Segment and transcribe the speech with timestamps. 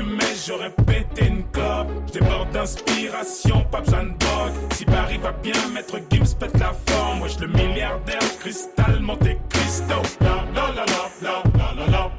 [0.00, 1.88] fumais, j'aurais pété une clope.
[2.08, 7.22] J'déborde d'inspiration, pas besoin de Si Paris va bien, maître Gims pète la forme.
[7.22, 9.94] Wesh, le milliardaire, cristal, Monte Cristo.
[10.20, 12.10] La la la la la la la la.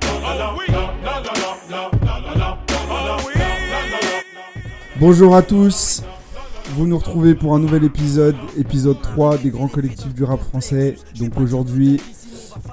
[5.00, 6.04] Bonjour à tous,
[6.76, 10.96] vous nous retrouvez pour un nouvel épisode, épisode 3 des grands collectifs du rap français.
[11.20, 12.00] Donc aujourd'hui,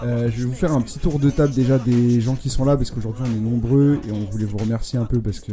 [0.03, 2.65] euh, je vais vous faire un petit tour de table déjà des gens qui sont
[2.65, 5.53] là parce qu'aujourd'hui on est nombreux et on voulait vous remercier un peu parce que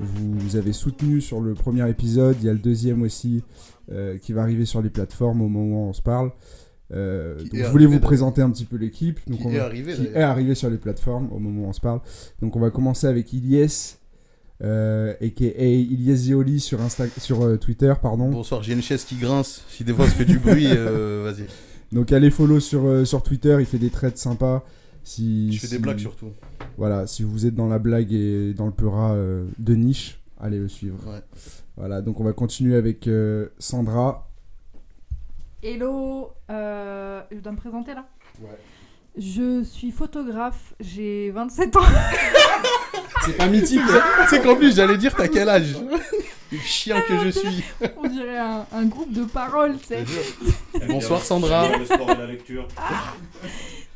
[0.00, 2.36] vous avez soutenu sur le premier épisode.
[2.40, 3.42] Il y a le deuxième aussi
[3.90, 6.32] euh, qui va arriver sur les plateformes au moment où on se parle.
[6.94, 9.18] Euh, donc je voulais vous présenter un petit peu l'équipe.
[9.26, 10.16] Donc Qui on est arrivé, qui d'ailleurs.
[10.16, 12.00] est arrivé sur les plateformes au moment où on se parle.
[12.40, 13.96] Donc on va commencer avec Ilyes,
[14.62, 18.28] euh, aka Ilyes Zioli sur, Insta sur euh, Twitter, pardon.
[18.30, 19.64] Bonsoir, j'ai une chaise qui grince.
[19.68, 21.46] Si des fois ça fait du bruit, euh, vas-y.
[21.92, 24.64] Donc allez follow sur, euh, sur Twitter, il fait des trades sympas.
[25.04, 26.30] Si, Je fais des si- blagues surtout.
[26.78, 30.58] Voilà, si vous êtes dans la blague et dans le peura euh, de niche, allez
[30.58, 30.96] le suivre.
[31.06, 31.20] Ouais.
[31.76, 34.28] Voilà, donc on va continuer avec euh, Sandra.
[35.62, 38.06] Hello, euh, je dois me présenter là
[38.40, 38.48] Ouais.
[39.16, 41.80] Je suis photographe, j'ai 27 ans.
[43.26, 43.80] C'est pas mythique,
[44.22, 45.76] tu sais qu'en plus, j'allais dire, t'as quel âge?
[46.64, 47.62] Chien que je suis.
[47.96, 50.04] On dirait un, un groupe de paroles, tu sais.
[50.88, 51.76] Bonsoir Sandra.
[51.76, 52.66] Le sport et la lecture.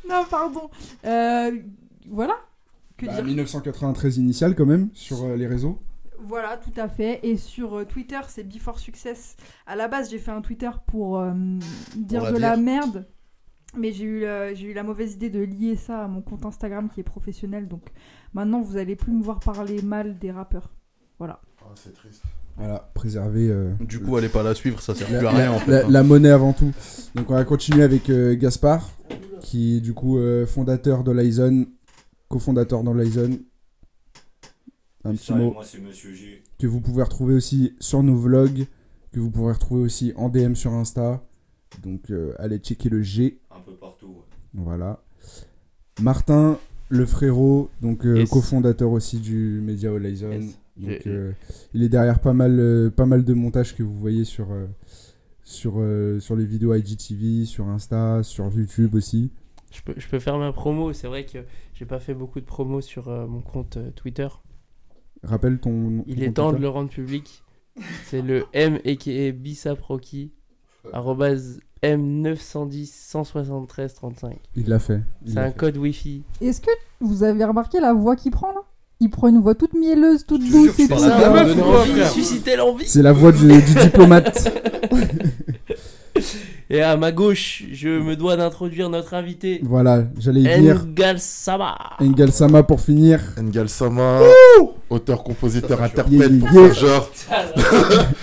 [0.07, 0.69] Non, pardon.
[1.05, 1.51] Euh,
[2.09, 2.35] voilà.
[2.95, 3.23] Que Bah, dire?
[3.25, 5.79] 1993 initial quand même sur euh, les réseaux.
[6.19, 7.19] Voilà, tout à fait.
[7.23, 9.35] Et sur euh, Twitter, c'est Before Success.
[9.67, 11.31] À la base, j'ai fait un Twitter pour euh,
[11.95, 13.07] dire de la merde.
[13.75, 16.45] Mais j'ai eu, la- j'ai eu la mauvaise idée de lier ça à mon compte
[16.45, 17.67] Instagram qui est professionnel.
[17.67, 17.81] Donc
[18.33, 20.69] maintenant, vous allez plus me voir parler mal des rappeurs.
[21.19, 21.41] Voilà.
[21.75, 22.23] c'est triste.
[22.55, 25.45] Voilà, préserver euh, Du coup, allez pas la suivre, ça sert la, plus à rien
[25.45, 25.71] la- en fait.
[25.71, 25.89] la- hein.
[25.89, 26.71] la monnaie avant tout.
[27.13, 28.89] Donc on va continuer avec euh, Gaspard,
[29.41, 31.67] qui est du coup euh, fondateur de Lyzone,
[32.29, 33.39] cofondateur dans Lyzone.
[35.03, 35.53] Un petit mot.
[35.53, 36.41] Moi, c'est Monsieur G.
[36.59, 38.65] que vous pouvez retrouver aussi sur nos vlogs,
[39.11, 41.23] que vous pourrez retrouver aussi en DM sur Insta.
[41.83, 44.07] Donc euh, allez checker le G, Un peu partout.
[44.07, 44.61] ouais.
[44.63, 45.01] voilà.
[46.01, 48.29] Martin, le frérot, donc euh, Yes.
[48.29, 50.31] cofondateur aussi du Media Horizon.
[50.31, 50.59] Yes.
[50.77, 51.31] Donc J'ai- euh,
[51.73, 54.67] il est derrière pas mal, euh, pas mal de montages que vous voyez sur, euh,
[55.43, 59.31] sur, euh, sur les vidéos IGTV, sur Insta, sur YouTube aussi.
[59.71, 60.93] Je peux, je peux faire ma promo.
[60.93, 61.39] C'est vrai que
[61.73, 64.27] j'ai pas fait beaucoup de promos sur euh, mon compte euh, Twitter.
[65.23, 66.03] Rappelle ton.
[66.07, 67.43] Il ton est temps de le rendre public.
[68.05, 70.31] C'est le M aka Bisaproki.
[70.93, 74.37] arrobase M910 173 35.
[74.55, 75.01] Il l'a fait.
[75.25, 75.57] C'est l'a un fait.
[75.57, 76.23] code Wi-Fi.
[76.41, 76.71] Est-ce que
[77.01, 78.61] vous avez remarqué la voix qu'il prend là?
[78.99, 81.03] Il prend une voix toute mielleuse, toute douce et c'est tout.
[81.03, 82.87] la meuf frère susciter l'envie.
[82.87, 84.51] C'est la voix du, du diplomate.
[86.69, 90.81] Et à ma gauche, je me dois d'introduire notre invité, voilà, j'allais y venir.
[90.85, 91.77] Engal Sama.
[92.01, 93.21] Engel Sama pour finir.
[93.39, 94.19] Engal Sama,
[94.89, 96.73] auteur, compositeur, interprète, yeah, pour yeah.
[96.73, 97.09] genre.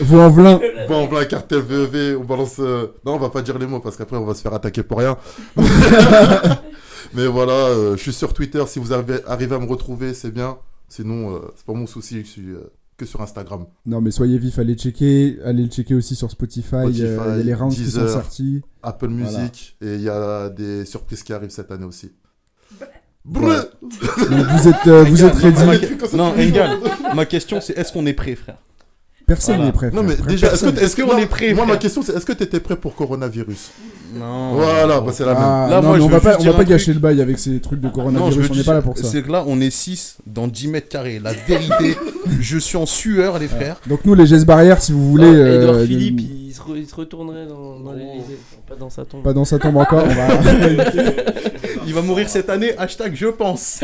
[0.00, 0.60] Vous en velin.
[0.88, 2.56] Bon, voilà, cartel VEV, on balance.
[2.58, 4.82] euh, Non, on va pas dire les mots parce qu'après on va se faire attaquer
[4.82, 5.16] pour rien.
[7.14, 8.62] Mais voilà, euh, je suis sur Twitter.
[8.66, 10.58] Si vous arrivez, arrivez à me retrouver, c'est bien.
[10.88, 12.20] Sinon, euh, c'est pas mon souci.
[12.20, 13.66] Je suis euh, que sur Instagram.
[13.86, 15.38] Non, mais soyez vifs, allez checker.
[15.44, 16.68] Allez le checker aussi sur Spotify.
[16.68, 18.62] Spotify, euh, Il y a les rounds qui sont sortis.
[18.82, 19.38] Apple Voilà.
[19.38, 19.76] Music.
[19.82, 22.12] Et il y a des surprises qui arrivent cette année aussi.
[23.26, 23.56] Ouais.
[23.82, 25.96] Vous êtes, euh, vous êtes ready.
[26.14, 26.78] Non, Engal,
[27.14, 28.58] ma question c'est est-ce qu'on est prêt, frère?
[29.26, 29.66] Personne Voilà.
[29.70, 29.90] n'est prêt.
[29.92, 30.26] Non, mais frère.
[30.26, 30.74] déjà, est-ce Personne.
[30.74, 32.94] que Est-ce qu'on non, est prêt, Moi, ma question, c'est est-ce que t'étais prêt pour
[32.94, 33.70] coronavirus?
[34.14, 34.52] Non.
[34.54, 35.42] Voilà, bah, c'est la même.
[35.42, 36.94] Ah, Là, non, moi, mais je on va pas, on va pas gâcher truc.
[36.96, 38.36] le bail avec ces trucs de Non, je coronavirus.
[38.36, 39.04] veux on n'est pas là pour ça.
[39.08, 41.20] C'est que là, on est 6 dans 10 mètres carrés.
[41.24, 41.96] La vérité,
[42.40, 43.80] je suis en sueur, les frères.
[43.88, 45.26] Donc nous, les gestes barrières, si vous voulez.
[45.26, 48.76] Ah, Edouard euh, Philippe, de- il se, re- il se retournerait dans, dans l'Elysée, pas
[48.76, 49.22] dans sa tombe.
[49.24, 50.04] Pas dans sa tombe encore.
[50.04, 50.84] on va-
[51.86, 53.80] Il va mourir cette année, hashtag je pense.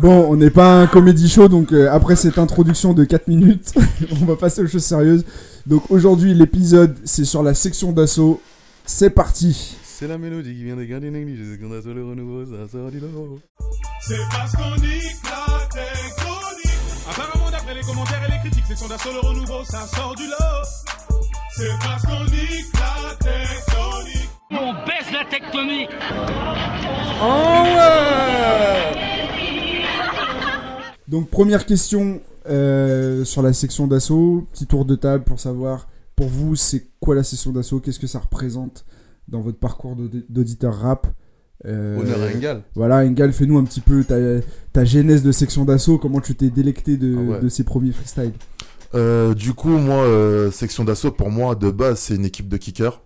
[0.00, 3.74] Bon, on n'est pas un comédie show, donc euh, après cette introduction de 4 minutes,
[4.22, 5.24] on va passer aux choses sérieuses.
[5.66, 8.40] Donc aujourd'hui, l'épisode, c'est sur la section d'assaut.
[8.84, 9.76] C'est parti.
[9.82, 12.68] C'est la mélodie qui vient des gardiens d'église, c'est qu'on a sur le renouveau, ça
[12.70, 13.40] sort du lot.
[14.02, 16.78] C'est parce qu'on nique la tectonique.
[17.10, 20.66] Apparemment, d'après les commentaires et les critiques, section d'assaut, le renouveau, ça sort du lot.
[21.56, 24.30] C'est parce qu'on nique la tectonique.
[24.50, 25.90] On baisse la tectonique
[31.08, 34.46] Donc première question euh, sur la section d'assaut.
[34.52, 37.80] Petit tour de table pour savoir, pour vous, c'est quoi la section d'assaut?
[37.80, 38.84] Qu'est-ce que ça représente
[39.28, 41.06] dans votre parcours d'audi- d'auditeur rap?
[41.64, 42.62] Euh, Honneur à Engal.
[42.74, 44.16] Voilà, Engal, fais-nous un petit peu ta,
[44.72, 47.40] ta genèse de section d'assaut, comment tu t'es délecté de, Ah ouais.
[47.40, 48.32] de ces premiers freestyles?
[48.94, 52.56] Euh, du coup, moi, euh, section d'assaut, pour moi, de base, c'est une équipe de
[52.56, 53.00] kickers.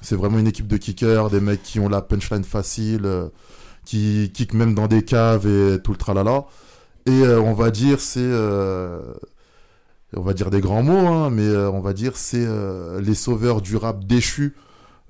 [0.00, 3.06] C'est vraiment une équipe de kickers, des mecs qui ont la punchline facile,
[3.84, 6.46] qui kick même dans des caves et tout le tralala.
[7.06, 8.20] Et euh, on va dire, c'est.
[8.20, 9.00] euh,
[10.16, 13.14] on va dire des grands mots, hein, mais euh, on va dire, c'est euh, les
[13.14, 14.56] sauveurs du rap déchu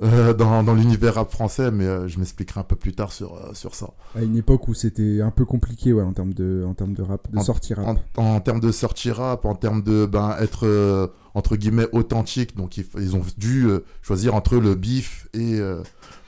[0.02, 3.34] euh, dans, dans l'univers rap français, mais euh, je m'expliquerai un peu plus tard sur,
[3.34, 3.90] euh, sur ça.
[4.14, 7.00] À une époque où c'était un peu compliqué, ouais, en termes de, en termes de
[7.02, 7.98] rap, de En- sortie rap.
[8.18, 12.54] En, en termes de sortie rap, en termes de ben, être euh, entre guillemets authentique,
[12.56, 15.82] donc ils, ils ont dû euh, choisir entre le bif et euh,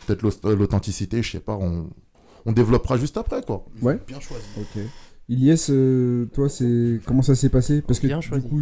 [0.07, 1.89] peut-être l'aut- l'authenticité, je sais pas, on,
[2.47, 3.65] on développera juste après quoi.
[3.83, 3.99] Ouais.
[4.07, 4.45] Bien choisi.
[4.59, 4.83] Ok.
[5.33, 7.83] Ilyes, euh, toi, c'est comment ça s'est passé?
[7.83, 8.47] Parce que Bien du choisi.
[8.49, 8.61] coup,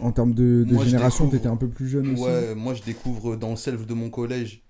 [0.00, 2.22] en termes de, de Moi, je génération, découvre- t'étais un peu plus jeune aussi.
[2.22, 4.62] Ouais, moi je découvre dans le self de mon collège.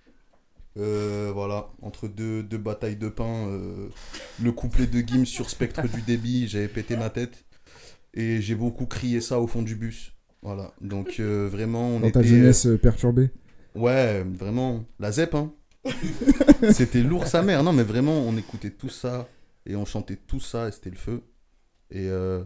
[0.78, 3.88] euh, voilà, entre deux, deux batailles de pain, euh,
[4.42, 7.44] le couplet de Gims sur Spectre du débit, j'avais pété ma tête.
[8.14, 10.12] Et j'ai beaucoup crié ça au fond du bus.
[10.42, 13.30] Voilà, donc euh, vraiment, on Dans ta jeunesse perturbée.
[13.74, 15.52] Ouais, vraiment, la ZEP, hein.
[16.72, 17.62] c'était lourd sa mère.
[17.62, 19.28] Non, mais vraiment, on écoutait tout ça
[19.66, 21.22] et on chantait tout ça et c'était le feu.
[21.90, 22.44] Et, euh,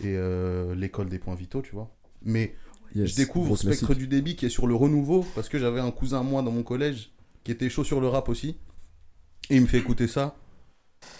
[0.00, 1.96] et euh, l'école des points vitaux, tu vois.
[2.22, 2.54] Mais
[2.94, 3.98] Yes, je découvre Spectre classique.
[3.98, 6.50] du débit qui est sur le renouveau parce que j'avais un cousin à moi dans
[6.50, 7.12] mon collège
[7.44, 8.58] qui était chaud sur le rap aussi.
[9.48, 10.36] Et il me fait écouter ça.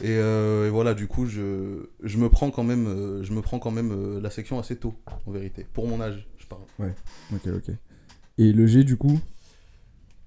[0.02, 3.58] Et, euh, et voilà, du coup, je, je me prends quand même, je me prends
[3.58, 4.94] quand même la section assez tôt,
[5.26, 5.66] en vérité.
[5.72, 6.62] Pour mon âge, je parle.
[7.32, 7.70] Ok, ok.
[8.38, 9.18] Et le G, du coup?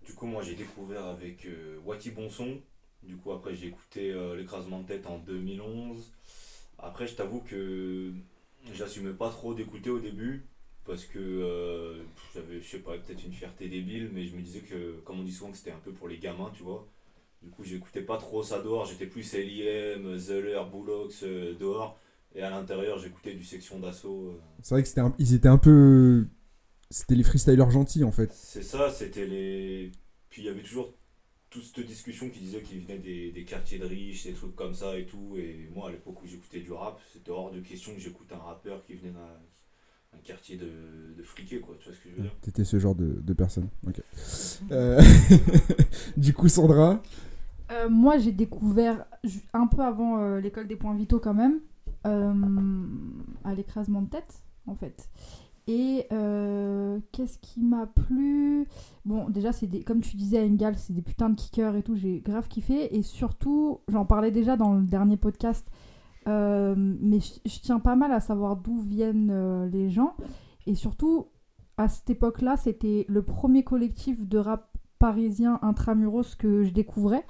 [0.05, 2.59] Du coup, moi j'ai découvert avec euh, Wati Bonson.
[3.03, 6.11] Du coup, après j'ai écouté euh, l'écrasement de tête en 2011.
[6.79, 8.11] Après, je t'avoue que
[8.73, 10.45] j'assumais pas trop d'écouter au début.
[10.85, 12.03] Parce que euh,
[12.35, 15.23] j'avais, je sais pas, peut-être une fierté débile, mais je me disais que, comme on
[15.23, 16.85] dit souvent, que c'était un peu pour les gamins, tu vois.
[17.41, 18.85] Du coup, j'écoutais pas trop ça dehors.
[18.85, 21.97] J'étais plus LIM, Zeller, Bullocks euh, dehors.
[22.35, 24.37] Et à l'intérieur, j'écoutais du section d'assaut.
[24.61, 26.27] C'est vrai que c'était un- ils étaient un peu.
[26.89, 28.33] C'était les freestylers gentils en fait.
[28.33, 29.91] C'est ça, c'était les.
[30.29, 30.93] Puis il y avait toujours
[31.53, 34.73] toute cette discussion qui disait qu'ils venaient des, des quartiers de riches, des trucs comme
[34.73, 35.35] ça et tout.
[35.37, 38.37] Et moi, à l'époque où j'écoutais du rap, c'était hors de question que j'écoute un
[38.37, 39.39] rappeur qui venait d'un
[40.15, 41.75] un quartier de, de friqués, quoi.
[41.79, 42.35] Tu vois ce que je veux dire?
[42.41, 43.69] T'étais ce genre de, de personne.
[43.87, 44.01] Ok.
[44.71, 45.01] Euh,
[46.17, 47.01] du coup, Sandra?
[47.71, 49.05] Euh, moi, j'ai découvert
[49.53, 51.59] un peu avant euh, l'école des points vitaux quand même,
[52.05, 52.85] euh,
[53.43, 55.09] à l'écrasement de tête, en fait.
[55.67, 58.67] Et euh, qu'est-ce qui m'a plu?
[59.05, 61.95] Bon, déjà, c'est des, comme tu disais, Engal, c'est des putains de kickers et tout,
[61.95, 62.97] j'ai grave kiffé.
[62.97, 65.65] Et surtout, j'en parlais déjà dans le dernier podcast,
[66.27, 70.15] euh, mais je tiens pas mal à savoir d'où viennent euh, les gens.
[70.67, 71.27] Et surtout,
[71.77, 77.25] à cette époque-là, c'était le premier collectif de rap parisien intramuros que je découvrais.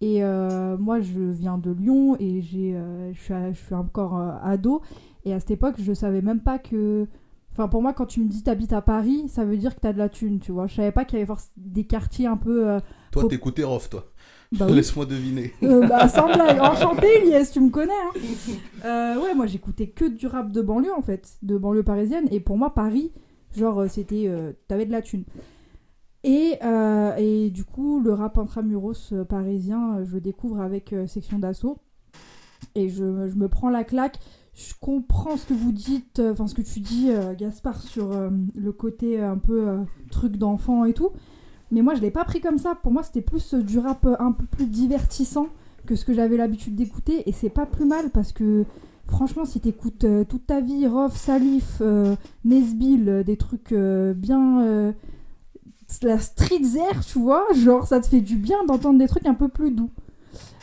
[0.00, 2.78] Et moi, je viens de Lyon et j'ai,
[3.12, 4.82] je suis à- je suis encore ado.
[5.24, 7.08] Et à cette époque, je savais même pas que.
[7.56, 9.92] Enfin, pour moi, quand tu me dis t'habites à Paris, ça veut dire que t'as
[9.94, 10.66] de la thune, tu vois.
[10.66, 12.68] Je savais pas qu'il y avait forcément des quartiers un peu.
[12.68, 12.80] euh,
[13.12, 14.04] Toi, Faut- t'écoutais Rof, toi.
[14.52, 14.66] bah.
[14.70, 15.52] Laisse-moi deviner.
[15.62, 17.92] Euh, bah, sans blague, enchanté Elias, tu me connais.
[17.92, 18.20] Hein.
[18.84, 22.28] Euh, ouais, moi j'écoutais que du rap de banlieue en fait, de banlieue parisienne.
[22.30, 23.10] Et pour moi, Paris,
[23.56, 24.30] genre, c'était.
[24.68, 25.24] T'avais de la thune.
[26.24, 26.58] Et,
[27.18, 31.78] et du coup, le rap intramuros parisien, je le découvre avec Section d'Assaut.
[32.74, 34.18] Et je, je me prends la claque.
[34.56, 38.12] Je comprends ce que vous dites, euh, enfin ce que tu dis, euh, Gaspard, sur
[38.12, 39.80] euh, le côté un peu
[40.10, 41.10] truc d'enfant et tout.
[41.70, 42.74] Mais moi, je l'ai pas pris comme ça.
[42.74, 45.48] Pour moi, c'était plus du rap un peu plus divertissant
[45.84, 47.28] que ce que j'avais l'habitude d'écouter.
[47.28, 48.64] Et c'est pas plus mal parce que,
[49.06, 52.16] franchement, si t'écoutes euh, toute ta vie Rof, Salif, euh,
[52.46, 54.94] Nesbill, des trucs bien.
[56.02, 59.34] la street air, tu vois, genre ça te fait du bien d'entendre des trucs un
[59.34, 59.90] peu plus doux.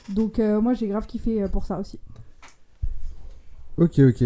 [0.09, 1.99] Donc, moi, j'ai grave kiffé pour ça aussi.
[3.77, 4.23] Ok, ok.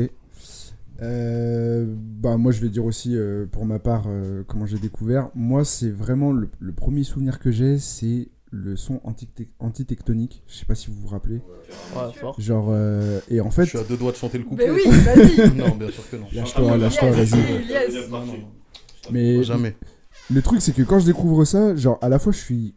[1.02, 5.30] Euh, bah moi je vais dire aussi euh, pour ma part euh, comment j'ai découvert.
[5.36, 10.42] Moi c'est vraiment le, le premier souvenir que j'ai c'est le son anti- antitectonique.
[10.48, 11.42] Je sais pas si vous vous rappelez.
[11.96, 12.40] Ouais, fort.
[12.40, 14.68] Genre euh, et en Je fait suis à deux doigts de chanter le couplet.
[14.68, 16.26] Mais oui, vas-y non, bien sûr que non.
[16.34, 18.46] lâche-toi, lâche-toi, Yes, vas-y.
[19.12, 19.76] Mais Jamais.
[20.30, 22.76] Le truc, c'est que quand je découvre ça, genre, à la fois, je suis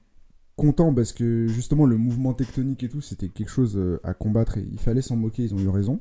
[0.56, 4.58] content parce que justement, le mouvement tectonique et tout, c'était quelque chose euh, à combattre
[4.58, 5.98] et il fallait s'en moquer, ils ont eu raison.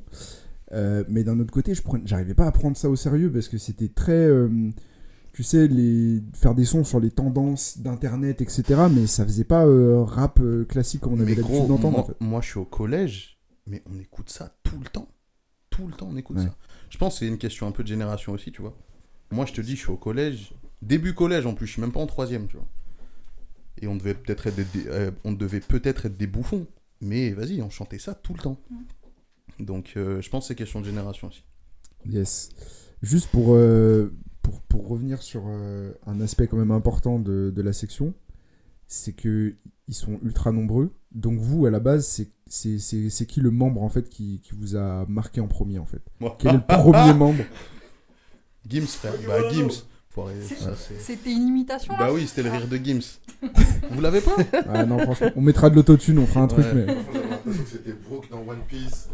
[0.72, 3.48] Euh, mais d'un autre côté, je prenais- j'arrivais pas à prendre ça au sérieux parce
[3.48, 4.12] que c'était très.
[4.14, 4.70] euh,
[5.34, 6.22] tu sais, les...
[6.34, 8.64] faire des sons sur les tendances d'internet, etc.
[8.92, 12.04] Mais ça faisait pas euh, rap euh, classique comme on avait l'habitude d'entendre moi, en
[12.06, 12.16] fait.
[12.20, 15.08] moi, je suis au collège, mais on écoute ça tout le temps.
[15.70, 16.44] Tout le temps, on écoute Ouais.
[16.44, 16.56] ça.
[16.90, 18.76] Je pense que c'est une question un peu de génération aussi, tu vois.
[19.32, 21.92] Moi, je te dis, je suis au collège, début collège en plus, je suis même
[21.92, 22.68] pas en troisième, tu vois.
[23.82, 26.68] Et on devait peut-être être, des, euh, on devait peut-être être des bouffons,
[27.02, 28.60] mais vas-y, on chantait ça tout le temps.
[29.60, 31.44] Donc, euh, je pense que c'est question de génération aussi.
[32.06, 32.50] Yes.
[33.01, 37.62] Juste pour, euh, pour, pour revenir sur euh, un aspect quand même important de, de
[37.62, 38.13] la section,
[38.88, 39.56] c'est que
[39.88, 40.94] ils sont ultra nombreux.
[41.12, 44.42] Donc vous, à la base, c'est c'est c'est- c'est qui le membre en fait qui,
[44.44, 46.01] qui vous a marqué en premier en fait?
[46.20, 46.36] Moi.
[46.39, 47.44] Quel est le premier membre?
[48.68, 49.13] Gims, frère.
[49.28, 49.84] Bah, Gims.
[50.42, 52.00] Ça, c'est- C'était une imitation là?
[52.00, 53.20] Bah oui, c'était le rire de Gims.
[53.92, 54.36] Vous l'avez pas?
[54.68, 56.86] Ah non, franchement, on mettra de l'autotune, on fera un truc, Ouais.
[56.88, 57.54] mais.
[57.66, 59.08] C'était Brooke dans One Piece.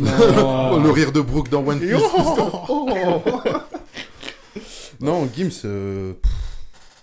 [0.00, 1.92] Le rire de Brooke dans One Piece.
[5.00, 6.32] Non, Gims, euh, pff,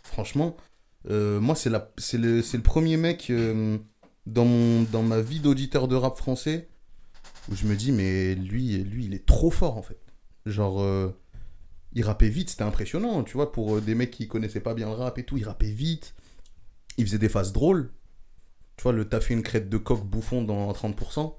[0.04, 0.56] franchement,
[1.10, 3.78] euh, moi, c'est la- c'est le, le premier mec euh,
[4.26, 6.70] dans, mon, dans ma vie d'auditeur de rap français
[7.52, 10.00] où je me dis, mais lui, lui il est trop fort en fait.
[10.46, 11.12] Genre,
[11.94, 14.94] il rappait vite, c'était impressionnant, tu vois, pour des mecs qui connaissaient pas bien le
[14.96, 16.14] rap et tout, il rappait vite,
[16.98, 17.92] il faisait des phases drôles.
[18.78, 21.34] Tu vois, le t'as fait une crête de coq bouffon dans 30%.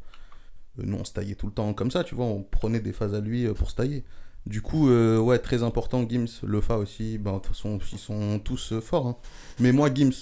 [0.80, 2.92] Euh, nous, on se taillait tout le temps comme ça, tu vois, on prenait des
[2.92, 4.04] phases à lui euh, pour se tailler.
[4.46, 8.38] Du coup, euh, ouais, très important, Gims, Lefa aussi, ben, de toute façon, ils sont
[8.42, 9.06] tous euh, forts.
[9.06, 9.16] hein.
[9.58, 10.12] Mais moi, Gims,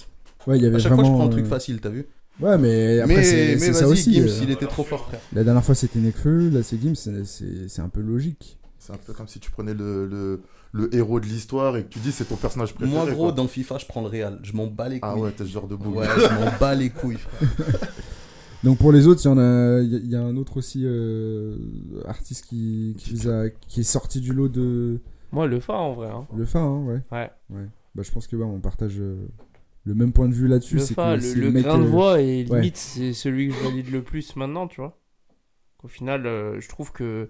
[0.47, 1.17] Ouais, il y avait à chaque fois, je vraiment.
[1.17, 2.07] prends un truc facile, t'as vu?
[2.41, 3.23] Ouais, mais après, Mais,
[3.59, 4.13] c'est ça vas-y, aussi.
[4.13, 5.19] Gims, euh, il était trop fort, frère.
[5.33, 8.57] La dernière fois, c'était Nekfeu, là, c'est Gims, c'est- un peu logique.
[8.77, 11.89] C'est un peu comme si tu prenais le, le, le héros de l'histoire et que
[11.89, 12.95] tu dis c'est ton personnage préféré.
[12.97, 13.31] Moi, gros, quoi.
[13.33, 14.39] dans FIFA, je prends le Real.
[14.41, 15.09] Je m'en bats les couilles.
[15.13, 15.95] Ah ouais, t'es ce genre de boule.
[15.95, 17.49] Ouais, je m'en bats les couilles, frère.
[18.63, 20.35] Donc pour les autres, il y en a, il y a- il y a un
[20.35, 21.55] autre aussi euh,
[22.05, 24.99] artiste qui, qui, vous a- qui est sorti du lot de
[25.31, 26.09] Moi, le phare en vrai.
[26.09, 26.27] hein.
[26.35, 27.01] le fin, hein, ouais.
[27.11, 27.65] Ouais.
[27.95, 29.15] Bah, je pense que ouais, on partage euh,
[29.85, 30.75] le même point de vue là-dessus.
[30.75, 32.43] Le fa, que le, c'est le mec, grain de euh, voix ouais.
[32.43, 34.99] limite c'est celui que je valide le plus maintenant, tu vois.
[35.83, 37.29] Au final, euh, je trouve que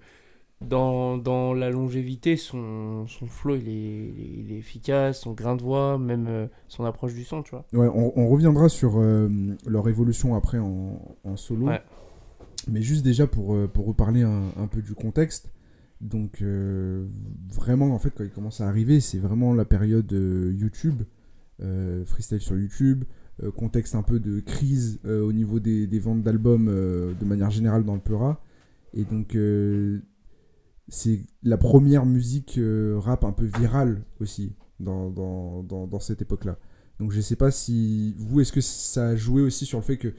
[0.60, 5.62] dans, dans la longévité, son, son flow il est, il est- efficace, son grain de
[5.62, 7.64] voix, même euh, son approche du son, tu vois.
[7.72, 9.28] Ouais, on, on reviendra sur euh,
[9.66, 11.66] leur évolution après en, en solo.
[11.68, 11.80] Ouais.
[12.70, 15.50] Mais juste déjà pour, euh, pour reparler un, un peu du contexte.
[16.02, 17.06] Donc euh,
[17.48, 21.02] vraiment, en fait, quand il commence à arriver, c'est vraiment la période euh, YouTube,
[22.06, 23.04] freestyle sur YouTube,
[23.54, 27.94] contexte un peu de crise au niveau des, des ventes d'albums de manière générale dans
[27.94, 28.42] le Peura.
[28.94, 29.36] Et donc
[30.90, 36.58] c'est la première musique euh, rap un peu virale aussi dans, dans, dans, cette époque-là.
[36.98, 39.96] Donc je sais pas si vous, est-ce que ça a joué aussi sur le fait
[39.96, 40.12] que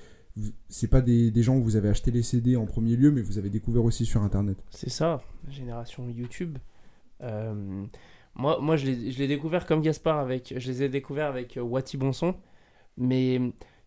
[0.70, 3.22] c'est pas des, des gens où vous avez acheté les CD en premier lieu, mais
[3.22, 4.58] vous avez découvert aussi sur Internet?
[4.70, 6.58] C'est ça, génération YouTube.
[7.22, 7.86] Euh,
[8.36, 10.54] moi, moi, je l'ai découvert comme Gaspard avec.
[10.58, 12.36] Je les ai découverts avec euh, Wati Bonson.
[12.98, 13.40] Mais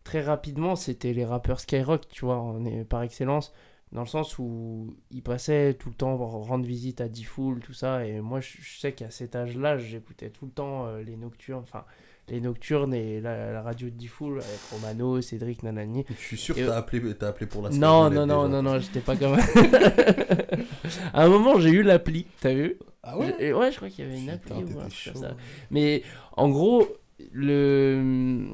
[0.02, 3.52] très rapidement, c'était les rappeurs Skyrock, tu vois, on est par excellence.
[3.94, 8.04] Dans le sens où ils passaient tout le temps rendre visite à D-Fool, tout ça.
[8.04, 11.62] Et moi, je, je sais qu'à cet âge-là, j'écoutais tout le temps euh, les nocturnes.
[11.62, 11.84] Enfin,
[12.28, 16.04] les nocturnes et la, la radio de D-Fool avec Romano, Cédric, Nanani.
[16.10, 18.62] Je suis sûr Et- que t'as appelé, t'as appelé pour la Non, non, non, non,
[18.62, 19.36] non, j'étais pas comme.
[21.12, 22.78] à un moment, j'ai eu l'appli, t'as vu?
[23.02, 23.34] Ah ouais?
[23.38, 25.36] J'ai- Ouais, je crois qu'il y avait une appli ou un truc comme ça.
[25.70, 26.02] Mais
[26.36, 26.86] en gros,
[27.32, 28.46] le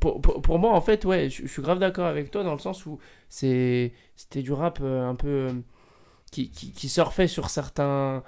[0.00, 2.52] pour, pour, pour moi, en fait, ouais, je, je suis grave d'accord avec toi dans
[2.52, 3.92] le sens où c'était
[4.42, 5.52] du rap euh, un peu euh,
[6.32, 8.24] qui, qui, surfait sur certains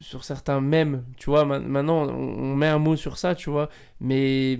[0.00, 1.44] sur, certains mèmes, tu vois.
[1.44, 3.68] Ma- Maintenant, on, on met un mot sur ça, tu vois.
[4.00, 4.58] Mais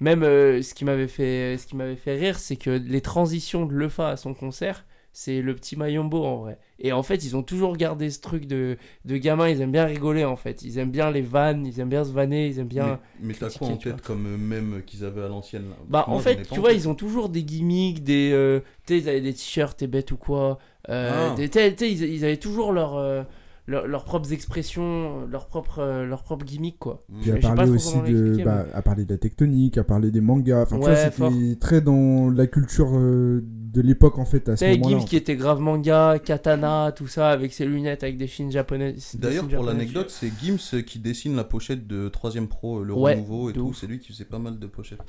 [0.00, 3.66] même euh, ce qui m'avait fait ce qui m'avait fait rire, c'est que les transitions
[3.66, 4.86] de Lefa à son concert.
[5.12, 6.58] C'est le petit Mayombo en vrai.
[6.78, 9.84] Et en fait, ils ont toujours gardé ce truc de, de gamin, ils aiment bien
[9.84, 10.62] rigoler en fait.
[10.62, 13.00] Ils aiment bien les vannes, ils aiment bien se vanner, ils aiment bien.
[13.18, 16.16] Mais, mais t'as quoi en tête comme euh, même qu'ils avaient à l'ancienne Bah, Moi,
[16.16, 16.78] en fait, tu en vois, tête.
[16.78, 18.30] ils ont toujours des gimmicks, des.
[18.32, 20.58] euh, tu sais, ils avaient des t-shirts, t'es bête ou quoi.
[20.88, 21.34] Euh, Ah.
[21.34, 23.22] des- ils, ils avaient toujours leur, euh,
[23.66, 27.04] leur- leurs propres expressions, leurs propres, euh, leurs propres gimmicks, quoi.
[27.08, 27.20] Mm.
[27.20, 30.62] Puis à parler aussi de, bah, à parler de la tectonique, à parler des mangas.
[30.62, 34.56] Enfin, tu Ouais, vois, c'était très dans la culture euh, de l'époque en fait à
[34.56, 34.98] ce moment-là.
[34.98, 38.96] Gims qui était grave manga, katana, tout ça, avec ses lunettes, avec des films japonais.
[39.14, 43.14] D'ailleurs, pour l'anecdote, c'est Gims qui dessine la pochette de 3ème Pro, euh, le Ouais,
[43.14, 43.72] renouveau et tout.
[43.74, 45.00] C'est lui qui faisait pas mal de pochettes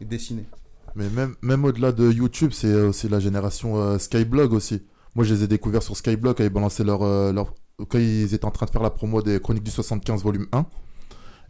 [0.00, 0.46] dessinées.
[0.96, 4.82] Mais même, même au-delà de YouTube, c'est aussi la génération euh, Skyblog aussi.
[5.14, 7.54] Moi, je les ai découverts sur Skyblog ils balançaient leur, euh, leur-
[7.88, 10.66] quand ils étaient en train de faire la promo des Chroniques du 75 volume 1.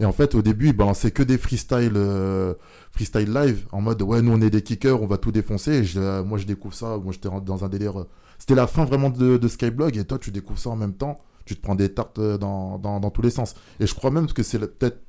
[0.01, 2.55] Et en fait, au début, ils balançaient que des freestyle, euh,
[2.91, 5.83] freestyle live en mode ouais, nous on est des kickers, on va tout défoncer.
[5.97, 6.97] Euh, moi, je découvre ça.
[6.97, 8.01] Moi, j'étais dans un délire.
[8.01, 8.09] euh,
[8.39, 11.21] C'était la fin vraiment de, Skyblog et toi, tu découvres ça en même temps.
[11.45, 13.55] Tu te prends des tartes dans, dans, tous les sens.
[13.79, 15.01] Et je crois même que c'est peut-être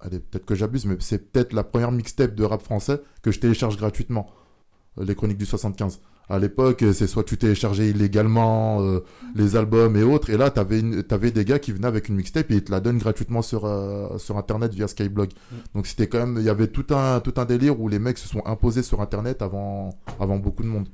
[0.00, 3.40] allez, peut-être que j'abuse, mais c'est peut-être la première mixtape de rap français que je
[3.40, 4.28] télécharge gratuitement.
[5.00, 6.00] Les Chroniques du 75.
[6.28, 9.00] À l'époque, c'est soit tu téléchargeais illégalement euh,
[9.34, 12.14] les albums et autres, et là, t'avais une- t'avais des gars qui venaient avec une
[12.16, 15.30] mixtape et ils te la donnent gratuitement sur, euh, sur Internet via Skyblog.
[15.30, 15.54] Mm.
[15.74, 18.18] Donc c'était quand même, il y avait tout un, tout un délire où les mecs
[18.18, 20.88] se sont imposés sur Internet avant, avant beaucoup de monde.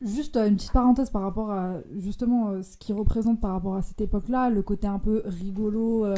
[0.00, 3.76] Juste euh, une petite parenthèse par rapport à justement euh, ce qu'ils représentent par rapport
[3.76, 6.14] à cette époque-là, le côté un peu rigolo, euh,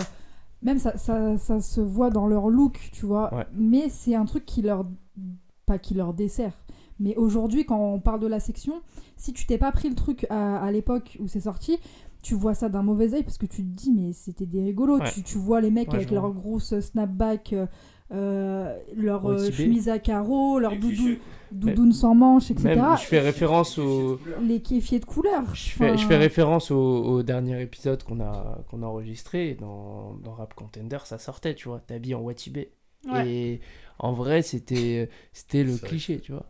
[0.63, 3.33] même ça, ça, ça se voit dans leur look, tu vois.
[3.35, 3.47] Ouais.
[3.55, 4.85] Mais c'est un truc qui leur.
[5.67, 6.53] pas qui leur dessert,
[7.01, 8.83] Mais aujourd'hui, quand on parle de la section,
[9.17, 11.79] si tu t'es pas pris le truc à, à l'époque où c'est sorti,
[12.23, 14.99] tu vois ça d'un mauvais œil parce que tu te dis, mais c'était des rigolos.
[14.99, 15.11] Ouais.
[15.13, 17.55] Tu, tu vois les mecs Ouais, avec leurs grosses snapbacks,
[18.11, 21.17] euh, leur euh, chemise à carreaux, leur doudou,
[21.53, 22.75] doudoune sans manches, etc.
[22.75, 25.55] Même, je fais référence au, Les kéfiers de couleur.
[25.55, 29.55] je fais, je Enfin, fais référence au, au dernier épisode qu'on a, qu'on a enregistré
[29.61, 32.73] dans, dans Rap Contender, ça sortait, tu vois, t'habilles en Watibé.
[33.09, 33.31] Ouais.
[33.31, 33.61] Et
[33.99, 36.47] en vrai, c'était, c'était le cliché, tu vois.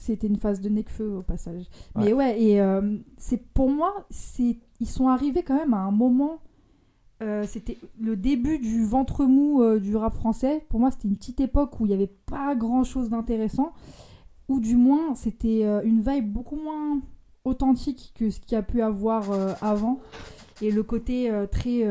[0.00, 1.64] C'était une phase de Necfeu au passage.
[1.94, 2.06] Ouais.
[2.06, 5.90] Mais ouais, et euh, c'est pour moi, c'est ils sont arrivés quand même à un
[5.90, 6.40] moment.
[7.22, 10.64] euh, c'était le début du ventre mou euh, du rap français.
[10.70, 13.74] Pour moi, c'était une petite époque où il n'y avait pas grand chose d'intéressant.
[14.48, 17.02] Ou du moins, c'était une vibe beaucoup moins
[17.44, 19.24] authentique que ce qu'il y a pu avoir
[19.62, 20.00] avant.
[20.62, 21.84] Et le côté très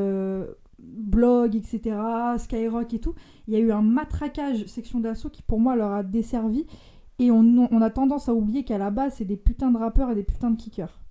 [0.79, 1.95] blog, etc.,
[2.37, 3.13] Skyrock et tout.
[3.47, 6.65] Il y a eu un matraquage section d'assaut qui, pour moi, leur a desservi.
[7.19, 10.15] Et on, a tendance à oublier qu'à la base, c'est des putains de rappeurs et
[10.15, 11.01] des putains de kickers.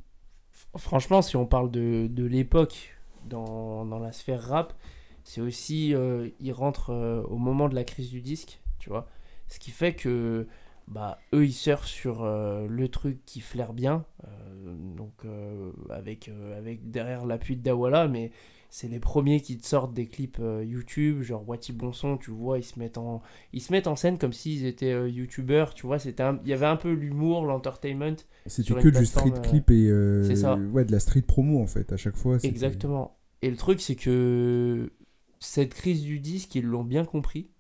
[0.77, 2.97] Franchement, si on parle de, l'époque
[3.29, 4.73] dans, la sphère rap,
[5.23, 5.95] c'est aussi.
[5.95, 9.07] euh, ils rentrent euh, au moment de la crise du disque, tu vois.
[9.49, 10.47] Ce qui fait que.
[10.87, 14.07] Bah, eux, ils surfent sur euh, le truc qui flaire bien,
[14.97, 15.13] donc
[15.91, 18.33] avec, avec derrière l'appui de Dawala, mais
[18.71, 22.59] c'est les premiers qui te sortent des clips euh, YouTube, genre Wati Bonson, tu vois,
[22.59, 23.23] ils se mettent en,
[23.53, 26.51] ils se mettent en scène comme s'ils étaient euh, youtubeurs, tu vois, c'était un- il
[26.51, 30.57] y avait un peu l'humour, l'entertainment, C'était que du street euh, clip et euh, ça.
[30.57, 31.93] ouais, de la street promo en fait.
[31.93, 32.37] À chaque fois.
[32.43, 33.17] Exactement.
[33.41, 34.91] Et le truc, c'est que
[35.39, 37.51] cette crise du disque, ils l'ont bien compris.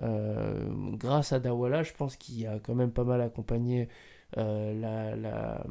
[0.00, 3.88] Grâce à Dawala, je pense qu'il a quand même pas mal accompagné
[4.36, 5.66] euh, la, la,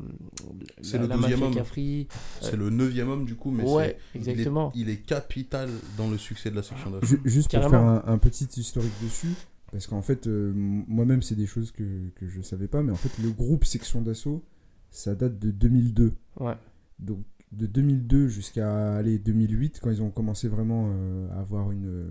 [0.81, 1.55] C'est la- le la douzième mafia homme.
[1.55, 2.07] Cafri.
[2.41, 4.71] C'est le neuvième homme du coup, mais Ouais, c'est- exactement.
[4.75, 7.05] Il est, il est capital dans le succès de la section d'assaut.
[7.05, 9.33] Ju- Juste pour faire un, un petit historique dessus,
[9.71, 11.83] parce qu'en fait, euh, moi-même, c'est des choses que,
[12.15, 14.43] que je savais pas, mais en fait, le groupe Section d'Assaut,
[14.89, 16.13] ça date de 2002.
[16.39, 16.53] Ouais.
[16.99, 17.19] Donc,
[17.51, 22.07] de 2002 jusqu'à aller 2008, quand ils ont commencé vraiment euh, à avoir une,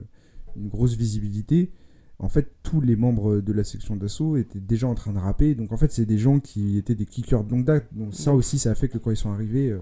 [0.56, 1.72] une grosse visibilité,
[2.18, 5.54] en fait, tous les membres de la section d'assaut étaient déjà en train de rapper.
[5.54, 7.86] Donc, en fait, c'est des gens qui étaient des kickers de longue date.
[7.92, 9.70] Donc, ça aussi, ça a fait que quand ils sont arrivés.
[9.70, 9.80] euh,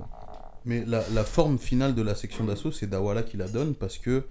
[0.64, 3.99] Mais la, la forme finale de la section d'assaut, c'est Dawala qui la donne parce
[3.99, 4.25] que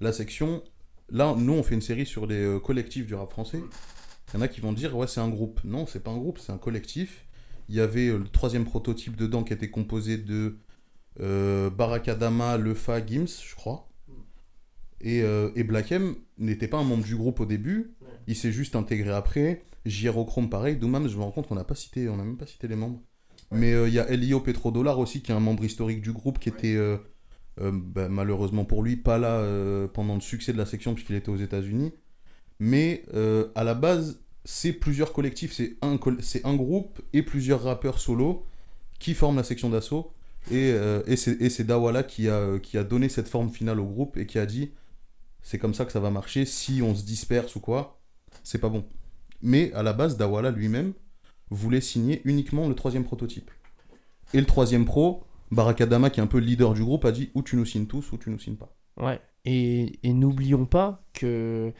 [0.00, 0.62] la section.
[1.10, 3.62] Là, nous, on fait une série sur les euh, collectifs du rap français.
[4.32, 5.60] Il y en a qui vont dire, ouais, c'est un groupe.
[5.64, 7.24] Non, c'est pas un groupe, c'est un collectif.
[7.70, 10.58] Il y avait euh, le troisième prototype dedans qui était composé de
[11.20, 13.87] euh, Barakadama, Lefa, Gims, je crois.
[15.00, 17.94] Et, euh, et Black M n'était pas un membre du groupe au début.
[18.26, 19.62] Il s'est juste intégré après.
[19.86, 20.76] Gyrochrome, pareil.
[20.76, 22.76] Doumam, je me rends compte qu'on n'a pas cité, on n'a même pas cité les
[22.76, 23.00] membres.
[23.50, 26.38] Mais euh, il y a Elio Petrodollar aussi, qui est un membre historique du groupe,
[26.38, 26.98] qui était euh,
[27.60, 29.42] euh, bah, malheureusement pour lui pas là
[29.94, 31.92] pendant le succès de la section, puisqu'il était aux États-Unis.
[32.60, 33.04] Mais
[33.54, 37.98] à la base, c'est plusieurs collectifs, c'est un, col- c'est un groupe et plusieurs rappeurs
[37.98, 38.46] solo
[38.98, 40.12] qui forment la section d'assaut.
[40.50, 43.84] Et, euh, c'est et c'est Dawala qui a, qui a donné cette forme finale au
[43.84, 44.72] groupe et qui a dit
[45.42, 48.00] c'est comme ça que ça va marcher, si on se disperse ou quoi,
[48.42, 48.84] c'est pas bon.
[49.42, 50.92] Mais à la base, Dawala lui-même
[51.50, 53.50] voulait signer uniquement le troisième prototype.
[54.34, 57.30] Et le troisième pro, Barakadama, qui est un peu le leader du groupe, a dit
[57.34, 58.74] ou tu nous signes tous ou tu nous signes pas.
[58.98, 59.20] Ouais.
[59.44, 61.72] Et, n'oublions pas que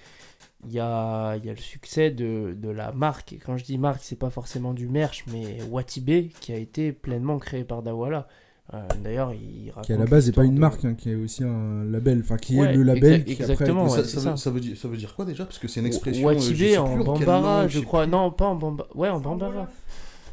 [0.64, 3.36] il y a, le succès de, la marque.
[3.44, 7.38] Quand je dis marque, c'est pas forcément du merch, mais Watibé, qui a été pleinement
[7.38, 8.26] créé par Dawala.
[8.74, 11.10] Euh, D'ailleurs, il raconte qui à la base n'est pas une de- marque, hein, qui
[11.10, 13.84] est aussi un label, enfin qui Ouais, est le label exa- qui exactement.
[13.86, 13.98] après.
[14.00, 14.36] Ouais, ça, veut, ça.
[14.36, 15.44] ça veut dire, ça veut dire quoi déjà?
[15.46, 16.28] Parce que c'est une expression.
[16.28, 18.02] euh, Watibé sais en Bambara, je crois.
[18.02, 18.10] plus.
[18.12, 18.88] Non, pas en Bambara.
[18.94, 19.68] Ouais, en Bambara.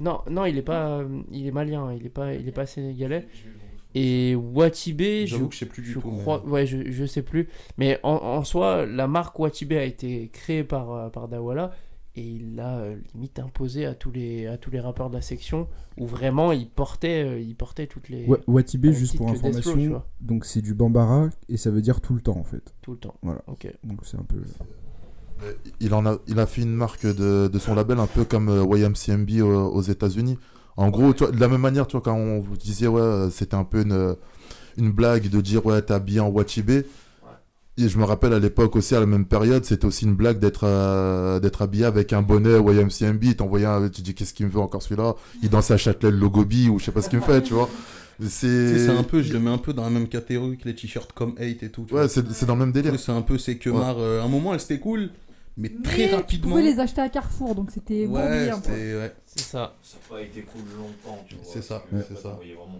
[0.02, 2.66] Non, non, il est pas, euh, il est malien, il est pas, il est pas
[2.66, 3.26] sénégalais.
[3.98, 6.12] Et Watibé, je, J'avoue que je sais plus du je tout.
[6.12, 7.48] mais- crois, ouais, je, je sais plus.
[7.78, 11.72] Mais en, en soi, la marque Watibé a été créée par, euh, par Dawala
[12.16, 15.22] et il l'a euh, limite imposé à tous les, à tous les rappeurs de la
[15.22, 19.34] section où vraiment il portait, euh, il portait toutes les, Watibé, Au juste pour Row,
[19.34, 22.74] information, donc c'est du Bambara et ça veut dire tout le temps en fait.
[22.82, 23.16] tout le temps.
[23.22, 23.42] Voilà.
[23.48, 23.68] Ok.
[23.84, 24.42] Donc c'est un peu.
[25.82, 28.50] Il, en a, il a fait une marque de, de son label un peu comme
[28.50, 30.38] euh, YMCMB aux, aux États-Unis.
[30.78, 33.02] En gros, tu vois, de la même manière, tu vois, quand on vous disait, ouais,
[33.02, 34.16] euh, c'était un peu une,
[34.78, 36.86] une blague de dire, ouais, t'es habillé en Watibé.
[37.78, 40.40] Et je me rappelle à l'époque aussi, à la même période, c'était aussi une blague
[40.40, 43.24] d'être euh, d'être habillé avec un bonnet YMCMB.
[43.24, 45.16] Il t'envoyait un, tu dis, qu'est-ce qu'il me veut encore celui-là?
[45.44, 47.54] Il danse à Châtelet le Logobi ou je sais pas ce qu'il me fait, tu
[47.54, 47.70] vois.
[48.26, 50.74] C'est c'est un peu, je le mets un peu dans la même catégorie que les
[50.76, 51.84] t-shirts comme 8 et tout.
[51.86, 52.98] tu Ouais, c'est c'est dans le même délire.
[52.98, 53.78] C'est un peu c'est que Ouais.
[53.78, 53.98] marre.
[54.00, 55.10] euh, à un moment, elle c'était cool,
[55.58, 56.50] mais Mais très Tu rapidement.
[56.52, 59.14] pouvais les acheter à Carrefour, donc c'était Ouais, ouais.
[59.26, 59.76] C'est ça.
[59.82, 61.44] Ça n'a pas été cool longtemps, tu vois.
[61.46, 62.38] C'est ça, c'est ça.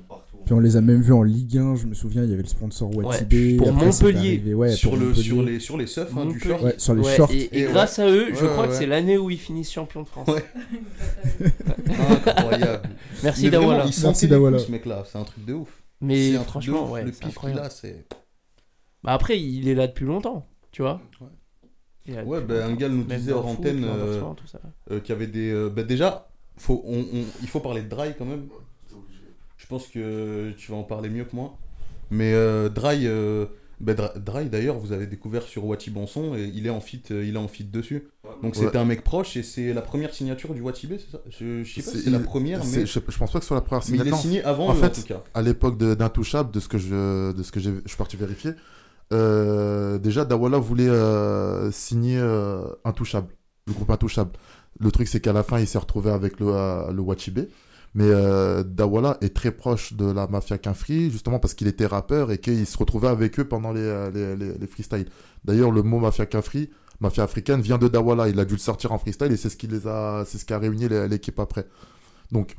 [0.08, 0.38] partout.
[0.46, 2.44] Puis on les a même vus en Ligue 1, je me souviens, il y avait
[2.44, 3.58] le sponsor Watibé.
[3.58, 4.20] pour après, c'est Montpellier.
[4.30, 5.24] arrivé, ouais, sur, pour le, Montpellier.
[5.24, 6.62] sur, les, sur les seufs hein, du short.
[6.64, 7.32] Ouais, sur les Ouais, shorts.
[7.32, 9.40] et, et Et grâce à eux, je Ouais, crois ouais, que c'est l'année où ils
[9.40, 10.28] finissent champion de France.
[10.30, 10.46] Ouais.
[12.28, 12.90] Incroyable.
[13.24, 13.86] Merci Dawala.
[14.04, 14.60] Merci Dawala.
[14.60, 15.70] ce mec-là, c'est un truc de ouf.
[16.02, 18.06] Mais franchement, ouais, le pif qu'il a, c'est.
[19.04, 21.02] Bah après, il est là depuis longtemps, tu vois.
[22.08, 22.42] Ouais.
[22.42, 24.22] Bah, un gars nous disait hors antenne euh,
[24.92, 25.52] euh, qu'il y avait des.
[25.52, 28.48] euh, bah, déjà, faut, on, on- il faut parler de Dry quand même.
[29.58, 31.58] Je pense que tu vas en parler mieux que moi.
[32.12, 33.46] Mais euh, Dry, euh,
[33.80, 37.02] bah, Dra- Dry, d'ailleurs, vous avez découvert sur Wati Bonson et il est en fit,
[37.10, 38.08] il est en fit dessus.
[38.44, 38.66] Donc Ouais.
[38.66, 41.22] c'était un mec proche et c'est la première signature du Watibé, c'est ça?
[41.30, 43.48] Je, je sais pas si C'est- la première, mais, Je, je pense pas que ce
[43.48, 44.22] soit la première mais il est signature.
[44.22, 45.24] signé avant En eux, en fait, tout cas.
[45.34, 48.52] à l'époque d'Intouchable, de ce que je, de ce que j'ai, je suis parti vérifier,
[49.14, 53.28] euh, déjà Dawala voulait euh, signer euh, Intouchable,
[53.68, 54.32] le groupe Intouchable.
[54.80, 56.48] Le truc, c'est qu'à la fin, il s'est retrouvé avec le,
[56.92, 57.50] le Wachibé.
[57.94, 58.10] Mais
[58.66, 62.66] Dawala est très proche de la mafia Quinfree, justement parce qu'il était rappeur et qu'il
[62.66, 65.08] se retrouvait avec eux pendant les, les, les, les freestyles.
[65.46, 68.28] D'ailleurs, le mot mafia Quinfree, mafia africaine, vient de Dawala.
[68.28, 70.44] Il a dû le sortir en freestyle et c'est ce qui les a, c'est ce
[70.44, 71.68] qui a réuni l'équipe après.
[72.34, 72.58] Donc,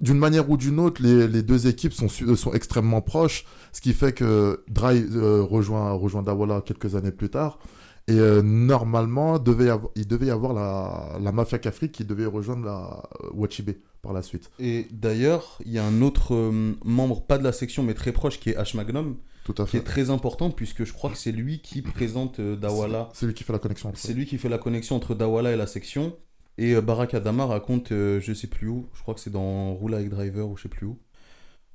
[0.00, 2.08] d'une manière ou d'une autre, les, les deux équipes sont,
[2.52, 7.58] extrêmement proches, ce qui fait que Dry euh, rejoint, rejoint Dawala quelques années plus tard.
[8.06, 12.04] Et euh, normalement, devait y avoir- il devait y avoir la, la Mafia Cafri qui
[12.04, 14.50] devait rejoindre la euh, Wachibé par la suite.
[14.58, 18.12] Et d'ailleurs, il y a un autre euh, membre, pas de la section, mais très
[18.12, 19.84] proche, qui est H Magnum, Tout à qui est fait.
[19.84, 23.10] très important puisque je crois que c'est lui qui présente Dawala.
[23.12, 23.92] C'est lui qui fait la connexion.
[23.94, 26.16] C'est lui qui fait la connexion entre Dawala et la section.
[26.58, 29.72] Et euh, Barack Adama raconte, euh, je sais plus où, je crois que c'est dans
[29.74, 30.98] Roule avec Driver ou je sais plus où,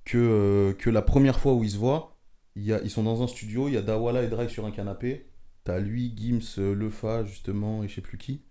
[0.06, 2.18] que, euh, que la première fois où ils se voient,
[2.56, 4.66] il y a, ils sont dans un studio, il y a Dawala et Drive sur
[4.66, 5.30] un canapé.
[5.64, 8.42] T'as lui, Gims, euh, Lefa justement et je sais plus qui.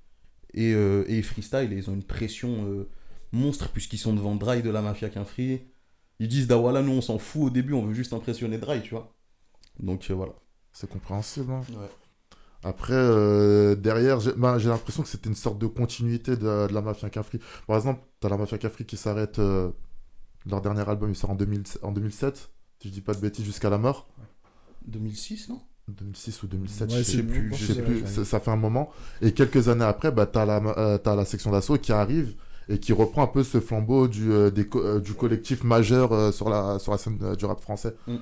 [0.54, 2.88] Et, euh, et ils freestyle et ils ont une pression euh,
[3.32, 5.60] monstre puisqu'ils sont devant Dry de la Mafia Quinfree.
[6.18, 8.90] Ils disent Dawala, nous on s'en fout au début, on veut juste impressionner Dry, tu
[8.90, 9.14] vois.
[9.78, 10.32] Donc euh, voilà.
[10.72, 11.52] C'est compréhensible.
[11.52, 11.62] hein.
[11.70, 11.90] Ouais.
[12.64, 16.72] Après, euh, derrière, j'ai ben, j'ai l'impression que c'était une sorte de continuité de, de
[16.72, 17.40] la Mafia Cafri.
[17.66, 19.38] Par exemple, tu as la Mafia Cafri qui s'arrête.
[19.38, 19.70] euh,
[20.46, 23.44] leur dernier album, il sort en, 2000 en 2007, si je dis pas de bêtises,
[23.44, 24.08] jusqu'à la mort.
[24.86, 25.60] 2006, non?
[25.88, 28.90] 2006 ou 2007, Ouais, je sais plus, je sais plus, ça, ça fait un moment.
[29.20, 30.46] Et quelques années après, bah, tu as,
[31.16, 32.34] la section d'assaut qui arrive
[32.68, 36.12] et qui reprend un peu ce flambeau du, euh, des co- euh, du collectif majeur
[36.12, 37.94] euh, sur, la, sur la scène euh, du rap français.
[38.06, 38.16] Mm.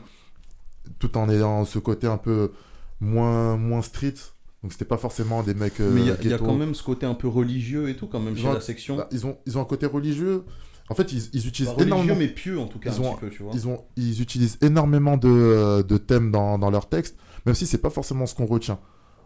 [0.98, 2.52] Tout en ayant ce côté un peu
[3.00, 4.14] moins, moins street.
[4.62, 6.82] Donc c'était pas forcément des mecs euh, Mais il y, a- y quand même ce
[6.82, 8.96] côté un peu religieux et tout, quand même, Ils chez ont- la section.
[8.96, 10.44] Bah, ils, ont, ils ont un côté religieux.
[10.90, 12.16] En fait, ils, ils utilisent énormément...
[12.18, 13.52] mais pieux en tout cas, Ils un ont- petit peu, tu vois.
[13.54, 17.64] Ils, ont, ils utilisent énormément de, euh, de thèmes dans, dans leurs textes, même si
[17.66, 18.78] c'est pas forcément ce qu'on retient.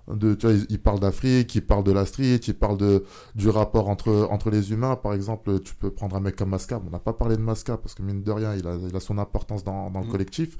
[0.06, 3.04] De, tu vois, ils, ils parlent d'Afrique, ils parlent de la street, ils parlent de,
[3.34, 4.94] du rapport entre, entre les humains.
[4.96, 6.80] Par exemple, tu peux prendre un mec comme Masca.
[6.86, 9.00] On n'a pas parlé de Masca parce que mine de rien, il a, il a
[9.00, 10.12] son importance dans, dans le Mhm.
[10.12, 10.58] collectif.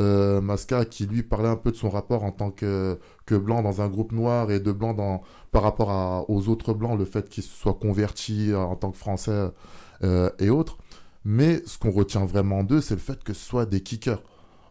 [0.00, 3.62] Euh, Masca qui lui parlait un peu de son rapport en tant que, que blanc
[3.62, 7.28] dans un groupe noir et de blanc dans, par rapport aux autres blancs, le fait
[7.28, 9.50] qu'il soit converti en tant que français
[10.04, 10.78] euh, et autres.
[11.24, 14.22] Mais ce qu'on retient vraiment d'eux, c'est le fait que ce soit des kickers.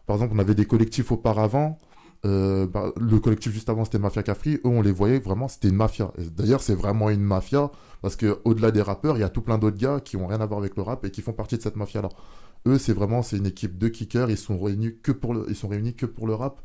[0.06, 1.78] Par exemple, on avait des collectifs auparavant.
[2.24, 4.54] Euh, bah, le collectif juste avant, c'était Mafia Cafri.
[4.56, 6.12] Eux, on les voyait vraiment, c'était une mafia.
[6.36, 7.70] D'ailleurs, c'est vraiment une mafia
[8.02, 10.40] parce que au-delà des rappeurs, il y a tout plein d'autres gars qui ont rien
[10.40, 12.08] à voir avec le rap et qui font partie de cette mafia-là.
[12.66, 14.30] Eux, c'est vraiment, c'est une équipe de kickers.
[14.30, 16.60] Ils sont réunis que pour le, ils sont réunis que pour le rap.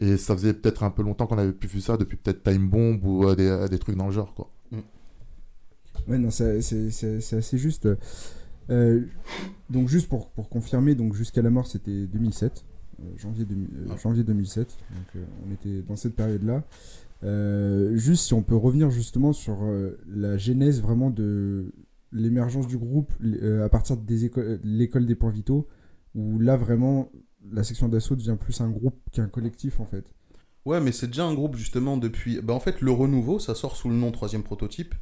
[0.00, 2.68] Et ça faisait peut-être un peu longtemps qu'on avait plus vu ça depuis peut-être Time
[2.68, 4.50] Bomb ou euh, des, des trucs dans le genre, quoi.
[6.08, 7.88] Ouais, non, c'est c'est- c'est- c'est assez juste.
[8.70, 9.00] Euh,
[9.70, 12.64] donc, juste pour, pour confirmer, donc jusqu'à la mort, c'était 2007.
[13.00, 13.96] Euh, janvier, 2000 euh, Ah.
[13.96, 14.68] janvier 2007.
[14.68, 16.64] Donc, euh, on était dans cette période-là.
[17.24, 21.72] Euh, juste si on peut revenir justement sur euh, la genèse vraiment de
[22.12, 24.30] l'émergence du groupe euh, à partir des
[24.62, 25.66] l'école des points vitaux,
[26.14, 27.10] où là vraiment
[27.52, 30.12] la section d'assaut devient plus un groupe qu'un collectif en fait.
[30.66, 32.40] Ouais, mais c'est déjà un groupe justement depuis.
[32.42, 34.94] Bah, en fait, le renouveau, ça sort sous le nom troisième prototype,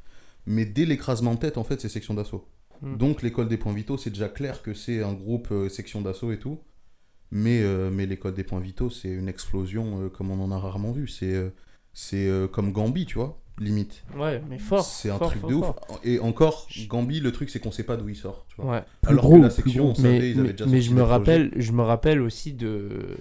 [0.46, 2.46] mais dès l'écrasement de tête, en fait, c'est section d'assaut.
[2.82, 2.96] Hmm.
[2.98, 6.32] Donc, l'école des points vitaux, c'est déjà clair que c'est un groupe euh, section d'assaut
[6.32, 6.58] et tout.
[7.30, 10.58] Mais, euh, mais l'école des points vitaux, c'est une explosion euh, comme on en a
[10.58, 11.08] rarement vu.
[11.08, 11.50] C'est euh,
[11.92, 14.02] c'est comme Gambi, tu vois, limite.
[14.16, 14.84] Ouais, mais fort.
[14.84, 15.66] C'est un fort, truc fort, de ouf.
[15.66, 16.00] fort.
[16.04, 18.46] Et encore, Gambi, le truc, c'est qu'on sait pas d'où il sort.
[18.48, 18.72] Tu vois.
[18.72, 18.82] Ouais.
[19.02, 19.92] Plus Alors gros, que la plus section, gros.
[19.92, 21.10] on savait, mais, ils avaient mais- déjà mais sorti je me projets.
[21.12, 23.16] rappelle je me rappelle aussi de,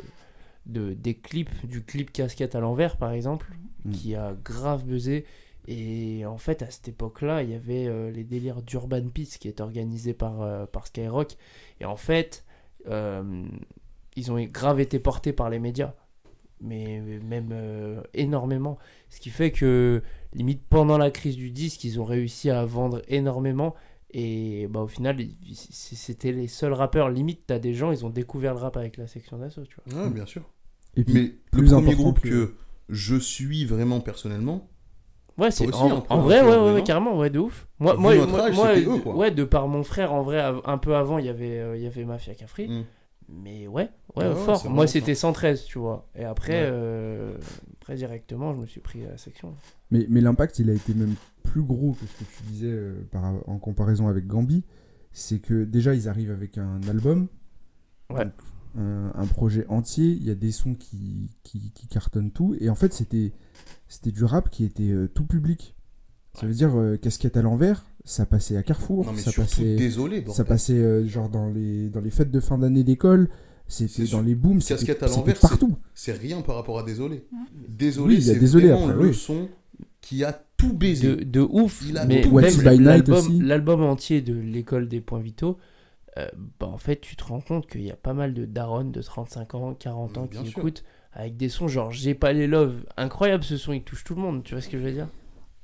[0.65, 3.51] de des clips du clip casquette à l'envers par exemple
[3.85, 3.91] Mm.
[3.91, 5.25] qui a grave buzzé
[5.67, 9.37] et en fait à cette époque là il y avait euh, les délires d'Urban Peace
[9.39, 11.35] qui est organisé par, euh, par Skyrock
[11.81, 12.45] et en fait
[12.87, 13.43] euh,
[14.15, 15.93] ils ont grave été portés par les médias
[16.63, 18.77] mais même euh, énormément.
[19.09, 20.01] Ce qui fait que,
[20.33, 23.75] limite, pendant la crise du disque, ils ont réussi à vendre énormément.
[24.11, 25.17] Et bah, au final,
[25.53, 27.09] c'était les seuls rappeurs.
[27.09, 30.09] Limite, t'as des gens, ils ont découvert le rap avec la section d'assaut, tu vois.
[30.09, 30.43] Bien sûr.
[30.95, 32.55] Et puis, Mais le plus premier important groupe que- que...
[32.89, 34.69] je suis vraiment personnellement,
[35.35, 37.67] Ouais, c'est en, peu, en vrai, ouais, ouais, carrément, ouais, de ouf.
[37.79, 40.77] Moi, Vu moi, âge, moi, c'était eux, ouais, de par mon frère, en vrai, un
[40.77, 42.69] peu avant, il y avait, euh, il y avait Mafia Cafri.
[42.69, 42.83] hmm.
[43.29, 44.69] Mais ouais, ouais, Ah ouais, fort.
[44.69, 46.07] Moi, c'était 113, tu vois.
[46.15, 46.69] Et après, Ouais.
[46.71, 47.37] euh,
[47.81, 49.55] après, directement, je me suis pris à la section.
[49.91, 53.01] Mais, mais l'impact, il a été même plus gros que ce que tu disais euh,
[53.11, 54.63] par, en comparaison avec Gambi.
[55.11, 57.27] C'est que déjà, ils arrivent avec un album,
[58.09, 58.25] Ouais.
[58.25, 58.33] donc
[58.77, 60.05] un, un projet entier.
[60.07, 62.55] Il y a des sons qui, qui, qui cartonnent tout.
[62.59, 63.31] Et en fait, c'était
[63.87, 65.75] c'était du rap qui était euh, tout public.
[66.39, 69.75] Ça veut dire euh, casquette à l'envers, ça passait à Carrefour, Non, mais ça passait,
[69.75, 73.29] désolé, ça passait euh, genre dans les, dans les fêtes de fin d'année d'école.
[73.67, 74.21] C'était dans sûr.
[74.23, 75.75] les booms, c'était Casquette à c'était l'envers, partout.
[75.93, 77.25] C'est rien par rapport à Désolé.
[77.31, 77.37] Ouais.
[77.69, 79.13] Désolé, Oui, il y a c'est Désolé vraiment après, le oui.
[79.15, 79.47] son
[80.01, 81.15] qui a tout baisé.
[81.15, 81.81] De, de ouf.
[81.87, 82.23] Il a mais
[83.39, 85.57] l'album, entier de l'école des points vitaux,
[86.17, 86.27] euh,
[86.59, 89.01] bah, en fait, tu te rends compte qu'il y a pas mal de darons de
[89.01, 90.59] 35 ans, 40 ans Bien qui sûr.
[90.59, 92.83] écoutent avec des sons genre J'ai pas les love.
[92.97, 94.43] Incroyable ce son, il touche tout le monde.
[94.43, 95.07] Tu vois ce que je veux dire?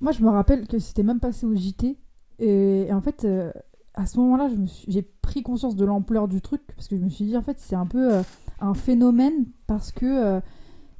[0.01, 1.97] Moi, je me rappelle que c'était même passé au JT.
[2.39, 3.51] Et, en fait, euh,
[3.93, 4.49] à ce moment-là,
[4.87, 6.61] j'ai pris conscience de l'ampleur du truc.
[6.75, 8.21] Parce que je me suis dit, en fait, c'est un peu euh,
[8.61, 9.45] un phénomène.
[9.67, 10.39] Parce que euh,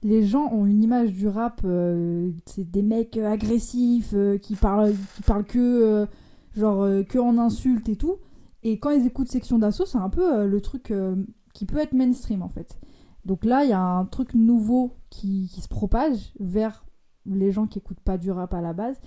[0.03, 1.61] les gens ont une image du rap.
[2.45, 6.07] c'est des mecs agressifs qui, parlent, qui parlent que,
[6.55, 8.17] genre, que en insultes et tout.
[8.63, 10.93] Et quand ils écoutent Section d'Assaut, c'est un peu le truc
[11.53, 12.77] qui peut être mainstream, en fait.
[13.25, 16.85] Donc là, il y a un truc nouveau qui se propage vers
[17.25, 18.99] les gens qui écoutent pas du rap à la base.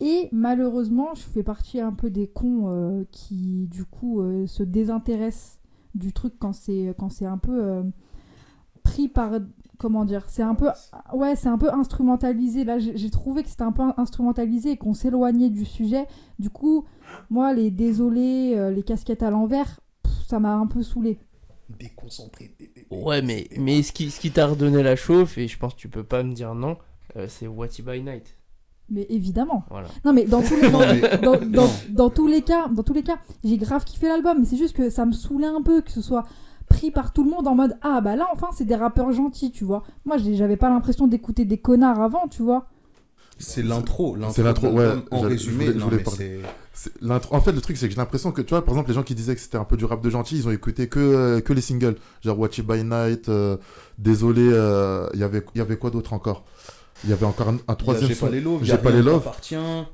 [0.00, 4.62] Et malheureusement, je fais partie un peu des cons euh, qui, du coup, euh, se
[4.62, 5.60] désintéressent
[5.94, 7.82] du truc quand c'est quand c'est un peu euh,
[8.82, 9.32] pris par
[9.78, 10.68] comment dire c'est un peu
[11.14, 14.94] ouais c'est un peu instrumentalisé là j'ai trouvé que c'était un peu instrumentalisé et qu'on
[14.94, 16.06] s'éloignait du sujet
[16.38, 16.84] du coup
[17.30, 19.80] moi les désolés les casquettes à l'envers
[20.26, 21.18] ça m'a un peu saoulé
[21.78, 22.54] Déconcentré.
[22.58, 25.58] dé- dé- Ouais, mais, mais ce qui, ce qui t'a redonné la chauffe, et je
[25.58, 26.74] pense que tu peux pas me dire non, euh,
[27.28, 28.36] c'est What by Night.
[28.90, 29.88] mais évidemment Voilà.
[30.04, 30.70] non mais dans tous les,
[31.50, 34.56] dans, dans- tous les cas, dans tous les cas, j'ai grave kiffé l'album, mais c'est
[34.58, 36.24] juste que ça me saoulait un peu que ce soit
[36.68, 39.52] pris par tout le monde en mode ah bah là enfin c'est des rappeurs gentils,
[39.52, 39.82] tu vois.
[40.04, 42.68] Moi j'avais pas l'impression d'écouter des connards avant, tu vois.
[43.36, 44.16] C'est l'intro.
[44.30, 45.66] C'est l'intro, ouais, En résumé,
[47.00, 48.94] l'intro- En fait, le truc, c'est que j'ai l'impression que, tu vois, par exemple, les
[48.94, 51.00] gens qui disaient que c'était un peu du rap de gentil, ils ont écouté que,
[51.00, 51.96] euh, que les singles.
[52.22, 53.56] Genre Watch It By Night, euh,
[53.98, 56.44] Désolé, euh, il y avait- il y avait quoi d'autre encore?
[57.04, 58.26] Il y avait encore un, troisième J'ai son.
[58.26, 59.28] pas les loves, J'ai pas les loves.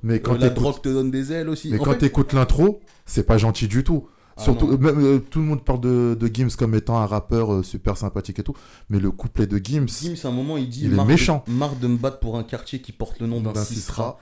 [0.03, 1.71] Mais quand Euh, la t'écoutes- drogue te donne des ailes aussi.
[1.71, 4.07] Mais En quand fait- t'écoutes l'intro, c'est pas gentil du tout.
[4.37, 7.53] Ah Surtout, même, euh, tout le monde parle de, de Gims comme étant un rappeur
[7.53, 8.55] euh, super sympathique et tout.
[8.89, 11.11] Mais le couplet de Gims, Gims, à un moment, il dit Il est marre de-
[11.11, 11.45] méchant.
[11.47, 14.19] marre de me battre pour un quartier qui porte le nom d'un d'un Sistra.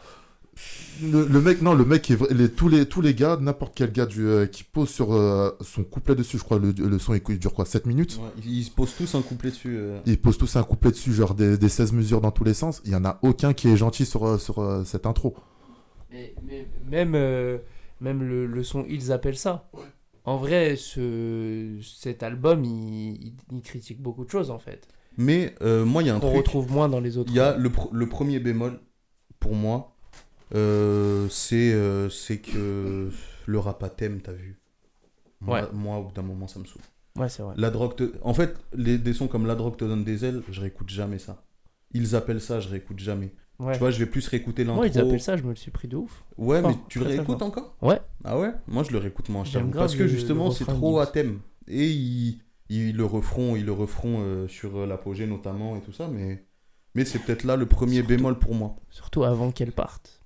[1.03, 3.73] Le, le mec, non, le mec, est vrai- les, tous, les, tous les gars, n'importe
[3.77, 6.99] quel gars du, euh, qui pose sur euh, son couplet dessus, je crois, le, le
[6.99, 9.77] son il dure quoi 7 minutes Ouais, ils ils se posent tous un couplet dessus.
[9.79, 10.01] euh.
[10.07, 12.83] Ils posent tous un couplet dessus, genre des, des 16 mesures dans tous les sens.
[12.85, 15.37] Il y en a aucun qui est gentil sur, sur euh, cette intro.
[16.11, 17.59] Mais, mais même, euh,
[18.01, 19.71] même le, le son Ils appellent ça.
[20.25, 22.71] En vrai, ce, cet album, il,
[23.25, 24.89] il- il critique beaucoup de choses en fait.
[25.17, 26.37] Mais euh, moi, il y a un On truc.
[26.39, 27.31] retrouve moins dans les autres.
[27.33, 28.81] Il y a le, pr- le premier bémol,
[29.41, 29.95] pour moi,
[30.55, 33.11] euh, c'est euh, c'est que
[33.47, 34.59] le rap à thème, t'as vu.
[35.41, 35.69] Moi, Ouais.
[35.73, 36.83] moi, au bout d'un moment, ça me saoule.
[37.17, 37.55] Ouais, c'est vrai.
[37.57, 38.13] La drogue te...
[38.23, 41.19] En fait, les, des sons comme La drogue te donne des ailes, je réécoute jamais
[41.19, 41.43] ça.
[41.93, 43.33] Ils appellent ça, je réécoute jamais.
[43.59, 43.73] Ouais.
[43.73, 44.77] Tu vois, je vais plus rééciter l'intro.
[44.77, 46.25] Moi, ils appellent ça, je me le suis pris de ouf.
[46.37, 48.01] Ouais, mais tu le réécoutes encore Ouais.
[48.25, 48.53] Ah ouais?
[48.69, 51.41] Moi, je le réécoute moins, je grave Parce que justement, c'est trop à thème.
[51.67, 55.93] Et ils, ils le referont, ils le referont euh, sur euh, l'apogée notamment et tout
[55.93, 56.45] ça, mais,
[56.95, 58.77] mais c'est peut-être là le premier Surtout- bémol pour moi.
[58.91, 60.18] Surtout avant qu'elle parte.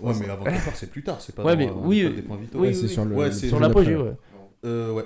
[0.00, 2.02] Ouais, mais avant qu'elle parte, c'est plus tard, c'est pas Ouais, dans, mais euh, oui,
[2.04, 2.58] euh, des points vitaux.
[2.60, 2.88] oui, Ouais, c'est oui.
[2.88, 4.16] sur le, Ouais, le c'est Sur l'apogée, ouais.
[4.64, 5.04] Euh, ouais.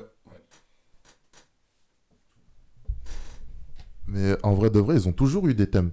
[4.07, 5.91] Mais en vrai de vrai, ils ont toujours eu des thèmes.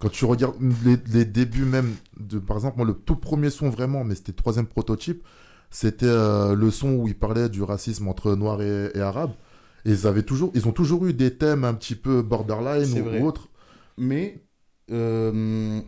[0.00, 3.70] Quand tu regardes les, les débuts même, de, par exemple, moi, le tout premier son
[3.70, 5.24] vraiment, mais c'était le troisième prototype,
[5.70, 9.32] c'était euh, le son où ils parlaient du racisme entre noirs et, et arabes.
[9.84, 13.22] Et ils, avaient toujours, ils ont toujours eu des thèmes un petit peu borderline ou,
[13.22, 13.48] ou autre.
[13.96, 14.44] Mais
[14.90, 15.80] euh,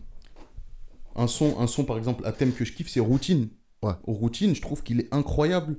[1.19, 3.49] un, son, un son, par exemple, à thème que je kiffe, c'est Routine.
[3.83, 3.93] Ouais.
[4.05, 5.77] Routine, je trouve qu'il est incroyable.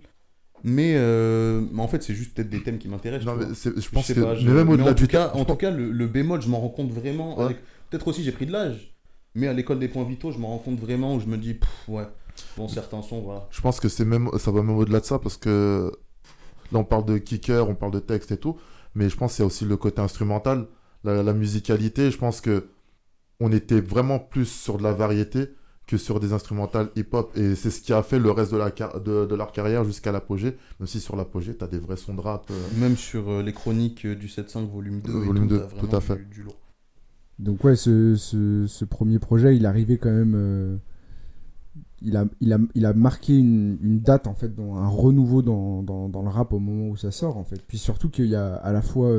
[0.64, 3.34] Mais, euh, mais en fait, c'est juste peut-être des thèmes qui m'intéressent.
[3.64, 5.56] Je Je pense sais que pas, je- mais même au-delà du tout cas, en tout
[5.56, 7.38] cas le, le bémol, je m'en rends compte vraiment.
[7.40, 7.46] Ouais.
[7.46, 7.58] avec-
[7.90, 8.94] Peut-être aussi, j'ai pris de l'âge.
[9.36, 11.54] Mais à l'école des points vitaux, je m'en rends compte vraiment où je me dis,
[11.54, 12.04] pff, ouais,
[12.58, 13.48] bon, certains sons, voilà.
[13.52, 15.92] Je pense que c'est même, ça va même au-delà de ça parce que
[16.72, 18.58] là on parle de kicker, on parle de texte et tout,
[18.96, 20.68] mais je pense qu'il y a aussi le côté instrumental.
[21.06, 22.68] la, la musicalité, je pense que
[23.40, 25.50] on était vraiment plus sur de la variété
[25.88, 27.32] que sur des instrumentales hip-hop.
[27.36, 29.84] Et c'est ce qui a fait le reste de, la car- de, de leur carrière
[29.84, 30.56] jusqu'à l'apogée.
[30.80, 32.46] Même si sur l'apogée, t'as des vrais sons de rap.
[32.52, 35.10] euh, Même sur euh, les chroniques euh, du 7.5 volume 2.
[35.10, 36.16] et Volume tout, 2, t'as tout à fait.
[36.18, 36.58] Du, du lourd.
[37.40, 40.34] Donc ouais, ce, ce, ce premier projet, il arrivait quand même...
[40.36, 40.78] euh,
[42.02, 45.42] il, a, il, a, il a marqué une, une date, en fait, dans, un renouveau
[45.42, 47.62] dans, dans, dans le rap au moment où ça sort, en fait.
[47.68, 49.10] Puis surtout qu'il y a à la fois...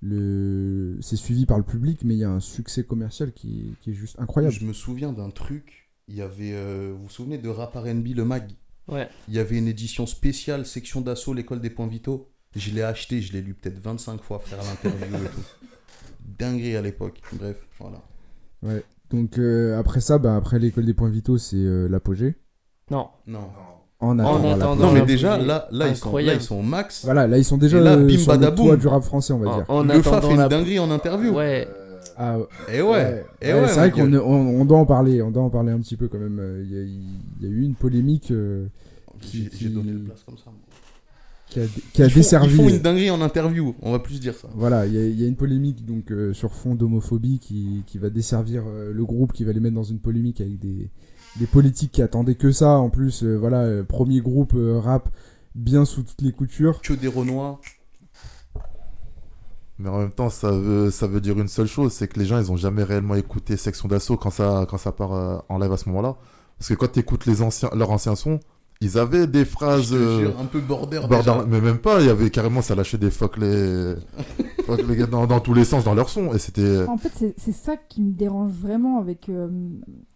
[0.00, 0.98] le...
[1.00, 3.94] C'est suivi par le public, mais il y a un succès commercial qui, qui est
[3.94, 4.54] juste incroyable.
[4.54, 5.90] Je me souviens d'un truc.
[6.08, 6.52] Il y avait.
[6.52, 8.50] euh, vous vous souvenez de Rap RB, le mag?
[8.88, 9.08] Ouais.
[9.28, 12.28] Il y avait une édition spéciale, section d'assaut, l'école des points vitaux.
[12.54, 15.66] Je l'ai acheté, je l'ai lu peut-être 25 fois, frère, à l'interview et tout.
[16.38, 17.20] Dinguerie à l'époque.
[17.32, 18.02] Bref, voilà.
[18.62, 18.84] Ouais.
[19.10, 22.36] Donc euh, après ça, bah, après l'école des points vitaux, c'est euh, l'apogée.
[22.90, 23.08] Non.
[23.26, 23.50] Non.
[23.98, 24.82] En En attendant l'apogée.
[24.82, 27.04] Non, mais déjà, là, là, ils sont, là, ils sont au max.
[27.04, 29.32] Voilà, là ils sont déjà Et là, euh, bim, sur le toit du rap français,
[29.32, 29.64] on va En, dire.
[29.68, 31.32] en le FA fait une la- dinguerie en interview.
[31.34, 31.66] Ouais.
[32.18, 32.36] Ah,
[32.72, 33.24] Et ouais.
[33.42, 35.72] Et Ouais, ouais, c'est vrai qu'on on, on doit en parler, on doit en parler
[35.72, 36.38] un petit peu quand même.
[36.40, 38.66] Euh, Il y a, il y a eu une polémique euh,
[39.20, 40.50] J'ai j'ai donné le place comme ça.
[41.48, 42.48] qui a, qui a Ils font- desservi.
[42.50, 44.48] Ils font une dinguerie en interview, on va plus dire ça.
[44.54, 47.82] Voilà, il y, a- il y a une polémique donc euh, sur fond d'homophobie qui,
[47.86, 50.88] qui va desservir euh, le groupe, qui va les mettre dans une polémique avec des,
[51.38, 52.70] des politiques qui attendaient que ça.
[52.70, 55.08] En plus, euh, voilà, euh, premier groupe euh, rap
[55.54, 56.80] bien sous toutes les coutures.
[56.82, 57.60] Que des Renois.
[59.78, 62.24] Mais en même temps, ça veut, ça veut dire une seule chose, c'est que les
[62.24, 65.58] gens, ils ont jamais réellement écouté Section d'Assaut quand ça, quand ça part euh, en
[65.58, 66.16] live à ce moment-là.
[66.58, 68.40] Parce que quand tu écoutes les anciens, leurs anciens sons,
[68.80, 69.92] ils avaient des phrases...
[69.94, 71.00] euh, jure, un peu border.
[71.08, 71.46] border- déjà.
[71.48, 73.94] mais même pas, il y avait carrément, ça lâchait des fuck les,
[74.66, 76.32] fuck les gars dans, dans tous les sens dans leur son.
[76.34, 76.84] Et c'était...
[76.86, 79.48] En fait, c'est ça qui me dérange vraiment avec, euh,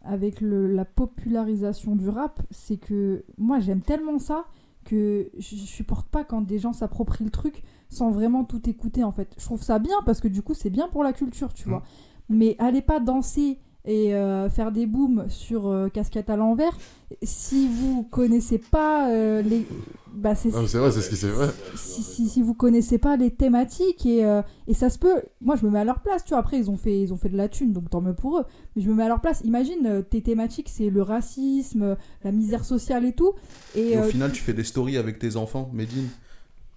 [0.04, 2.40] avec le- la popularisation du rap.
[2.50, 4.44] C'est que moi, j'aime tellement ça
[4.84, 9.04] que je je supporte pas quand des gens s'approprient le truc sans vraiment tout écouter,
[9.04, 9.28] en fait.
[9.38, 11.72] Je trouve ça bien parce que du coup, c'est bien pour la culture, tu Mm.
[11.72, 11.82] vois.
[12.28, 16.76] Mais allez pas danser et euh, faire des booms sur euh, casquette à l'envers.
[17.22, 19.66] Si vous connaissez pas euh, les...
[20.12, 21.76] Bah, c'est c'est vrai, c'est ce qui s'est fait.
[21.76, 25.54] si, si, si vous connaissez pas les thématiques et, euh, et ça se peut moi
[25.54, 26.38] je me mets à leur place tu vois.
[26.38, 28.44] Après ils ont fait ils ont fait de la thune donc tant mieux pour eux.
[28.74, 29.40] Mais je me mets à leur place.
[29.44, 33.34] Imagine tes thématiques c'est le racisme la misère sociale et tout.
[33.76, 36.08] Et Et au euh, final, tu fais des stories avec tes enfants, Medine.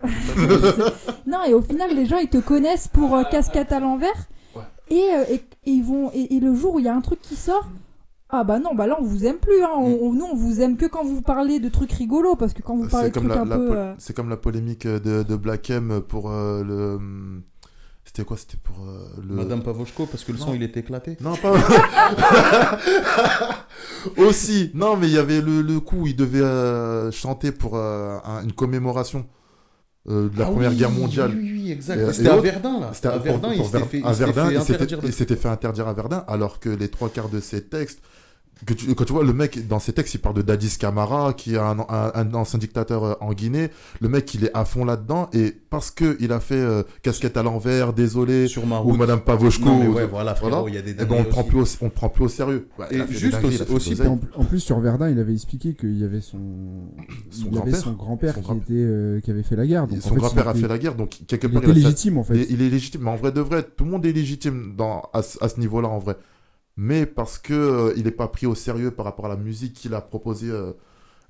[1.28, 4.28] non et au final les gens ils te connaissent pour euh, casquette à l'envers
[4.89, 7.02] et, euh, et, et ils vont et, et le jour où il y a un
[7.02, 7.69] truc qui sort
[8.30, 9.69] ah bah non bah là on vous aime plus hein.
[9.78, 12.62] on, on- nous on vous aime que quand vous parlez de trucs rigolos parce que
[12.63, 14.38] quand vous parlez C'est de comme, trucs la, un la peu euh, c'est comme la
[14.38, 17.00] polémique de, de Black M pour euh, le...
[18.06, 19.36] C'était quoi C'était pour euh, le...
[19.36, 20.46] Madame Pavoshko, parce que le Non.
[20.48, 21.15] son il est éclaté.
[21.22, 21.54] Non, pas.
[24.17, 24.72] Aussi.
[24.74, 28.17] Non, mais il y avait le, le coup où il devait euh, chanter pour euh,
[28.26, 29.26] un- une commémoration
[30.10, 31.32] euh, de la Ah Première oui, Guerre mondiale.
[31.34, 31.99] Oui, oui, exact.
[32.09, 32.91] Et- C'était à Verdun, là.
[32.93, 36.23] C'était à Verdun, pour il s'était fait, fait interdire il s'était fait interdire à Verdun,
[36.27, 37.99] alors que les trois quarts de ses textes,
[38.65, 41.34] que tu, quand tu vois le mec dans ses textes, il parle de Dadis Camara,
[41.34, 43.69] qui est un, un- un ancien dictateur euh, en Guinée.
[44.02, 47.38] Le mec, il est à fond là-dedans, et parce que il a fait euh, casquette
[47.38, 48.95] à l'envers, désolé, sur ma ou.
[48.95, 50.69] Madame Pavoshko, Non, mais ou- ouais, voilà, frérot, voilà.
[50.69, 52.30] il y a des eh ben, on le prend plus au, on prend plus au
[52.30, 52.67] sérieux.
[52.91, 54.02] Et il a juste aussi- il a aussi.
[54.04, 56.39] En, en plus sur Verdun, il avait expliqué qu'il y avait son
[57.32, 57.52] Son il
[57.97, 58.36] grand-père.
[58.36, 59.88] qui grand- était euh, qui avait fait la guerre.
[59.88, 61.80] Donc, son grand-père il a fait la guerre, donc quelque Il part était a fait-
[61.82, 62.36] légitime en fait.
[62.36, 64.73] Il est, il est légitime, mais en vrai de vrai, tout le monde est légitime
[64.78, 66.15] dans, à ce niveau-là en vrai.
[66.75, 69.73] Mais parce que euh, il n'est pas pris au sérieux par rapport à la musique
[69.73, 70.73] qu'il a proposée euh,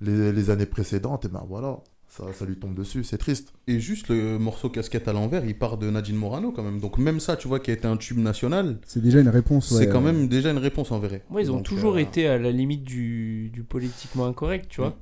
[0.02, 3.54] les, les années précédentes, et ben voilà, ça, ça lui tombe dessus, c'est triste.
[3.68, 6.80] Et juste le morceau casquette à l'envers, il part de Nadine Morano quand même.
[6.80, 9.76] Donc même ça, tu vois, qui a été un tube national, C'est déjà une réponse.
[9.78, 11.24] c'est quand euh, même déjà une réponse en vrai.
[11.40, 14.96] Ils ont Donc, toujours euh, été à la limite du, du politiquement incorrect, tu vois.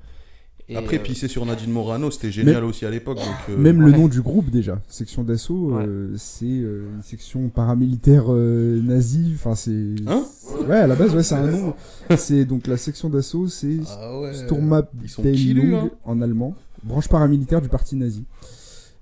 [0.72, 3.18] Et, Après, euh, pisser sur Nadine Morano, c'était génial aussi à l'époque.
[3.18, 7.50] donc, euh, Même le nom du groupe déjà, section d'assaut, euh, c'est euh, une section
[7.50, 9.34] paramilitaire euh, nazie.
[9.36, 9.96] Enfin c'est.
[10.08, 10.24] Hein
[10.68, 11.74] Ouais, à la base ouais c'est un nom.
[12.16, 15.90] c'est donc la section d'assaut, c'est Ah Sturmabteilung hein.
[16.06, 18.24] en allemand, branche paramilitaire du parti nazi.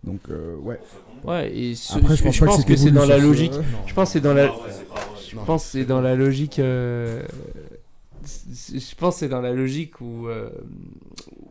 [0.04, 0.80] Donc euh, ouais.
[1.24, 3.52] Ouais, et ce- Après je pense pas que, c'est dans la logique.
[3.86, 4.46] Je pense que c'est dans la.
[4.46, 5.00] Ah.
[5.30, 6.60] Je pense que c'est dans la logique.
[8.24, 10.50] Je pense que c'est dans la logique où, euh,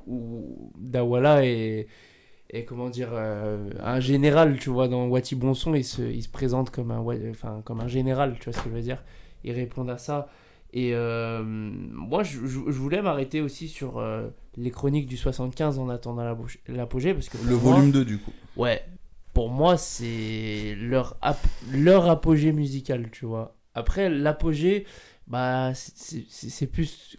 [0.07, 1.87] où Dawala est,
[2.51, 6.29] est, comment dire euh, un général, tu vois, dans Wati Bonson, il se, il se
[6.29, 9.03] présente comme un, enfin, comme un général, tu vois ce que je veux dire.
[9.45, 10.29] Ils répondent à ça.
[10.73, 14.03] Et euh, moi, je, je- je voulais m'arrêter aussi sur
[14.57, 16.23] les chroniques du 75 en attendant
[16.69, 18.33] l'apogée- parce que Le moi- volume 2 du coup.
[18.57, 18.83] Ouais,
[19.33, 23.55] pour moi, c'est leur, ap- leur apogée musicale, tu vois.
[23.75, 24.85] Après, l'apogée,
[25.29, 27.17] bah, c'est- plus.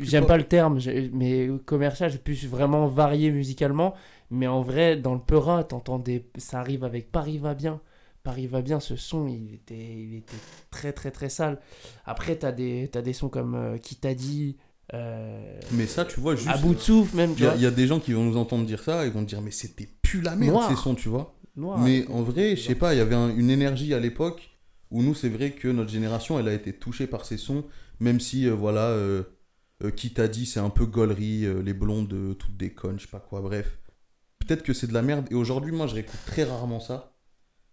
[0.00, 0.78] J'aime pas le terme,
[1.12, 3.94] mais commercial, c'est plus vraiment varié musicalement.
[4.30, 6.26] Mais en vrai, dans le Peura, t'entends des.
[6.36, 7.80] Ça arrive avec Paris va bien.
[8.22, 10.36] Paris va bien, ce son, il était, il était
[10.70, 11.58] très très très sale.
[12.04, 14.58] Après, t'as des, t'as des sons comme euh, Qui t'a dit,
[14.92, 16.48] euh, Mais ça, tu vois, juste.
[16.48, 18.66] à bout de souffle même, Il y, a- y des gens qui vont nous entendre
[18.66, 20.68] dire ça, ils vont dire, mais c'était plus la merde Noir.
[20.68, 21.34] ces sons, tu vois.
[21.56, 21.78] Noir.
[21.78, 24.50] Mais en vrai, je sais pas, il y avait un- une énergie à l'époque
[24.90, 27.64] où nous, c'est vrai que notre génération, elle a été touchée par ces sons,
[28.00, 29.22] même si, euh, voilà, euh,
[29.84, 32.98] euh, qui t'a dit, c'est un peu gaulerie, euh, les blondes, euh, toutes des connes,
[32.98, 33.78] je sais pas quoi, bref.
[34.40, 37.12] Peut-être que c'est de la merde, et aujourd'hui, moi, je réécoute très rarement ça,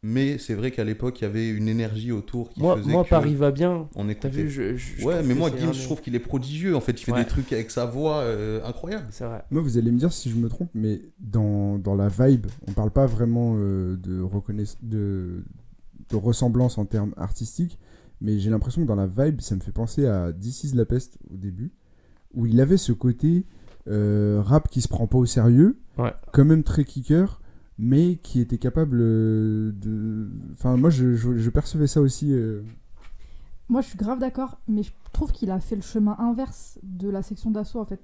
[0.04, 3.04] mais c'est vrai qu'à l'époque, il y avait une énergie autour qui moi, faisait moi
[3.04, 3.90] que Paris va bien.
[3.96, 6.76] on T'as vu, je, je- je ouais, mais moi, Gims, je trouve qu'il est prodigieux,
[6.76, 7.24] en fait, il fait Ouais.
[7.24, 9.08] des trucs avec sa voix euh, incroyable.
[9.10, 9.44] C'est vrai.
[9.50, 12.74] Moi, vous allez me dire si je me trompe, mais dans, dans la vibe, on
[12.74, 15.44] parle pas vraiment euh, de, reconnaisse- de,
[16.10, 17.80] de ressemblance en termes artistiques,
[18.22, 20.86] mais j'ai l'impression que dans la vibe, ça me fait penser à This is La
[20.86, 21.72] Peste au début,
[22.34, 23.46] où il avait ce côté
[23.88, 26.14] euh, rap qui se prend pas au sérieux, Ouais.
[26.34, 27.40] quand même très kicker,
[27.78, 30.30] mais qui était capable euh, de.
[30.54, 32.32] Enfin, moi, je, je- je percevais ça aussi.
[32.34, 32.62] euh,
[33.70, 37.10] Moi, je suis grave d'accord, mais je trouve qu'il a fait le chemin inverse de
[37.10, 38.00] la section d'assaut, en fait.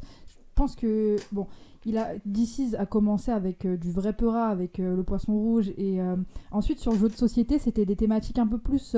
[0.61, 1.47] Pense que, bon,
[1.87, 5.69] il a, DC's a commencé avec euh, du vrai peura, avec euh, le poisson rouge,
[5.75, 6.15] et euh,
[6.51, 8.95] ensuite, sur le jeu de société, c'était des thématiques un peu plus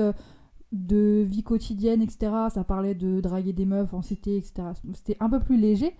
[0.72, 2.32] de vie quotidienne, etc.
[2.50, 4.72] Ça parlait de draguer des meufs en cité, etc.
[4.92, 5.94] C'était un peu plus léger.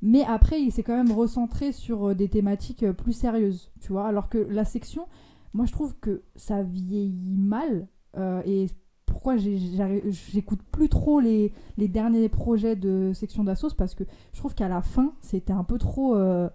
[0.00, 4.06] Mais après, il s'est quand même recentré sur des thématiques plus sérieuses, tu vois.
[4.06, 5.06] Alors que la section,
[5.52, 7.88] moi, je trouve que ça vieillit mal.
[8.46, 8.68] et
[9.10, 14.54] pourquoi j'écoute plus trop les, les derniers projets de section d'assos parce que je trouve
[14.54, 16.48] qu'à la fin c'était un peu trop euh,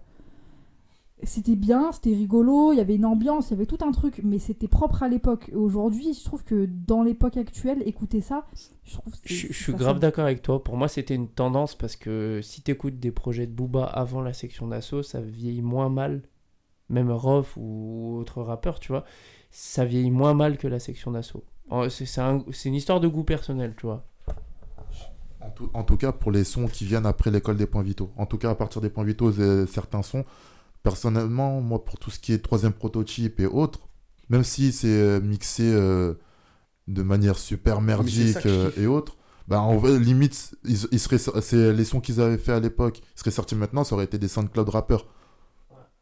[1.22, 4.20] c'était bien c'était rigolo il y avait une ambiance il y avait tout un truc
[4.24, 8.46] mais c'était propre à l'époque aujourd'hui je trouve que dans l'époque actuelle écouter ça
[8.86, 10.62] je trouve Je, suis grave d'accord avec toi.
[10.62, 14.32] Pour moi, c'était une tendance parce que si t'écoutes des projets de Booba avant la
[14.32, 16.22] section d'assaut, ça vieillit moins mal.
[16.88, 19.04] Même Rof ou autre rappeur, tu vois,
[19.50, 21.42] ça vieillit moins mal que la section d'assaut.
[21.70, 24.04] En- C'est c'est un- une histoire de goût personnel, tu vois.
[25.40, 28.10] En tout, en tout cas, pour les sons qui viennent après l'école des points vitaux.
[28.16, 29.32] En tout cas, à partir des points vitaux,
[29.66, 30.24] certains sons.
[30.82, 33.88] Personnellement, moi, pour tout ce qui est troisième prototype et autres,
[34.28, 36.14] même si c'est euh, mixé euh,
[36.88, 39.16] de manière super merdique euh, et autres,
[39.48, 43.00] bah, en vrai, limite, ils, ils seraient, c'est les sons qu'ils avaient fait à l'époque,
[43.16, 45.06] ils seraient sortis maintenant, ça aurait été des SoundCloud rappeurs.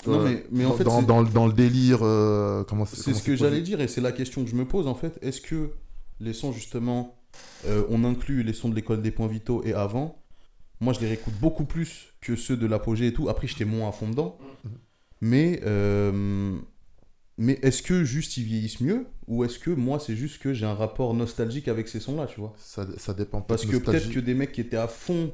[0.06, 3.36] Non, mais, mais en fait, dans, dans, dans le délire, euh, comment C'est ce que
[3.36, 5.18] j'allais dire et c'est la question que je me pose en fait.
[5.22, 5.70] Est-ce que
[6.20, 7.18] les sons justement,
[7.66, 10.22] euh, on inclut les sons de l'école des points vitaux et avant?
[10.80, 13.28] Moi je les réécoute beaucoup plus que ceux de l'apogée et tout.
[13.28, 14.38] Après j'étais moins à fond dedans.
[14.64, 14.70] Mhm.
[15.20, 16.58] Mais, euh,
[17.38, 19.06] mais est-ce que juste ils vieillissent mieux?
[19.26, 22.26] Ou est-ce que moi c'est juste que j'ai un rapport nostalgique avec ces sons là,
[22.26, 22.52] tu vois?
[22.58, 25.32] Ça, ça dépend pas Parce que peut-être que des mecs qui étaient à fond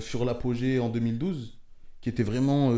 [0.00, 1.58] sur l'apogée en 2012,
[2.00, 2.72] qui étaient vraiment.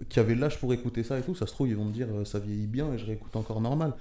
[0.00, 1.92] Euh, qui avaient l'âge pour écouter ça et tout, ça se trouve, ils vont me
[1.92, 3.94] dire euh, ça vieillit bien et je réécoute encore normal.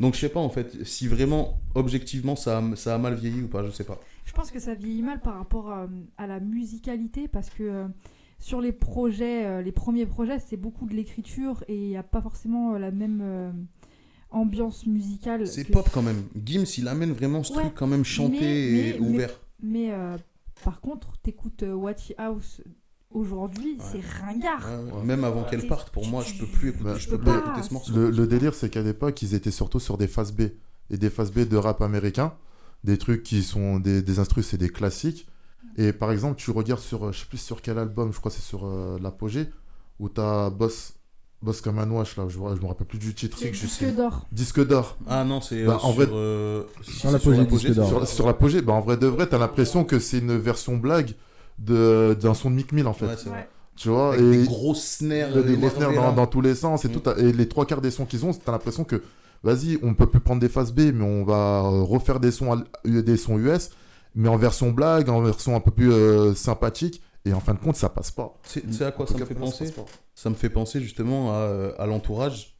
[0.00, 3.42] Donc je sais pas en fait, si vraiment objectivement ça a, ça a mal vieilli
[3.42, 4.00] ou pas, je sais pas.
[4.24, 5.86] Je pense que ça vieillit mal par rapport à,
[6.16, 7.88] à la musicalité parce que euh,
[8.38, 12.02] sur les projets, euh, les premiers projets, c'est beaucoup de l'écriture et il n'y a
[12.02, 13.52] pas forcément euh, la même euh,
[14.30, 15.46] ambiance musicale.
[15.46, 16.24] C'est que- pop quand même.
[16.42, 19.40] Gims il amène vraiment ce Ouais, truc quand même chanté mais- et mais- ouvert.
[19.62, 20.16] Mais euh,
[20.64, 22.62] par contre, t'écoutes euh, Watty House
[23.14, 23.84] aujourd'hui, Ouais.
[23.92, 24.60] c'est ringard.
[24.66, 25.04] Ouais, ouais.
[25.04, 27.38] Même avant qu'elle parte, pour tu- moi je peux plus écouter, Bah, je peux pas
[27.38, 27.92] écouter ce morceau.
[27.94, 30.42] Le, le délire, c'est qu'à l'époque, ils étaient surtout sur des phases B.
[30.90, 32.34] Et des phases B de rap américain.
[32.84, 35.26] Des trucs qui sont des, des instrus, c'est des classiques.
[35.76, 38.36] Et par exemple, tu regardes sur, je sais plus sur quel album, je crois que
[38.36, 39.48] c'est sur euh, l'Apogée,
[40.00, 40.94] où t'as Boss,
[41.40, 43.38] Boss comme un wash, là, je, je me rappelle plus du titre.
[43.40, 44.26] Je disque d'or.
[44.32, 44.98] Disque d'or.
[45.08, 47.46] Ah non, c'est Bah, euh, en sur, vrai- euh, si, Sur l'apogée,
[48.06, 51.14] Sur, l'Apogée, bah, en vrai de vrai, t'as l'impression que c'est une version blague
[51.58, 53.06] d'un son de Mick Mill, en fait.
[53.06, 53.30] Ouais, c'est.
[53.74, 55.70] Tu vois, Avec et des grosses snares, des là.
[55.94, 56.92] dans, dans tous les sens et, Mm.
[56.92, 59.02] tout et les trois quarts des sons qu'ils ont, t'as l'impression que
[59.42, 62.62] vas-y, on peut plus prendre des phases B, mais on va euh, refaire des sons,
[62.86, 63.70] euh, des sons US,
[64.14, 67.60] mais en version blague, en version un peu plus euh, sympathique, et en fin de
[67.60, 68.38] compte, ça passe pas.
[68.44, 69.72] Sais à quoi En ça me cas, fait penser.
[70.14, 72.58] Ça me fait penser justement à, à l'entourage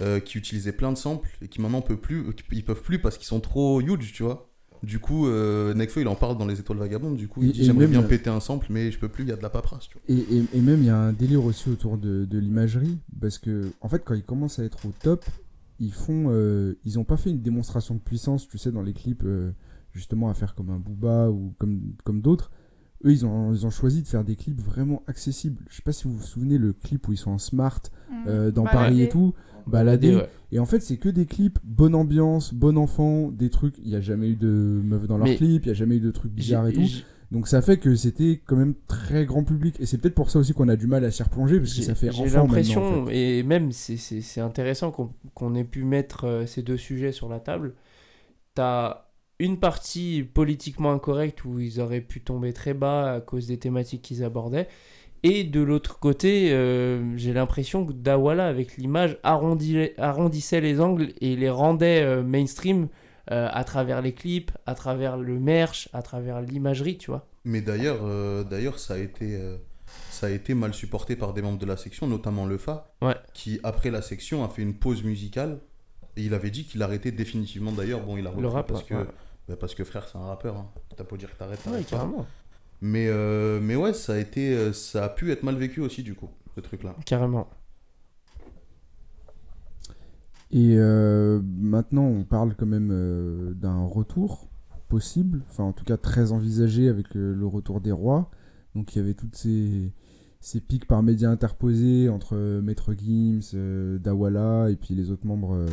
[0.00, 3.18] euh, qui utilisait plein de samples et qui maintenant peut plus, ils peuvent plus parce
[3.18, 4.49] qu'ils sont trop huge, tu vois.
[4.82, 7.16] Du coup, euh, Nekfeu il en parle dans les étoiles vagabondes.
[7.16, 9.28] Du coup, il Et- dit j'aimerais bien péter un sample, mais je peux plus, il
[9.28, 10.02] y a de la paperasse, tu vois.
[10.16, 13.38] Et, et- et même, il y a un délire aussi autour de, de l'imagerie, parce
[13.38, 15.24] que, en fait, quand ils commencent à être au top,
[15.78, 18.92] ils font, euh, ils ont pas fait une démonstration de puissance, tu sais, dans les
[18.92, 19.50] clips, euh,
[19.92, 22.50] justement, à faire comme un Booba ou comme, comme d'autres.
[23.04, 25.62] Eux, ils ont, ils ont choisi de faire des clips vraiment accessibles.
[25.70, 27.80] Je sais pas si vous vous souvenez, le clip où ils sont en smart,
[28.26, 28.78] euh, dans Balader.
[28.78, 29.32] Paris et tout,
[29.66, 30.16] balader.
[30.16, 30.28] Ouais.
[30.52, 33.76] Et en fait, c'est que des clips, bonne ambiance, bon enfant, des trucs.
[33.84, 35.96] Il y a jamais eu de meufs dans leurs Mais- clips, il y a jamais
[35.96, 36.82] eu de trucs bizarres et tout.
[37.30, 39.76] Donc ça fait que c'était quand même très grand public.
[39.78, 41.76] Et c'est peut-être pour ça aussi qu'on a du mal à s'y replonger, parce que
[41.76, 43.38] J'ai ça fait j'ai l'impression, maintenant, en fait.
[43.38, 47.38] et même c'est- intéressant qu'on qu'on ait pu mettre euh, ces deux sujets sur la
[47.38, 47.74] table.
[48.54, 49.04] T'as
[49.38, 54.02] une partie politiquement incorrecte où ils auraient pu tomber très bas à cause des thématiques
[54.02, 54.68] qu'ils abordaient.
[55.22, 61.08] Et de l'autre côté, euh, j'ai l'impression que Dawala, avec l'image, arrondi- arrondissait les angles
[61.20, 62.88] et les rendait euh, mainstream
[63.30, 67.26] euh, à travers les clips, à travers le merch, à travers l'imagerie, tu vois.
[67.44, 68.00] Mais d'ailleurs,
[68.44, 69.38] d'ailleurs, ça a été,
[70.10, 73.14] ça a été mal supporté par des membres de la section, notamment le Fa, Ouais.
[73.32, 75.60] qui après la section a fait une pause musicale
[76.16, 77.72] et il avait dit qu'il arrêtait définitivement.
[77.72, 79.06] D'ailleurs, bon, il a repris Le rap, parce ouais, que, ouais.
[79.48, 80.56] bah, parce que frère, c'est un rappeur.
[80.56, 80.68] Hein.
[80.96, 82.26] T'as pas dire que t'arrêtes, Ouais, t'arrêtes pas.
[82.80, 86.02] Mais, euh, mais ouais, ça a été, euh, ça a pu être mal vécu aussi
[86.02, 86.96] du coup, ce truc-là.
[87.04, 87.48] Carrément.
[90.50, 94.48] Et euh, maintenant, on parle quand même euh, d'un retour
[94.88, 98.30] possible, enfin en tout cas très envisagé avec euh, le retour des rois.
[98.74, 99.92] Donc il y avait toutes ces,
[100.40, 105.26] ces pics par médias interposés entre euh, Maître Gims, euh, Dawala et puis les autres
[105.26, 105.66] membres, euh,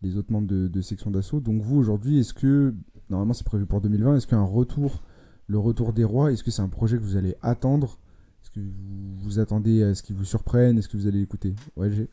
[0.00, 1.40] les autres membres de, de section d'assaut.
[1.40, 2.74] Donc vous aujourd'hui, est-ce que
[3.10, 5.02] normalement c'est prévu pour 2020, est-ce qu'un retour,
[5.46, 7.98] le retour des rois, est-ce que c'est un projet que vous allez attendre?
[8.42, 10.78] Est-ce que vous, attendez à ce qu'ils vous surprennent?
[10.78, 11.54] Est-ce que vous allez écouter?
[11.76, 12.08] Ouais, j'ai-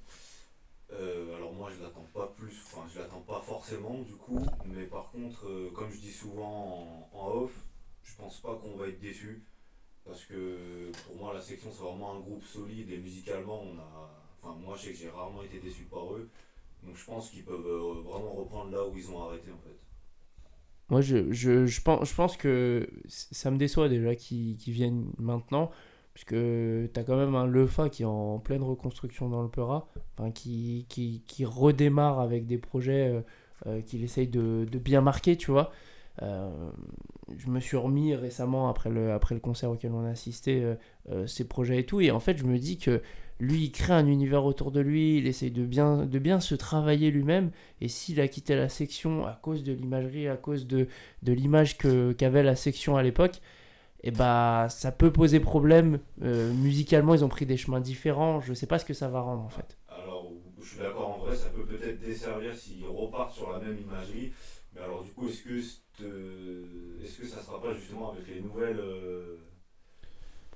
[0.94, 4.84] Euh, alors moi je l'attends pas plus, enfin je l'attends pas forcément du coup, mais
[4.86, 7.66] par contre euh, comme je dis souvent en, en off,
[8.04, 9.44] je pense pas qu'on va être déçu.
[10.06, 14.12] Parce que pour moi la section c'est vraiment un groupe solide et musicalement on a,
[14.42, 16.30] enfin moi je sais que j'ai rarement été déçu par eux,
[16.84, 19.78] donc je pense qu'ils peuvent euh, vraiment reprendre là où ils ont arrêté en fait.
[20.92, 25.72] Moi, je, pense, que ça me déçoit déjà qu'ils viennent maintenant,
[26.14, 29.48] puisque tu as quand même un Lefa qui est en pleine reconstruction dans le
[30.32, 33.22] qui, qui, qui redémarre avec des projets euh,
[33.68, 35.72] euh, qu'il essaye de, bien marquer, tu vois.
[36.24, 36.52] Euh,
[37.38, 40.76] je me suis remis récemment, après le, concert auquel on a assisté,
[41.26, 43.02] ces projets et tout, et en fait, je me dis que
[43.42, 46.56] lui, il crée un univers autour de lui, il essaye de bien, de bien se
[46.56, 50.88] travailler lui-même, et s'il a quitté la section à cause de l'imagerie, à cause de,
[51.24, 53.42] de l'image que qu'avait la section à l'époque,
[54.04, 56.00] et bah ça peut poser problème.
[56.24, 58.42] Euh, musicalement, ils ont pris des chemins différents.
[58.42, 59.78] Je sais pas ce que ça va rendre en fait.
[59.90, 60.32] Alors,
[60.62, 64.32] je suis d'accord, en vrai, ça peut peut-être desservir s'ils repartent sur la même imagerie.
[64.74, 66.06] Mais alors, du coup, est-ce que, cette-
[67.04, 68.80] est-ce que ça sera pas justement avec les nouvelles.
[68.80, 69.38] euh,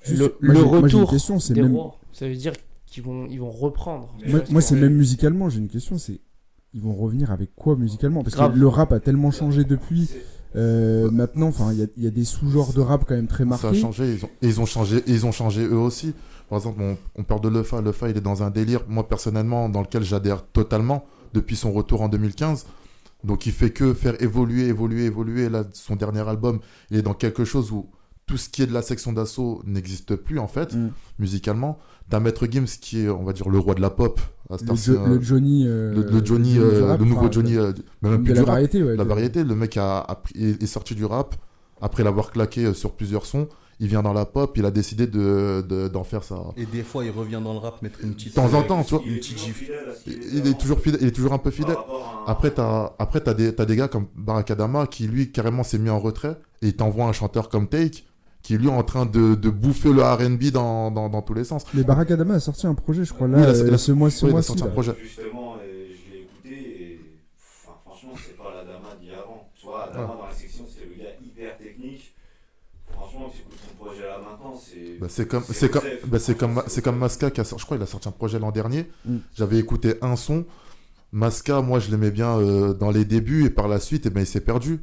[0.08, 2.54] Le, moi, moi, retour question, c'est des même- rois, ça veut dire
[2.86, 4.16] qu'ils vont, ils vont reprendre.
[4.50, 6.20] Moi, c'est même musicalement, j'ai une question, c'est
[6.74, 8.22] ils vont revenir avec quoi musicalement?
[8.24, 8.54] Parce Grave.
[8.54, 10.10] que le rap a tellement changé depuis.
[10.58, 13.28] euh, maintenant, enfin, il y a- il y, a des sous-genres de rap quand même
[13.28, 13.78] très Ça a marqués.
[13.80, 16.14] changé, ils ont, et ils ont changé, ils ont changé eux aussi.
[16.50, 19.68] Par exemple, on, on parle de Lefa, Lefa il est dans un délire, moi personnellement,
[19.68, 22.68] dans lequel j'adhère totalement depuis son retour en 2015.
[23.26, 25.50] Donc il fait que faire évoluer, évoluer, évoluer.
[25.50, 26.60] Là, son dernier album,
[26.90, 27.88] il est dans quelque chose où
[28.28, 30.92] tout ce qui est de la section d'assaut n'existe plus en fait, Mm.
[31.20, 31.78] musicalement.
[32.10, 34.20] T'as Maître Gims qui est, on va dire, le roi de la pop.
[34.50, 37.32] à Le, Jo- euh, le Johnny, euh, le, le Johnny, euh, rap, le nouveau enfin,
[37.32, 37.72] Johnny, euh,
[38.04, 38.96] mais même de plus la du rap, variété, ouais.
[38.96, 40.06] la de- variété, le mec a,
[40.36, 41.36] est, est sorti du rap
[41.82, 43.48] après l'avoir claqué euh, sur plusieurs sons.
[43.80, 46.36] Il vient dans la pop, il a décidé de, de- d'en faire ça.
[46.58, 48.30] Et des fois, il revient dans le rap mettre une petite.
[48.30, 49.04] De temps en temps, tu vois.
[49.06, 51.76] Il est Une petite Il est toujours fidèle, il est toujours un peu fidèle.
[52.28, 55.90] Après, t'as, après, t'as des, t'as des gars comme Barakadama qui, lui, carrément s'est mis
[55.90, 58.04] en retrait et il t'envoie un chanteur comme Take
[58.46, 61.44] qui, lui, est en train de, de bouffer le RB dans, dans, dans tous les
[61.44, 61.66] sens.
[61.74, 63.78] Mais Barakadama a sorti un projet, je crois, là, Oui, il a- euh, il a-
[63.80, 64.48] ce mois, oui, a mois-ci.
[64.48, 64.96] sorti un projet.
[65.04, 67.00] Justement, et je l'ai écouté et
[67.66, 69.50] enfin, franchement, c'est pas la Dama d'il y a avant.
[69.60, 72.14] Tu vois, la Dama dans la section, c'est le gars hyper technique.
[72.94, 75.00] Franchement, tu écoutes son projet là maintenant, c'est.
[75.00, 77.66] Bah, c'est comme, c'est comme, bah, c'est comme, c'est comme Maska qui a sorti, je
[77.66, 78.90] crois, il a sorti un projet l'an dernier.
[79.06, 79.18] Mm.
[79.36, 80.46] J'avais écouté un son.
[81.12, 84.22] Maska, moi, je l'aimais bien euh, dans les débuts et par la suite, eh ben,
[84.22, 84.82] il s'est perdu.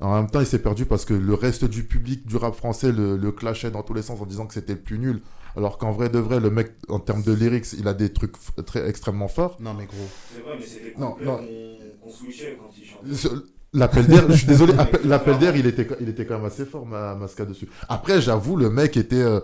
[0.00, 2.92] En même temps, il s'est perdu parce que le reste du public du rap français
[2.92, 5.22] le, le clashait dans tous les sens en disant que c'était le plus nul.
[5.56, 8.34] Alors qu'en vrai de vrai, le mec, en termes de lyrics, il a des trucs
[8.66, 9.56] très extrêmement forts.
[9.58, 9.96] Non, mais gros.
[10.34, 11.40] C'est vrai, mais c'était Non, non.
[12.02, 12.84] qu'on switchait quand il
[13.18, 13.36] chantait.
[13.72, 16.64] L'appel d'air, je suis désolé, appel- l'appel d'air, il était, il était quand même assez
[16.66, 17.68] fort, ma, Maska dessus.
[17.88, 19.40] Après, j'avoue, le mec était, euh,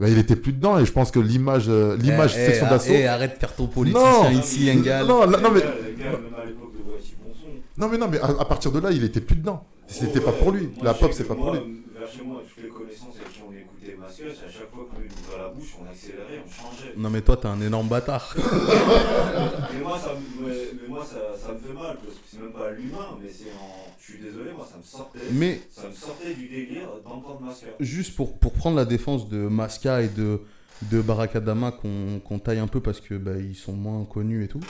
[0.00, 2.70] bah, il était plus dedans et je pense que l'image, euh, l'image Eh, section eh,
[2.70, 2.92] d'assaut.
[2.92, 3.68] eh, arrête de faire ton Non.
[3.70, 5.06] politicien ici, Engal.
[5.06, 5.62] Non, non, mais,
[7.78, 9.64] non, mais non, mais à, à partir de là, il était plus dedans.
[9.92, 10.66] C'était pas pour lui.
[10.76, 11.82] moi, La pop, c'est pas pour moi, lui.
[11.98, 15.00] Vers chez moi, toutes les connaissances avec qui on écoutait Masque, à chaque fois que
[15.00, 16.94] lui ouvrait la bouche, on accélérait, on changeait.
[16.96, 18.34] Non, mais toi, t'es un énorme bâtard.
[19.74, 22.40] Mais moi, ça, me- mais, mais moi ça, ça me fait mal, parce que c'est
[22.40, 23.92] même pas l'humain, mais c'est en.
[24.00, 25.18] Je suis désolé, moi, ça me sortait.
[25.32, 27.64] Mais Ça me sortait du délire d'entendre Masque.
[27.80, 30.40] juste pour, pour prendre la défense de Maska et de,
[30.90, 34.48] de Barakadama qu'on qu'on taille un peu parce que bah, ils sont moins connus et
[34.48, 34.60] tout.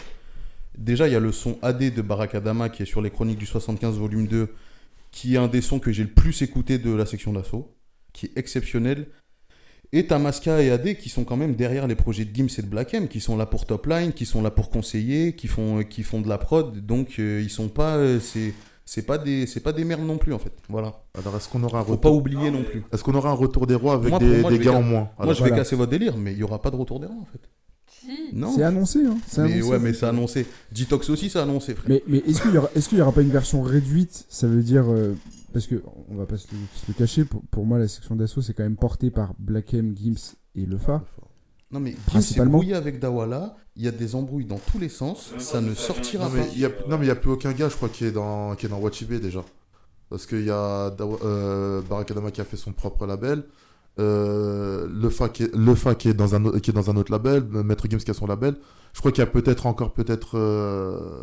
[0.76, 3.46] Déjà, il y a le son AD de Barakadama qui est sur les chroniques du
[3.46, 4.48] 75 volume 2,
[5.12, 7.76] qui est un des sons que j'ai le plus écouté de la section d'assaut.
[8.12, 9.06] qui est exceptionnel.
[9.94, 12.62] Et t'as Masca et AD qui sont quand même derrière les projets de Gims et
[12.62, 15.48] de Black M, qui sont là pour top line, qui sont là pour conseiller, qui
[15.48, 16.84] font, euh, qui font de la prod.
[16.84, 17.96] Donc euh, ils sont pas.
[17.96, 18.54] euh, c'est
[18.84, 20.52] c'est pas des c'est pas des merdes non plus en fait.
[20.68, 21.04] Voilà.
[21.18, 22.82] Alors, est-ce qu'on aura un Faut pas oublier non plus.
[22.92, 25.00] Est-ce qu'on aura un retour des rois avec Moi, des, moi, gars en moins?
[25.00, 25.62] Moi Alors, je vais voilà.
[25.62, 27.40] casser votre délire, mais il y aura pas de retour des rois en fait.
[28.04, 28.34] Si.
[28.34, 28.52] Non.
[28.54, 29.16] C'est annoncé, hein.
[29.26, 29.68] C'est Mais annoncé.
[29.70, 30.46] ouais, mais c'est annoncé.
[30.72, 31.88] Detox aussi, c'est annoncé, frère.
[31.88, 34.26] Mais, mais est-ce qu'il y aura, est-ce qu'il y aura pas une version réduite?
[34.28, 35.14] Ça veut dire euh,
[35.52, 37.24] parce que on va pas se le, se le cacher.
[37.24, 40.66] Pour, pour moi, la section d'assaut c'est quand même portée par Black M, Gims et
[40.66, 41.04] Lefa.
[41.70, 42.58] Non, mais Gims s'est Principalement.
[42.58, 43.56] brouillé avec Dawala.
[43.76, 45.32] Il y a des embrouilles dans tous les sens.
[45.38, 46.46] Ça ne sortira non, mais pas.
[46.54, 48.10] il y a, non, mais il n'y a plus aucun gars, je crois, qui est
[48.12, 49.42] dans, qui est dans Watchibé déjà.
[50.10, 53.44] Parce qu'il y a Dawa- euh, Barakadama qui a fait son propre label.
[53.98, 56.90] Euh, le Fa qui est, le Fa qui est dans un autre, qui est dans
[56.90, 58.56] un autre label, Maître Gims qui a son label.
[58.94, 61.22] Je crois qu'il y a peut-être encore peut-être euh,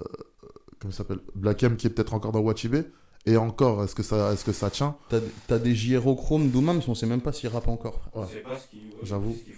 [0.79, 1.19] comment ça s'appelle?
[1.35, 2.83] Black M qui est peut-être encore dans Watchibé.
[3.25, 4.95] Et encore, est-ce que ça, est-ce que ça tient?
[5.09, 8.01] T'as t'as des JRO Chrome, Doomam, on sait même pas s'ils rappent encore.
[8.13, 8.27] On Ouais.
[8.27, 9.33] sait pas ce qu'ils ouais, J'avoue.
[9.33, 9.51] que...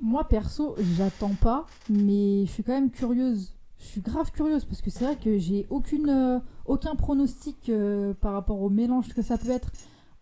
[0.00, 3.52] Moi perso, j'attends pas, mais je suis quand même curieuse.
[3.78, 8.14] Je suis grave curieuse parce que c'est vrai que j'ai aucune, euh, aucun pronostic euh,
[8.20, 9.70] par rapport au mélange que ça peut être.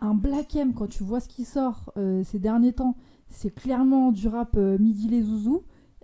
[0.05, 2.95] Un Black M, quand tu vois ce qui sort euh, ces derniers temps,
[3.31, 5.63] c'est clairement du rap euh, midi les zouzous.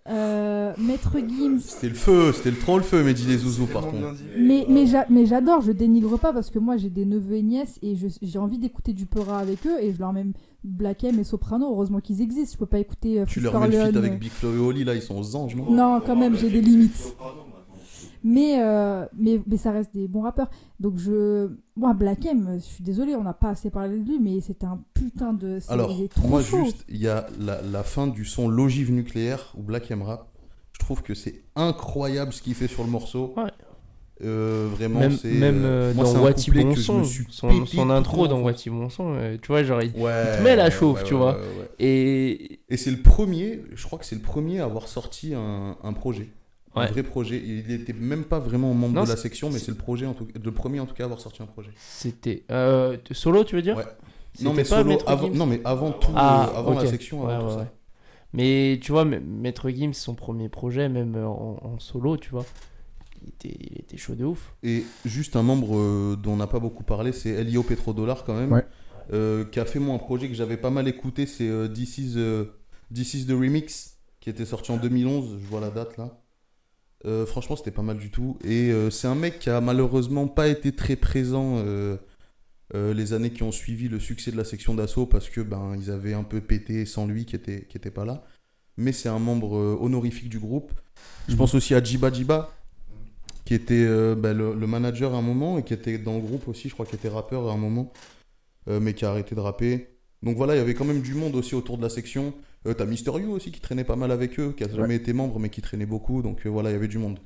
[0.09, 3.83] Euh, Maître Gims, C'était le feu, c'était le trop le feu, Mehdi les Zouzous par
[3.83, 4.15] contre.
[4.39, 7.43] mais, mais, j'a- mais j'adore, je dénigre pas parce que moi j'ai des neveux et
[7.43, 10.25] nièces et je- j'ai envie d'écouter du Peura avec eux et je leur mets
[10.65, 13.67] Black M et Soprano, heureusement qu'ils existent, je peux pas écouter euh, Tu leur mets
[13.67, 15.71] le feat Corleone, avec euh, Big Flo et Oli, là, ils sont aux anges, non?
[15.71, 17.15] Non, quand même, j'ai des limites.
[18.23, 20.51] Mais, euh, mais, mais ça reste des bons rappeurs.
[20.79, 21.49] Donc je.
[21.77, 24.67] Moi, Black M, je suis désolée, on n'a pas assez parlé de lui, mais c'était
[24.67, 25.59] un putain de.
[25.61, 26.65] c'est- Alors, il est trop moi, chaud.
[26.65, 30.27] juste, il y a la, la fin du son L'ogive nucléaire ou Black M Rap.
[30.73, 33.33] Je trouve que c'est incroyable ce qu'il fait sur le morceau.
[33.37, 33.51] Ouais.
[34.23, 35.33] Euh, vraiment, Même, c'est.
[35.33, 38.43] même euh, moi, dans Wati Bon Son, son, son intro dans.
[38.43, 40.37] Wati Bon Son, euh, tu vois, genre, il- Ouais.
[40.37, 41.33] te met la chauffe, ouais, tu ouais, vois.
[41.33, 41.71] ouais, ouais.
[41.79, 45.75] Et Et c'est le premier, je crois que c'est le premier à avoir sorti un,
[45.83, 46.29] un projet.
[46.75, 47.43] Un vrai projet.
[47.45, 50.15] Il était même pas vraiment membre Non, de la section, mais c'est- le projet en
[50.15, 51.71] tout le premier en tout cas à avoir sorti un projet.
[51.77, 52.45] c'était.
[52.51, 53.77] euh, solo, tu veux dire?
[53.77, 53.85] Ouais.
[54.43, 57.33] Non mais, pas solo, avant, non mais avant tout, Ah, euh, avant la section, avant
[57.35, 57.59] Ouais, tout ouais, ça.
[57.63, 57.73] ouais.
[58.33, 62.47] Mais tu vois, Maître Gims, son premier projet, même euh, en, en solo, tu vois,
[63.21, 64.55] il était, il était chaud de ouf.
[64.63, 68.35] Et juste un membre euh, dont on n'a pas beaucoup parlé, c'est Elio Petrodollar quand
[68.35, 68.65] même, Ouais.
[69.13, 71.99] euh, qui a fait moi un projet que j'avais pas mal écouté, c'est euh, This,
[71.99, 72.17] is,
[72.95, 76.20] This is the Remix, qui était sorti en 2011, je vois la date là.
[77.07, 78.39] Euh, franchement, c'était pas mal du tout.
[78.45, 81.97] Et euh, c'est un mec qui a malheureusement pas été très présent euh,
[82.73, 85.91] les années qui ont suivi le succès de la section d'assaut parce que ben ils
[85.91, 88.25] avaient un peu pété sans lui qui était, qui était pas là.
[88.77, 90.73] Mais c'est un membre honorifique du groupe.
[91.29, 92.51] Je pense aussi à Jiba Jiba,
[93.45, 93.85] qui était
[94.15, 96.75] ben, le, le manager à un moment et qui était dans le groupe aussi, je
[96.75, 97.93] crois qu'il était rappeur à un moment,
[98.69, 99.89] mais qui a arrêté de rapper.
[100.23, 102.33] Donc voilà, il y avait quand même du monde aussi autour de la section.
[102.67, 105.13] Euh, T'as Mister You aussi qui traînait pas mal avec eux, qui a jamais été
[105.13, 106.23] membre mais qui traînait beaucoup.
[106.23, 107.19] Donc euh, voilà, il y avait du monde.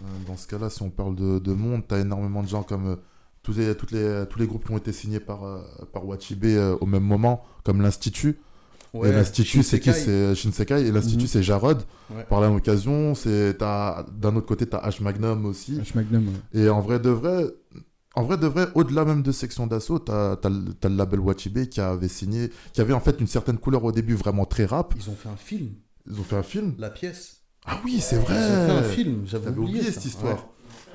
[0.00, 2.86] Euh, Dans ce cas-là, si on parle de, de monde, t'as énormément de gens comme
[2.88, 2.96] euh,
[3.42, 5.60] tous, les, toutes les, tous les groupes qui ont été signés par, euh,
[5.92, 8.36] par Wachibé euh, au même moment, comme l'Institut.
[8.94, 9.92] et l'Institut, c'est qui?
[9.92, 10.86] C'est Shinsekai.
[10.86, 11.28] Et l'Institut, Mhm.
[11.28, 11.82] c'est Jarod.
[12.10, 12.24] Ouais.
[12.24, 15.78] Par la même occasion, c'est t'as- d'un autre côté, t'as H Magnum aussi.
[15.78, 16.26] H Magnum.
[16.28, 16.60] ouais.
[16.60, 17.44] Et en vrai de vrai,
[18.16, 21.80] en vrai de vrai, au-delà même de section d'assaut, t'as as, le label Wachibé qui
[21.80, 24.94] avait signé, qui avait en fait une certaine couleur au début vraiment très rap.
[24.96, 25.70] Ils ont fait un film,
[26.08, 26.74] Ils ont fait un film?
[26.78, 27.42] la pièce.
[27.66, 28.34] Ah oui, c'est Ils vrai.
[28.36, 30.46] ont fait un film, j'avais oublié, cette histoire.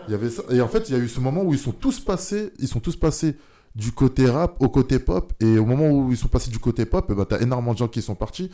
[0.07, 0.43] Il y avait ça.
[0.49, 2.67] Et en fait, il y a eu ce moment où ils sont tous passés, ils
[2.67, 3.35] sont tous passés
[3.75, 5.33] du côté rap au côté pop.
[5.39, 7.77] Et au moment où ils sont passés du côté pop, eh ben, t'as énormément de
[7.79, 8.49] gens qui sont partis.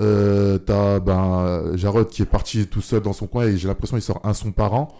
[0.00, 3.96] Euh, t'as ben, Jarod qui est parti tout seul dans son coin et j'ai l'impression
[3.96, 4.94] qu'il sort un son par an.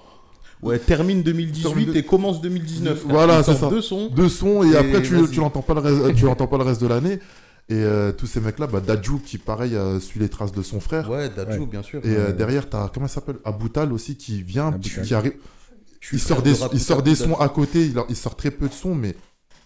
[0.62, 3.04] Ouais, termine 2018 Termine de- et commence 2019.
[3.06, 3.68] Voilà, c'est ça.
[3.70, 4.08] deux sons.
[4.08, 6.64] Deux sons et, Et après tu, tu l'entends pas le reste, tu l'entends pas le
[6.64, 7.20] reste de l'année.
[7.70, 10.80] Et euh, tous ces mecs-là, bah, Dadju qui pareil euh, suit les traces de son
[10.80, 11.08] frère.
[11.10, 11.66] Ouais, Dadju, Ouais.
[11.66, 12.00] bien sûr.
[12.04, 12.32] Et euh, Ouais.
[12.32, 13.36] derrière, t'as comment ça s'appelle?
[13.44, 15.02] Aboutal aussi qui vient, Aboutal.
[15.02, 15.34] qui, qui arrive.
[16.12, 18.68] Il sort de des, il sort des sons à côté, il, il sort très peu
[18.68, 19.14] de sons, mais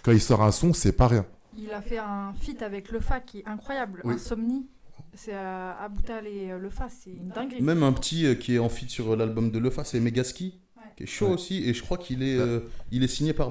[0.02, 1.24] quand il sort un son, c'est pas rien.
[1.56, 4.00] Il a fait un feat avec Lefa qui est incroyable.
[4.04, 4.14] Oui.
[4.14, 4.66] Insomnie.
[5.14, 7.60] C'est euh, Aboutal et euh, Lefa, c'est une dinguerie.
[7.62, 10.58] Même un petit euh, qui est en feat sur l'album de Lefa, c'est Megaski, Ouais.
[10.96, 11.32] Qui est chaud Ouais.
[11.34, 11.64] aussi.
[11.68, 13.50] Et je crois qu'il est, euh, il est signé par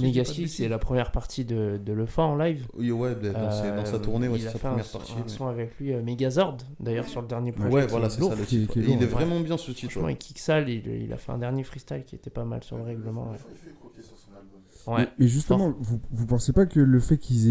[0.00, 0.56] de Megaski, bêtises.
[0.56, 2.66] c'est la première partie de, de Le Fa en live.
[2.76, 4.70] Oui, ouais, dans, ses- dans sa Euh, tournée, ouais, il c'est a sa fait un,
[4.70, 5.12] première son- partie.
[5.12, 5.28] un ouais.
[5.28, 7.68] son avec lui, euh, Megazord, d'ailleurs sur le dernier projet.
[7.70, 8.72] Ouais, voilà, est c'est ça le Qui- titre.
[8.72, 9.06] qui est Et il est ouais.
[9.06, 9.92] vraiment bien ce titre.
[9.92, 10.12] Franchement, ouais.
[10.12, 12.76] il kick sale, il, il a fait un dernier freestyle qui était pas mal sur
[12.76, 13.30] le règlement.
[13.30, 13.38] Ouais.
[14.86, 14.94] Ouais.
[14.98, 17.48] Mais, mais justement, vous, vous pensez pas que le fait qu'ils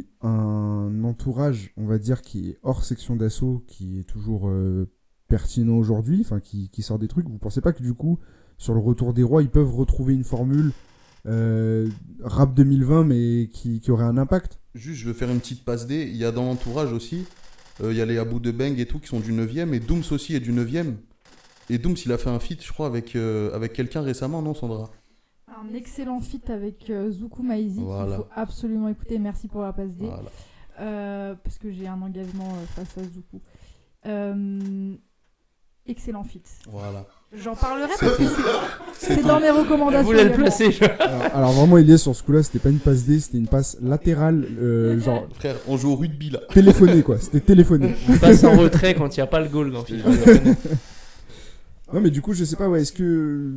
[0.00, 4.90] aient un entourage, on va dire, qui est hors section d'assaut, qui est toujours euh,
[5.28, 8.18] pertinent aujourd'hui, enfin qui, qui sort des trucs, vous pensez pas que du coup,
[8.62, 10.70] sur le retour des rois, ils peuvent retrouver une formule
[11.26, 11.88] euh,
[12.22, 14.60] rap 2020, mais qui, qui aurait un impact.
[14.76, 16.08] Juste, je veux faire une petite passe D.
[16.08, 17.26] Il y a dans l'entourage aussi,
[17.82, 19.80] euh, il y a les Abu de Bang et tout qui sont du 9ème, et
[19.80, 20.94] Dooms aussi est du 9ème.
[21.70, 24.54] Et Dooms, il a fait un feat, je crois, avec, euh, avec quelqu'un récemment, non,
[24.54, 24.90] Sandra?
[25.48, 27.80] Un excellent feat avec euh, Zuku Maizi.
[27.80, 28.14] Voilà.
[28.14, 29.18] Il faut absolument écouter.
[29.18, 30.06] Merci pour la passe D.
[30.06, 30.30] Voilà.
[30.80, 33.40] Euh, parce que j'ai un engagement euh, face à Zuku.
[34.06, 34.94] Euh,
[35.84, 36.48] excellent feat.
[36.68, 37.06] Voilà.
[37.34, 38.42] J'en parlerai parce que c'est-
[39.16, 40.04] c'est dans mes recommandations.
[40.04, 40.44] Voulait le également.
[40.46, 40.70] placer.
[40.70, 43.38] je- Alors, alors vraiment, il est sur ce coup-là, c'était pas une passe D, c'était
[43.38, 46.40] une passe latérale, euh, genre Frère, on joue au rugby là.
[46.52, 47.94] téléphoné quoi, c'était téléphoné.
[48.10, 50.10] On passe en retrait quand il n'y a pas le goal dans FIFA.
[51.92, 53.52] Non mais du coup, je sais pas, ouais, est-ce que,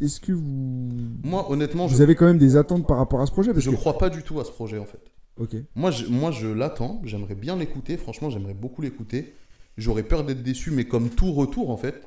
[0.00, 0.88] est-ce que vous,
[1.22, 3.52] Moi, honnêtement, vous je, avez quand même des attentes par rapport à ce projet?
[3.52, 4.98] Parce je que, crois pas du tout à ce projet en fait.
[5.36, 7.00] ok, Moi, je, moi, je l'attends.
[7.04, 7.96] J'aimerais bien l'écouter.
[7.96, 9.32] Franchement, j'aimerais beaucoup l'écouter.
[9.76, 12.02] J'aurais peur d'être déçu, mais comme tout retour, en fait.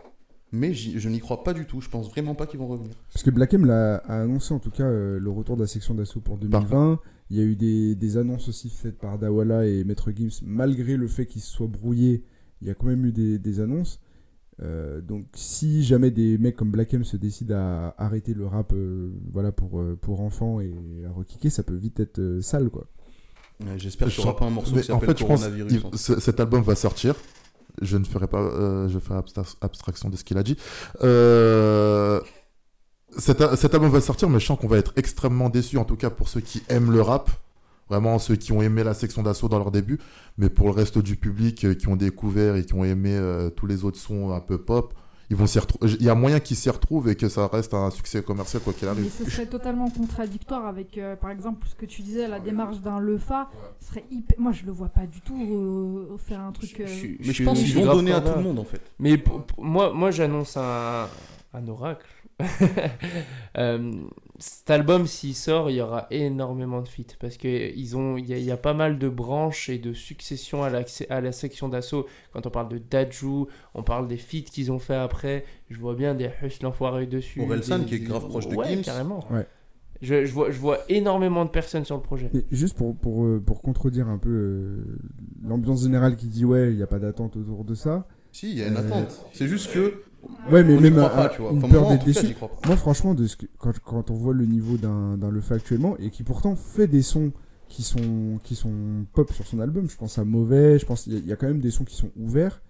[0.54, 1.80] Mais je n'y crois pas du tout.
[1.80, 2.92] Je pense vraiment pas qu'ils vont revenir.
[3.14, 5.68] parce que Black M l'a a annoncé en tout cas euh, le retour de la
[5.68, 7.00] section d'assaut pour 2020.
[7.30, 10.98] Il y a eu des, des annonces aussi faites par Dawala et Maître Gims, malgré
[10.98, 12.26] le fait qu'ils se soient brouillés,
[12.62, 14.02] il y a quand même eu des, des annonces.
[14.62, 18.74] Euh, donc si jamais des mecs comme Black M se décident à arrêter le rap
[18.74, 20.74] euh, voilà, pour, euh, pour enfants et
[21.08, 22.86] à rekicker, ça peut vite être euh, sale quoi.
[23.64, 25.42] Ouais, J'espère qu'il n'y aura pas un morceau mais qui en s'appelle fait, je pense
[25.44, 25.74] Coronavirus.
[25.94, 27.16] il- ce- cet album va sortir.
[27.82, 30.58] Je ne ferai pas, euh, je ferai abstra- abstraction de ce qu'il a dit.
[31.04, 32.20] Euh,
[33.18, 36.10] cet, album va sortir, mais je sens qu'on va être extrêmement déçus, en tout cas
[36.10, 37.30] pour ceux qui aiment le rap,
[37.90, 40.00] vraiment ceux qui ont aimé la section d'assaut dans leur début,
[40.38, 43.20] mais pour le reste du public euh, qui ont découvert et qui ont aimé
[43.56, 44.94] tous les autres sons un peu pop,
[45.32, 45.94] ils vont s'y retrouver.
[46.00, 48.74] Il y a moyen qu'ils s'y retrouvent et que ça reste un succès commercial quoi
[48.74, 49.12] qu'il Mais arrive.
[49.18, 53.00] ce serait totalement contradictoire avec, euh, par exemple, ce que tu disais, la démarche d'un
[53.00, 53.50] Lefa.
[53.80, 54.38] Ce serait hyper...
[54.40, 56.78] Moi, je le vois pas du tout euh, faire un truc.
[56.82, 58.82] euh, suis- Mais je pense je qu'ils vont donner à tout le monde, en fait.
[59.00, 61.08] Mais pour- pour- moi, moi j'annonce un,
[61.54, 62.06] un oracle.
[64.42, 67.16] Cet album, s'il sort, il y aura énormément de feats.
[67.20, 69.94] Parce qu'il ont, il y, a- il y a pas mal de branches et de
[69.94, 72.08] successions à la, à la section d'assaut.
[72.34, 75.46] Quand on parle de Dajou, on parle des feats qu'ils ont fait après.
[75.70, 77.40] Je vois bien des Huss l'enfoiré dessus.
[77.42, 79.26] Orelsan, des- qui est grave proche de ouais, carrément.
[79.32, 79.46] Ouais.
[80.02, 82.32] Je, je vois, je vois énormément de personnes sur le projet.
[82.34, 84.98] Et juste pour, pour, euh, pour contredire un peu euh,
[85.44, 88.08] l'ambiance générale qui dit ouais, il n'y a pas d'attente autour de ça.
[88.32, 89.26] Si, il y a une Euh, attente.
[89.34, 90.02] C'est juste que.
[90.52, 91.52] Ouais, mais on même un- pas, tu vois.
[91.52, 92.36] une Enfin, peur d'être cas, déçu.
[92.68, 96.10] Moi, franchement, de ce que, quand, quand on voit le niveau d'un Lefa actuellement, et
[96.10, 97.32] qui pourtant fait des sons
[97.68, 101.14] qui sont, qui sont pop sur son album, je pense à Mauvais, je pense qu'il
[101.14, 102.62] y, a- il y a quand même des sons qui sont ouverts.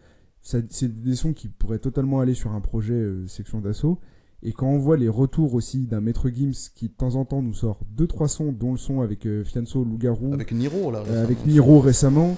[0.41, 3.99] C'est des sons qui pourraient totalement aller sur un projet euh, section d'assaut.
[4.43, 7.43] Et quand on voit les retours aussi d'un Maître Gims qui de temps en temps
[7.43, 10.99] nous sort 2-3 sons, dont le son avec euh, Fianso, Loup-Garou, Avec Niro, là.
[10.99, 11.23] euh, récemment.
[11.23, 12.37] avec Miro récemment,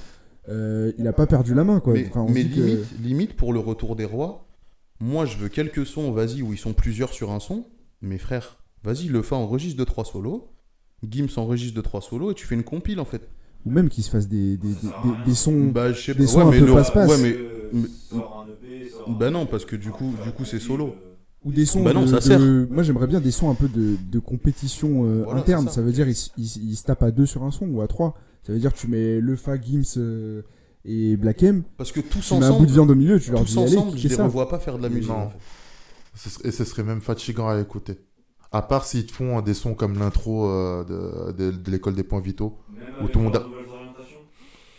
[0.49, 1.93] euh, il a pas perdu la main quoi.
[1.93, 4.45] Mais, Enfin, on mais que- limite, limite, pour le retour des rois,
[5.03, 7.65] moi je veux quelques sons, vas-y, où ils sont plusieurs sur un son.
[8.01, 10.49] Mes frères, vas-y, le fa enregistre de 3 solos.
[11.07, 13.27] Gims enregistre de 3 solos et tu fais une compile en fait.
[13.65, 15.67] Ou même qu'il se fasse des, des, des, des- des sons.
[15.73, 16.31] Bah, je sais Des pas.
[16.31, 17.09] sons ouais, un mais peu le- passe-passe.
[17.09, 17.33] Ouais, mais.
[17.33, 20.45] Euh, mais- sort un EP, sort un- Bah non, parce que du coup, du coup
[20.45, 20.87] c'est solo.
[20.87, 22.39] Euh, Ou des sons Bah non, de, ça de- sert.
[22.69, 25.67] Moi j'aimerais bien des sons un peu de, de compétition euh, Voilà, interne.
[25.67, 25.73] Ça.
[25.75, 25.81] ça.
[25.81, 28.15] veut dire ils, ils, ils se tapent à deux sur un son ou à trois.
[28.43, 30.41] Ça veut dire tu mets le Fa, Gims euh,
[30.85, 31.63] et Black M.
[31.77, 33.53] Parce que tous Tu mets un bout de ensemble, viande au milieu, tu leur tous
[33.55, 34.23] dis allez, ensemble, je les ça.
[34.25, 35.09] revois pas faire de la musique.
[35.09, 35.15] Non.
[35.25, 36.47] en fait.
[36.47, 37.99] Et ce serait même fatigant à écouter.
[38.51, 42.03] À part s'ils te font des sons comme l'intro euh, de, de- de l'école des
[42.03, 42.57] points vitaux.
[42.71, 44.19] Même Où tout le monde a- nouvelles orientations,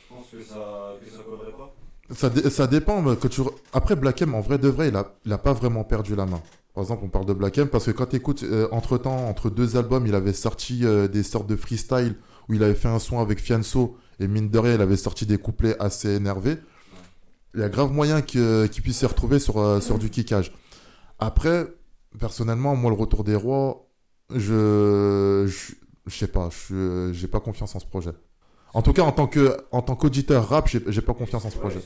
[0.08, 1.74] je pense que ça, que ça collerait pas.
[2.14, 3.02] Ça, dé- ça dépend.
[3.02, 3.40] mais que tu...
[3.72, 6.24] Après, Black M, en vrai de vrai, il a, il a pas vraiment perdu la
[6.26, 6.40] main.
[6.72, 9.48] Par exemple, on parle de Black M parce que quand tu écoutes, entre temps, entre
[9.50, 12.14] deux albums, il avait sorti euh, des sortes de freestyle
[12.48, 15.26] où il avait fait un son avec Fianso et mine de rien, il avait sorti
[15.26, 16.58] des couplets assez énervés.
[17.54, 20.52] Il y a grave moyen qu'il puisse s'y retrouver sur, euh, sur du kickage.
[21.18, 21.66] Après,
[22.18, 23.88] personnellement, moi, le retour des rois,
[24.34, 25.46] je,
[26.06, 28.12] je, sais pas, je j'ai pas confiance en ce projet.
[28.72, 31.80] En tout cas, en tant que en qu'auditeur rap, j'ai pas confiance en ce projet.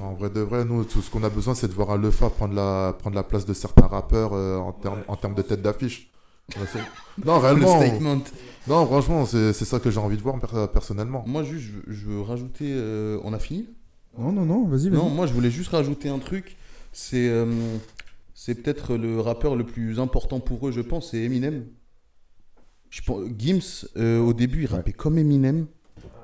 [0.00, 2.28] En vrai de vrai, nous, tout ce qu'on a besoin, c'est de voir un Lefa
[2.28, 5.62] prendre la, prendre la place de certains rappeurs euh, en termes en termes de tête
[5.62, 6.11] d'affiche.
[7.24, 7.80] Non, Le réellement.
[7.80, 8.22] statement.
[8.68, 11.24] Non, franchement, c'est c'est ça que j'ai envie de voir per- personnellement.
[11.26, 12.66] Moi, juste, je veux, je veux rajouter.
[12.70, 13.68] euh, on a fini
[14.18, 14.98] Non, non, non, vas-y, vas-y.
[14.98, 16.56] Non, moi je voulais juste rajouter un truc.
[16.92, 17.76] C'est euh,
[18.34, 21.64] c'est peut-être le rappeur le plus important pour eux, je pense, c'est Eminem.
[22.90, 25.66] Je pense, Gims, euh, au début, il rappait comme Eminem.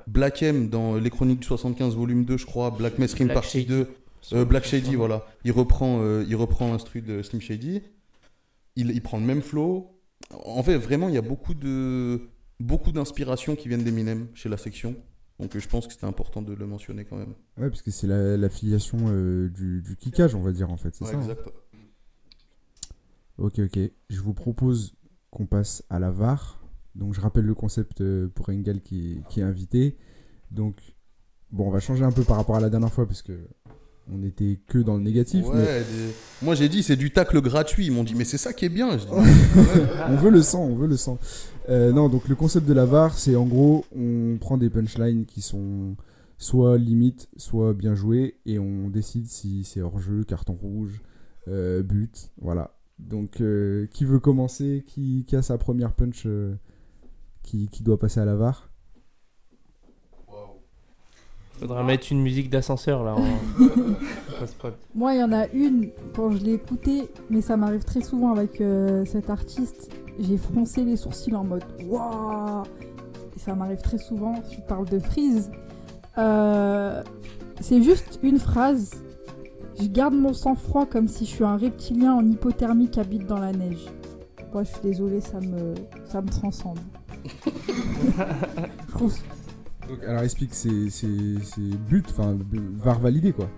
[0.07, 2.71] Black M dans Les Chroniques du 75, volume 2, je crois.
[2.71, 3.65] Black Mess Rim Black partie Shady.
[3.67, 3.87] 2.
[4.33, 5.25] Euh, Black Shady, voilà.
[5.43, 7.81] Il reprend, euh, il reprend l'instru de Slim Shady.
[8.75, 9.98] Il, il prend le même flow.
[10.45, 12.21] En fait, vraiment, il y a beaucoup de
[12.59, 14.95] beaucoup d'inspirations qui viennent d'Eminem chez la section.
[15.39, 17.33] Donc je pense que c'était important de le mentionner quand même.
[17.57, 20.75] Ouais, parce que c'est la, la filiation euh, du, du kickage, on va dire en
[20.77, 21.17] fait, c'est Ouais, ça.
[21.17, 21.21] hein.
[21.21, 21.41] exact.
[23.37, 23.79] Ok, ok.
[24.09, 24.95] Je vous propose
[25.31, 26.61] qu'on passe à la VAR.
[26.95, 29.97] Donc, je rappelle le concept euh, pour Engel qui, qui est invité.
[30.51, 30.75] Donc,
[31.51, 33.47] bon, on va changer un peu par rapport à la dernière fois parce que
[34.13, 35.45] on était que dans le négatif.
[35.45, 36.13] Ouais, mais des-
[36.45, 37.85] Moi j'ai dit c'est du tacle gratuit.
[37.87, 38.97] Ils m'ont dit mais c'est ça qui est bien.
[40.09, 41.17] On veut le sang, on veut le sang.
[41.69, 45.25] Euh, non, donc le concept de la VAR, c'est en gros, on prend des punchlines
[45.25, 45.95] qui sont
[46.37, 51.01] soit limites, soit bien jouées, et on décide si c'est hors-jeu, carton rouge,
[51.47, 52.71] euh, but, voilà.
[52.97, 56.25] Donc, euh, qui veut commencer qui, qui a sa première punch
[57.43, 58.68] qui, qui doit passer à la VAR?
[61.59, 63.15] Faudra mettre une musique d'ascenseur là.
[63.15, 63.23] en-.
[64.95, 68.31] Moi, il y en a une, quand je l'ai écoutée, mais ça m'arrive très souvent
[68.31, 72.63] avec euh, cet artiste, j'ai froncé les sourcils en mode Waouh
[73.35, 75.51] Et ça m'arrive très souvent, tu parles de freeze.
[76.17, 77.03] Euh,
[77.61, 78.91] c'est juste une phrase.
[79.81, 83.39] Je garde mon sang-froid comme si je suis un reptilien en hypothermie qui habite dans
[83.39, 83.85] la neige.
[84.53, 85.73] Moi, je suis désolée, ça me,
[86.05, 86.79] ça me transcende.
[88.87, 89.13] Je trouve-
[90.07, 91.07] Alors, explique, c'est c'est-
[91.43, 92.35] c'est but, enfin,
[92.77, 93.49] VAR validé quoi.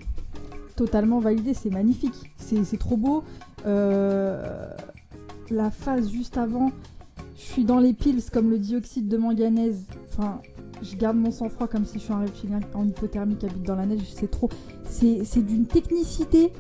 [0.76, 3.24] totalement validé, c'est magnifique, c'est trop beau.
[3.68, 4.68] Euh,
[5.52, 6.72] la phase juste avant,
[7.38, 9.84] je suis dans les piles comme le dioxyde de manganèse.
[10.10, 10.40] Enfin,
[10.82, 13.76] je garde mon sang-froid comme si je suis un reptilien en hypothermie qui habite dans
[13.76, 14.02] la neige.
[14.16, 14.50] C'est trop.
[14.86, 16.52] C'est d'une technicité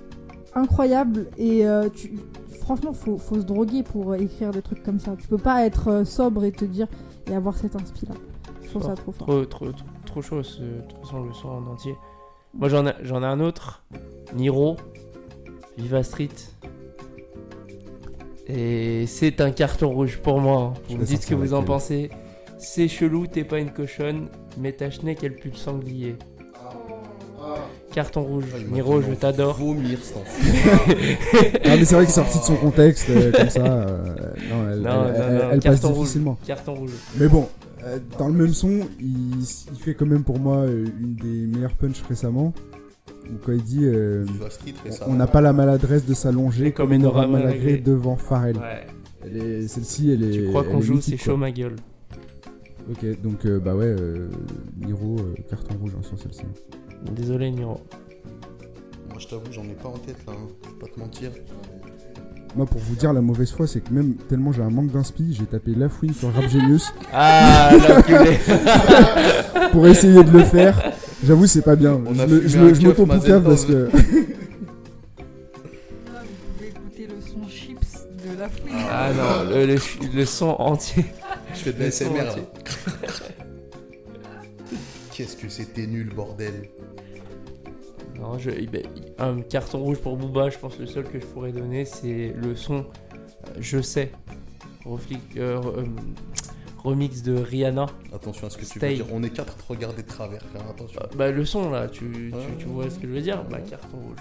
[0.53, 2.19] incroyable et euh, tu-
[2.59, 5.15] franchement, faut, se droguer pour écrire des trucs comme ça.
[5.17, 6.88] Tu peux pas être euh, sobre et te dire
[7.28, 8.13] et avoir cette inspi là.
[8.74, 9.28] Je trouve ça trop fort.
[9.28, 11.95] Trop, trop, trop, trop chaud, ce- de toute façon, le son en entier.
[12.53, 13.84] Moi, j'en ai, j'en ai un autre.
[14.36, 14.78] Niro,
[15.78, 16.30] Viva Street.
[18.47, 20.74] Et c'est un carton rouge pour moi.
[20.76, 20.82] hein.
[20.89, 22.09] Vous me dites ce que vous en pensez.
[22.57, 26.15] C'est chelou, t'es pas une cochonne, mais ta chenille, elle pue le sanglier.
[27.93, 28.45] Carton rouge.
[28.55, 29.55] Ah, Niro, je t'adore.
[29.57, 30.24] Vomir enfant.
[31.65, 33.65] Ah, mais c'est vrai qu'il est sorti de son contexte, euh, comme ça.
[33.65, 33.97] euh,
[34.49, 35.97] non, elle, Non, elle- non, elle- non, elle passe carton rouge.
[35.99, 36.38] difficilement.
[36.45, 36.91] Carton rouge.
[37.17, 37.49] Mais bon,
[37.84, 41.48] euh, dans le même son, il, il fait quand même pour moi euh, une des
[41.48, 42.54] meilleures punches récemment.
[43.32, 44.26] Où quand il dit euh,
[45.08, 48.58] on- n'a pas la maladresse de s'allonger comme une aura malagré devant Pharrell.
[48.58, 49.68] Ouais.
[49.68, 50.32] Celle-ci, elle est.
[50.32, 51.76] Tu crois qu'on joue, c'est chaud ma gueule.
[52.90, 54.30] Ok, donc euh, bah ouais, euh,
[54.84, 56.42] Niro, euh, carton rouge hein, sur celle-ci.
[57.16, 57.80] Désolé, Niro.
[59.10, 60.34] Moi je t'avoue j'en ai pas en tête là.
[60.36, 60.48] hein.
[60.64, 61.32] Je vais pas te mentir.
[62.56, 65.34] Moi, pour vous dire, la mauvaise foi, c'est que même tellement j'ai un manque d'inspi,
[65.38, 67.70] j'ai tapé La Fouine sur Rap Genius Ah,
[69.72, 70.91] pour essayer de le faire.
[71.26, 71.93] J'avoue, c'est pas bien.
[72.06, 73.74] On je m'auto-poucave parce que.
[73.74, 73.99] Là, vous
[76.58, 78.74] pouvez écouter le son chips de la fouine.
[78.91, 79.76] Ah non, le, le,
[80.14, 81.06] le son entier.
[81.54, 82.32] Je fais de Le la son SMR là.
[82.32, 82.43] entier.
[85.14, 86.70] Qu'est-ce que c'était nul bordel.
[88.20, 88.84] Non, je, ben,
[89.20, 92.34] un carton rouge pour Booba, je pense que le seul que je pourrais donner, c'est
[92.36, 94.12] le son euh, Je sais.
[94.86, 95.86] Refli- euh, re- euh,
[96.84, 97.86] remix de Rihanna.
[98.14, 99.05] Attention à ce que tu veux dire.
[99.12, 100.64] On est quatre à te regarder de travers frère.
[100.70, 100.99] Attention.
[101.01, 101.99] Bah, bah, le son là, tu,
[102.30, 102.41] tu, Ouais.
[102.59, 103.43] tu vois ce que je veux dire?
[103.49, 104.18] Bah carton rouge.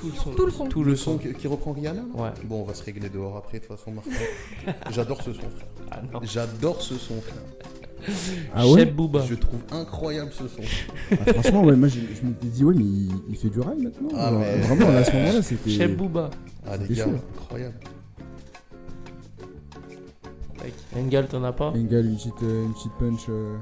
[0.00, 0.30] Tout le son.
[0.32, 0.66] Tout le son.
[0.68, 1.18] Tout Le le son son.
[1.18, 2.30] qui, qui reprend Rihanna Ouais.
[2.44, 4.10] Bon on va se régler dehors après de toute façon Martin.
[4.90, 5.68] J'adore ce son frère.
[5.90, 6.00] Ah.
[6.22, 7.42] J'adore ce son frère.
[8.54, 9.24] Ah ouais Cheb Booba.
[9.28, 10.62] Je trouve incroyable ce son.
[11.12, 14.08] Ah, Franchement, ouais, moi je m'étais dit, ouais, mais il, il fait du rail maintenant.
[14.16, 15.70] Ah, Genre, mais- Vraiment, là, à ce moment-là, c'était.
[15.70, 16.30] Cheb Booba.
[16.66, 17.10] Ah les C'était gars, chaud.
[17.40, 17.74] incroyable.
[20.58, 20.72] Tac.
[20.96, 23.26] Engel, t'en as pas Engel, une petite, euh, une petite punch.
[23.28, 23.56] euh,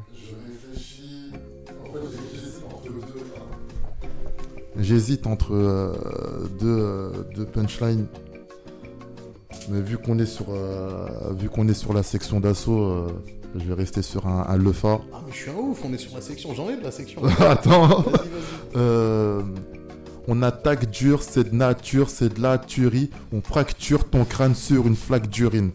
[4.79, 5.93] J'hésite entre euh,
[6.61, 8.07] deux, euh, deux punchlines.
[9.69, 13.09] Mais vu qu'on est sur euh, vu qu'on est sur la section d'assaut, euh,
[13.57, 15.01] je vais rester sur un, un Lefa.
[15.13, 16.55] Ah mais je suis un ouf, on est sur la section.
[16.55, 17.23] J'en ai de la section.
[17.41, 18.05] Attends.
[18.77, 19.43] Euh,
[20.29, 23.11] on attaque dur, c'est de nature, c'est de la tuerie.
[23.33, 25.73] On fracture ton crâne sur une flaque d'urine.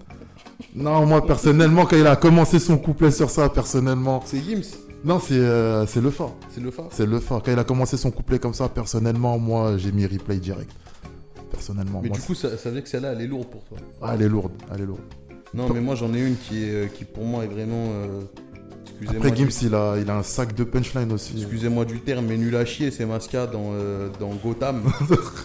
[0.74, 4.22] Non, moi personnellement, quand il a commencé son couplet sur ça, personnellement.
[4.26, 4.64] C'est Gims.
[5.04, 6.28] Non, c'est euh, c'est le fa.
[6.50, 6.84] C'est le fa.
[6.92, 7.06] C'est.
[7.28, 10.72] Quand il a commencé son couplet comme ça, personnellement, moi, j'ai mis replay direct.
[11.52, 12.18] Personnellement, Mais moi.
[12.18, 13.78] du coup ça, ça veut dire que celle-là elle est lourde pour toi.
[14.02, 15.02] Ah, elle est lourde, elle est lourde.
[15.56, 17.86] Non mais moi j'en ai une qui est qui pour moi est vraiment.
[17.88, 18.22] euh,
[18.88, 19.18] Excusez-moi.
[19.28, 21.34] Après, du- Gims, il a, il a un sac de punchline aussi.
[21.38, 24.84] Excusez-moi du terme, mais nul à chier, c'est Masca dans, euh, dans Gotham.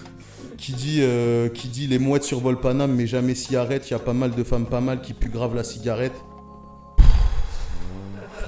[0.56, 3.88] qui, dit, euh, qui dit les mouettes survolent Paname, mais jamais s'y arrêtent.
[3.88, 6.12] Il y a pas mal de femmes pas mal qui puent grave la cigarette.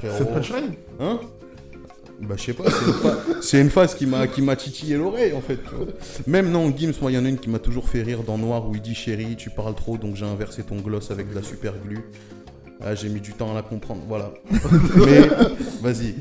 [0.01, 0.75] C'est punchline?
[1.01, 1.21] Hein?
[2.23, 2.65] Bah je sais pas,
[3.41, 5.57] c'est une, c'est phase qui m'a, qui m'a titillé l'oreille en fait.
[5.69, 5.87] tu vois.
[6.29, 8.39] Même non, Gims, moi il y en a une qui m'a toujours fait rire dans
[8.39, 11.35] Noir où il dit chérie, tu parles trop donc j'ai inversé ton gloss avec de
[11.35, 12.05] la super glue.
[12.81, 14.33] Ah, j'ai mis du temps à la comprendre, voilà.
[14.97, 15.29] Mais
[15.83, 16.15] vas-y.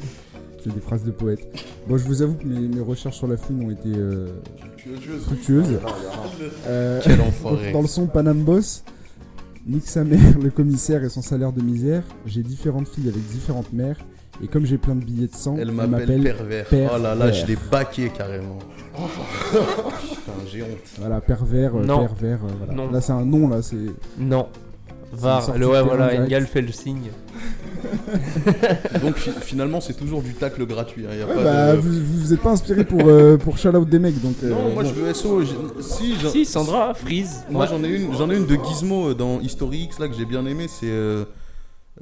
[0.63, 1.47] que des phrases de poète.
[1.87, 4.27] Bon, je vous avoue que mes, mes recherches sur la fouine ont été euh,
[5.25, 5.79] fructueuses.
[6.67, 7.71] Euh, Quel donc, enfoiré.
[7.71, 8.83] dans le son Panam Boss,
[9.65, 12.03] nique sa mère, le commissaire et son salaire de misère.
[12.27, 13.97] J'ai différentes filles avec différentes mères.
[14.43, 16.65] Et comme j'ai plein de billets de sang, Elle m'appelle pervers.
[16.71, 18.57] Oh là là, je l'ai baqué carrément.
[19.51, 20.69] Putain, j'ai honte.
[20.99, 21.99] Voilà, pervers, euh, Non.
[22.07, 22.39] pervers.
[22.43, 22.73] euh, voilà.
[22.73, 22.91] Non.
[22.91, 23.75] Là, c'est un nom, là, c'est.
[24.17, 24.47] Non.
[25.13, 26.23] Var, le, ouais, voilà.
[26.23, 27.09] Engal fait le signe.
[29.01, 31.05] Donc fi- finalement, c'est toujours du tacle gratuit.
[31.05, 33.37] hein, y a Ouais, pas bah, de- vous, vous vous êtes pas inspiré pour, euh,
[33.37, 34.35] pour des mecs, donc.
[34.43, 35.41] euh, Non, moi je veux SO.
[35.81, 37.43] Si, Si, Sandra, Freeze.
[37.49, 37.67] Moi Ouais.
[37.69, 40.45] j'en ai une, j'en ai une de Gizmo dans History X là que j'ai bien
[40.45, 40.67] aimé.
[40.69, 41.25] C'est euh,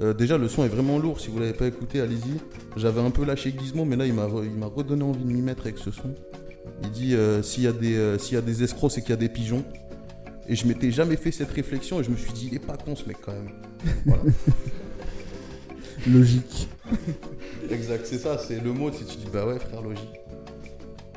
[0.02, 1.20] euh, déjà le son est vraiment lourd.
[1.20, 2.40] Si vous l'avez pas écouté, allez-y.
[2.78, 5.42] J'avais un peu lâché Gizmo, mais là il m'a il m'a redonné envie de m'y
[5.42, 6.14] mettre avec ce son.
[6.84, 9.12] Il dit euh, s'il y a des euh, s'il y a des escrocs, c'est qu'il
[9.12, 9.66] y a des pigeons.
[10.48, 12.78] Et je m'étais jamais fait cette réflexion et je me suis dit il est pas
[12.78, 13.50] con ce mec quand même.
[14.06, 14.24] Voilà.
[16.08, 16.70] Logique.
[17.70, 18.92] exact, c'est ça, c'est le mot.
[18.92, 20.20] Si tu dis bah ouais frère logique.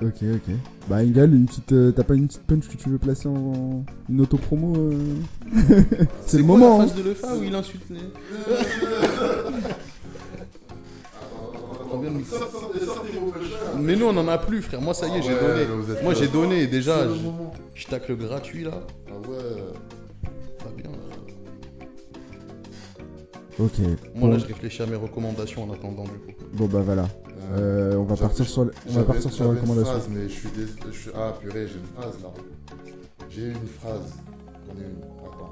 [0.02, 0.54] Ok, ok.
[0.88, 3.84] Bah, Engal, une petite, euh, t'as pas une petite punch que tu veux placer en
[4.08, 5.14] une auto-promo euh
[6.26, 6.88] C'est le quoi moment, La hein.
[6.96, 8.00] de Lefa où il insulte les.
[13.78, 14.80] Mais nous on en a plus frère.
[14.80, 16.02] Moi ça y est, j'ai Ouais, donné.
[16.02, 17.06] Moi j'ai donné déjà.
[17.74, 18.80] Je tacle gratuit là.
[19.08, 19.36] Ah ouais.
[23.58, 23.78] Ok.
[23.80, 26.32] Moi bon, là je réfléchis à mes recommandations en attendant du coup.
[26.54, 27.06] bon, bah voilà.
[27.54, 29.92] Euh, on va partir sur, on va partir sur la une recommandation.
[29.92, 32.30] phrase, mais je suis, dés- je suis- Ah purée, j'ai une phrase là.
[33.28, 34.12] J'ai une phrase.
[34.66, 35.02] J'en ai une.
[35.24, 35.50] Attends.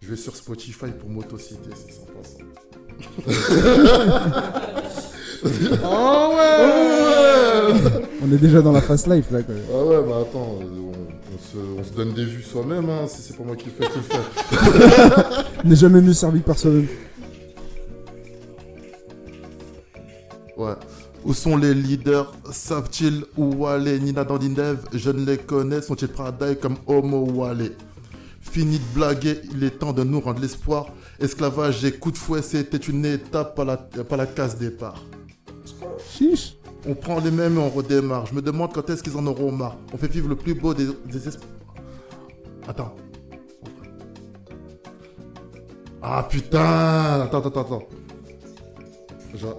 [0.00, 2.38] Je vais sur Spotify pour m'autociter, c'est sympa ça.
[5.84, 9.42] Oh ouais On est déjà dans la fast life là.
[9.42, 9.54] Quoi.
[9.72, 10.97] Ah ouais, bah attends, euh, on,
[11.54, 13.72] on se, on se donne des vues soi-même, hein, si c'est pas moi qui le
[13.72, 15.60] fais, qui le fait.
[15.64, 16.86] On n'est jamais mieux servi que par soi-même.
[20.56, 20.72] Ouais.
[21.24, 22.32] Où sont les leaders?
[22.50, 25.82] Savent-ils où aller Nina Dandinev, je ne les connais.
[25.82, 27.72] Sont-ils prêts à die comme Homo Wale?
[28.40, 30.86] Fini de blaguer, il est temps de nous rendre l'espoir.
[31.20, 35.02] Esclavage et coup de fouet, c'était une étape, pas la, pas la case départ.
[36.10, 36.57] Chiche.
[36.86, 38.26] On prend les mêmes et on redémarre.
[38.26, 39.76] Je me demande quand est-ce qu'ils en auront marre.
[39.92, 41.48] On fait vivre le plus beau des, des espoirs.
[42.68, 42.94] Attends.
[46.02, 47.82] Ah putain Attends, attends, attends.
[49.34, 49.58] Genre-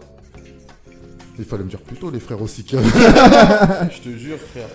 [1.38, 2.63] Il fallait me dire plus tôt, les frères aussi.
[2.63, 4.67] que- Je te jure frère.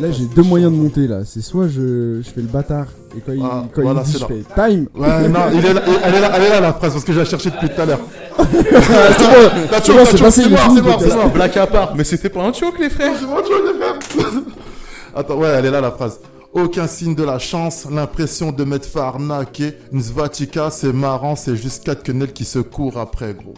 [0.00, 1.24] Là, j'ai deux moyens de monter là.
[1.24, 2.86] C'est soit je, je fais le bâtard
[3.16, 4.28] et quand il, Ah, quand voilà, il dit c'est je là.
[4.28, 4.88] fais time.
[4.94, 7.12] Ouais, non, il est là, elle, est là, elle est là la phrase parce que
[7.12, 8.00] je la cherchais depuis tout à l'heure.
[8.38, 11.30] C'est bon, Là, c'est bon, c'est passé, c'est il est mort, c'est mort, c'est mort.
[11.30, 11.94] Black à part.
[11.96, 13.12] Mais c'était pas un choke les frères.
[13.18, 14.42] C'est moi, tu vois, les frères.
[15.14, 16.20] Attends, ouais, elle est là la phrase.
[16.54, 19.74] Aucun signe de la chance, l'impression de m'être fait arnaquer.
[19.92, 23.54] Une Svatika, c'est marrant, c'est juste quatre quenelles qui se courent après, gros.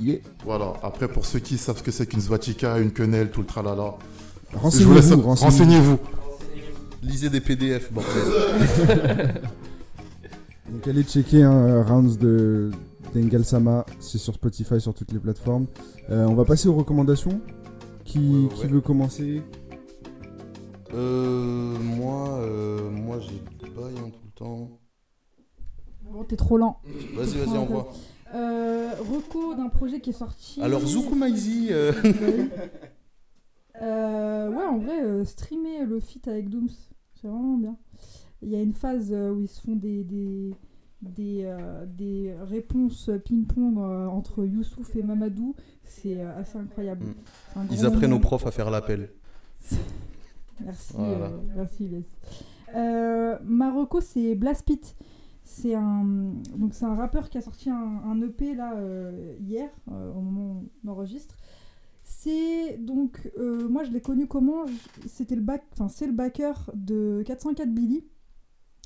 [0.00, 0.16] Yeah.
[0.44, 3.46] Voilà, après pour ceux qui savent ce que c'est qu'une Svatika, une quenelle, tout le
[3.46, 3.94] tralala.
[4.54, 5.44] Renseignez-vous, laisse- renseignez-vous.
[5.44, 5.98] Renseignez-vous.
[7.02, 8.12] Lisez des PDF bordel.
[10.70, 12.70] Donc allez checker un Rounds de
[13.12, 15.66] d'Engel Sama, c'est sur Spotify, sur toutes les plateformes.
[16.10, 17.40] Euh, on va passer aux recommandations.
[18.04, 18.68] Qui, Ouais, qui ouais.
[18.68, 19.42] veut commencer?
[20.92, 23.40] Euh, moi, euh, moi j'ai
[23.70, 24.68] bail hein, tout le temps.
[26.10, 26.78] Bon, t'es trop lent.
[27.14, 27.92] Vas-y, vas-y, envoie.
[28.34, 30.60] Euh, reco d'un projet qui est sorti.
[30.60, 31.92] Alors Zuku Maizi, euh,
[33.80, 36.68] Euh, ouais, en vrai, euh, streamer le feat avec Dooms,
[37.20, 37.76] c'est vraiment bien.
[38.42, 40.50] Il y a une phase où ils se font des, des,
[41.02, 45.54] des, euh, des réponses ping-pong euh, entre Youssouf et Mamadou.
[45.84, 47.04] C'est euh, assez incroyable.
[47.56, 47.60] Mm.
[47.70, 49.10] Ils apprennent aux profs à faire l'appel.
[50.64, 51.30] Merci, Voilà.
[51.56, 51.90] merci.
[52.76, 54.80] Euh, Marocco, c'est Blaspit.
[55.42, 56.04] C'est un,
[56.56, 58.74] donc c'est un rappeur qui a sorti un, un EP là
[59.40, 61.36] hier, au moment où on enregistre.
[62.04, 63.28] C'est donc,
[63.68, 64.64] moi je l'ai connu comment?
[65.06, 68.04] C'était le back, enfin c'est le backer de 404 Billy.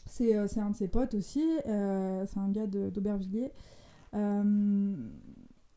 [0.07, 1.45] C'est euh, c'est un de ses potes aussi.
[1.67, 3.53] euh, c'est un gars d'Aubervilliers.
[4.15, 4.95] Euh,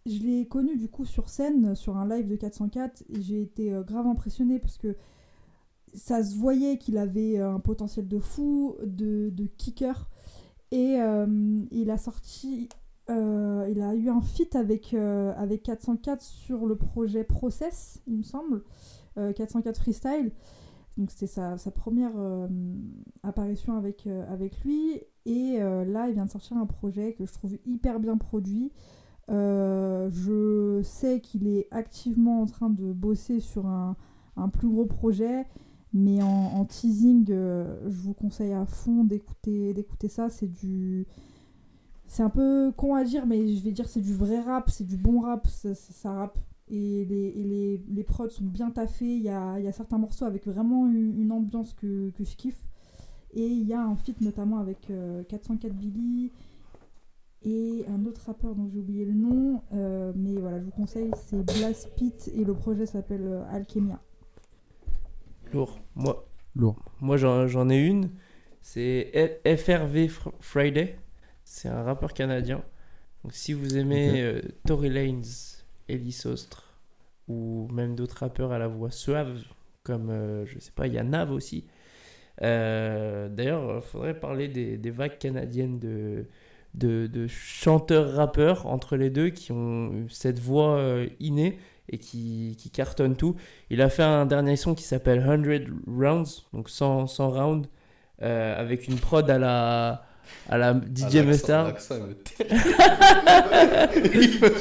[0.05, 3.77] je l'ai connu du coup sur scène, sur un live de 404, et j'ai été
[3.85, 4.95] grave impressionnée parce que
[5.93, 10.09] ça se voyait qu'il avait un potentiel de fou, de, kicker.
[10.71, 10.97] Et
[11.71, 12.69] il a sorti,
[13.09, 18.63] il a eu un feat avec, avec 404 sur le projet Process, il me semble,
[19.19, 20.31] euh, 404 Freestyle.
[20.99, 22.45] Donc c'était sa, première euh,
[23.23, 24.99] apparition avec, euh, avec lui.
[25.25, 28.73] Et euh, là, il vient de sortir un projet que je trouve hyper bien produit.
[29.29, 33.95] Je sais qu'il est activement en train de bosser sur un,
[34.51, 35.45] plus gros projet.
[35.93, 40.29] Mais en, teasing, je vous conseille à fond d'écouter ça.
[40.29, 41.07] C'est du
[42.07, 44.83] c'est un peu con à dire, mais je vais dire c'est du vrai rap, c'est
[44.83, 46.39] du bon rap, ça, ça, ça rappe.
[46.71, 49.15] Et, les, et les, les prods sont bien taffés.
[49.15, 52.23] Il y a, il y a certains morceaux avec vraiment une, une ambiance que, que
[52.23, 52.63] je kiffe.
[53.33, 56.31] Et il y a un feat notamment avec euh, 404 Billy
[57.43, 59.61] et un autre rappeur dont j'ai oublié le nom.
[59.73, 63.99] euh, mais voilà, je vous conseille, c'est Blast Pit et le projet s'appelle euh, Alchemia.
[65.53, 65.79] Lourd.
[65.95, 66.75] Moi, Lourd.
[67.01, 68.09] moi j'en j'en ai une.
[68.61, 69.11] C'est
[69.45, 70.97] F- FRV Fr- Friday.
[71.43, 72.63] C'est un rappeur canadien.
[73.23, 74.17] Donc si vous aimez Ok.
[74.17, 75.48] euh, Tory Lanez,
[75.89, 76.65] Ellie Ostre
[77.27, 79.43] ou même d'autres rappeurs à la voix suave
[79.83, 81.65] comme euh, je sais pas, il y a Nav aussi.
[82.41, 86.25] Euh, D'ailleurs, il faudrait parler des, des vagues canadiennes de,
[86.75, 91.57] de, chanteurs-rappeurs entre les deux qui ont cette voix euh, innée
[91.89, 93.35] et qui, qui cartonnent tout.
[93.69, 97.69] Il a fait un dernier son qui s'appelle 100 Rounds, donc 100, 100 rounds,
[98.21, 100.05] euh, avec une prod à la,
[100.49, 101.73] à la DJ Ah, Mustard.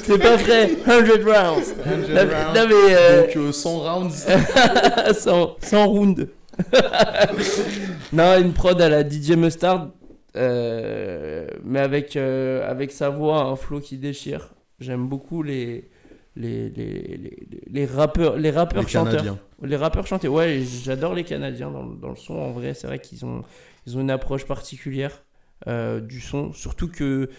[0.04, 1.74] C'est pas vrai, 100 rounds.
[1.84, 4.26] il me- Non, mais- non, mais, euh, Donc euh, 100 rounds.
[5.18, 6.26] 100, 100 rounds.
[8.12, 9.90] non, une prod à la DJ Mustard,
[10.36, 14.50] euh, mais avec, euh, avec sa voix, un flow qui déchire.
[14.80, 15.88] J'aime beaucoup les,
[16.36, 17.36] les, les, les,
[17.70, 19.12] les rappeurs, les rappeurs Les chanteurs.
[19.12, 19.38] Canadiens.
[19.62, 22.34] Les rappeurs chantés, ouais, j'adore les Canadiens dans, le- dans le son.
[22.34, 23.42] En vrai, c'est vrai qu'ils ont,
[23.86, 25.22] ils ont une approche particulière
[25.66, 26.52] euh, du son.
[26.52, 27.30] Surtout que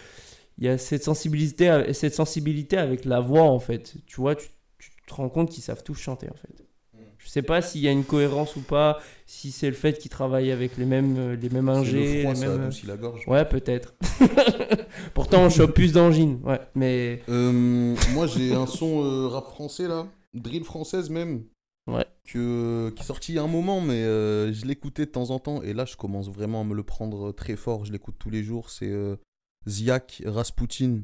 [0.58, 3.94] il y a cette sensibilité, cette sensibilité avec la voix, en fait.
[4.06, 4.48] Tu vois, tu,
[4.78, 6.64] tu te rends compte qu'ils savent tous chanter, en fait.
[7.22, 10.10] Je sais pas s'il y a une cohérence ou pas, si c'est le fait qu'ils
[10.10, 12.14] travaillent avec les mêmes, euh, les mêmes ingés.
[12.14, 12.62] le froid, les ça mêmes...
[12.62, 13.24] adoucit la gorge.
[13.26, 13.94] Ouais, peut-être.
[15.14, 16.40] Pourtant, on chope plus d'angines.
[16.42, 17.22] Ouais, mais.
[17.28, 21.44] Euh, moi, j'ai un son euh, rap français là, drill française même.
[22.24, 25.30] Que, qui est sorti il y a un moment, mais euh, je l'écoutais de temps
[25.30, 25.62] en temps.
[25.62, 27.84] Et là, je commence vraiment à me le prendre très fort.
[27.84, 28.70] Je l'écoute tous les jours.
[28.70, 29.16] C'est euh,
[29.66, 31.00] Ziak, Rasputin.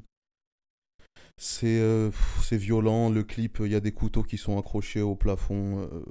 [1.38, 2.10] C'est euh,
[2.52, 3.10] violent.
[3.10, 5.80] Le clip, il y a des couteaux qui sont accrochés au plafond.
[5.80, 6.04] euh,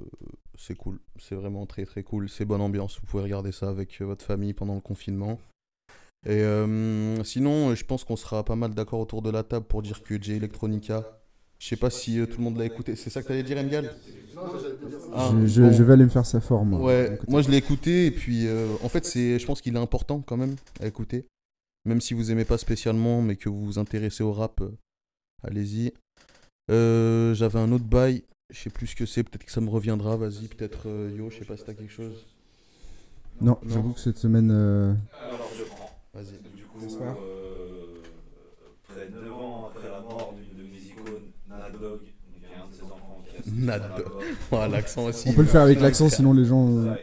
[0.56, 1.00] c'est cool.
[1.18, 2.28] C'est vraiment très très cool.
[2.28, 3.00] C'est bonne ambiance.
[3.00, 5.40] Vous pouvez regarder ça avec votre famille pendant le confinement.
[6.28, 6.42] Et
[7.22, 10.20] sinon, je pense qu'on sera pas mal d'accord autour de la table pour dire que
[10.20, 11.04] J Electronica,
[11.58, 12.96] je sais pas si euh, tout le monde l'a écouté.
[12.96, 13.94] C'est ça que t'allais dire, Engal?
[15.12, 15.72] Ah, je, je- bon.
[15.72, 16.70] je vais aller me faire sa forme.
[16.70, 19.74] mon Ouais, moi je l'ai écouté et puis euh, en fait c'est, je pense qu'il
[19.74, 21.26] est important quand même à écouter.
[21.86, 24.70] Même si vous aimez pas spécialement mais que vous vous intéressez au rap, euh,
[25.42, 25.92] allez-y.
[26.70, 29.70] Euh, j'avais un autre bail, je sais plus ce que c'est, peut-être que ça me
[29.70, 32.26] reviendra, vas-y, peut-être euh, Yo, je sais pas si t'as quelque chose.
[33.40, 33.68] Non, Non.
[33.68, 34.50] j'avoue que cette semaine.
[34.52, 34.92] euh,
[35.30, 35.90] Alors je prends.
[36.12, 36.38] Vas-y.
[36.56, 38.02] Du coup, euh,
[38.88, 42.42] près de 9 ans après la mort d'une de mes icônes, Nad Dog, donc il
[42.42, 44.06] y a un de ses enfants qui a sorti Nad son Dog.
[44.06, 44.22] album.
[44.50, 45.28] Voilà, l'accent aussi.
[45.28, 46.68] On peut le faire avec l'accent, sinon les gens.
[46.68, 46.94] euh,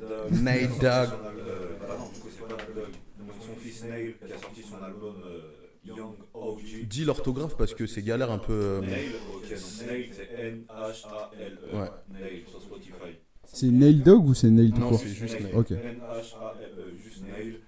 [0.00, 0.84] Dogg.
[0.84, 2.92] album, euh, bah non, du coup, c'est pas Nate Dogg.
[3.18, 5.40] Donc, son fils Nail qui a sorti son album euh,
[5.84, 6.86] Young OG.
[6.88, 8.52] Dis l'orthographe parce que c'est galère un peu.
[8.52, 11.76] euh, Nail, ok, donc Nail, c'est N-H-A-L-E.
[11.76, 11.90] Ouais.
[12.12, 13.18] Nail sur Spotify.
[13.52, 15.54] C'est Nail Dog ou c'est Nail tout Non, court c'est juste Nail.
[15.54, 15.70] Ok.
[15.70, 17.60] N-H-A-L-E, E, juste Nail.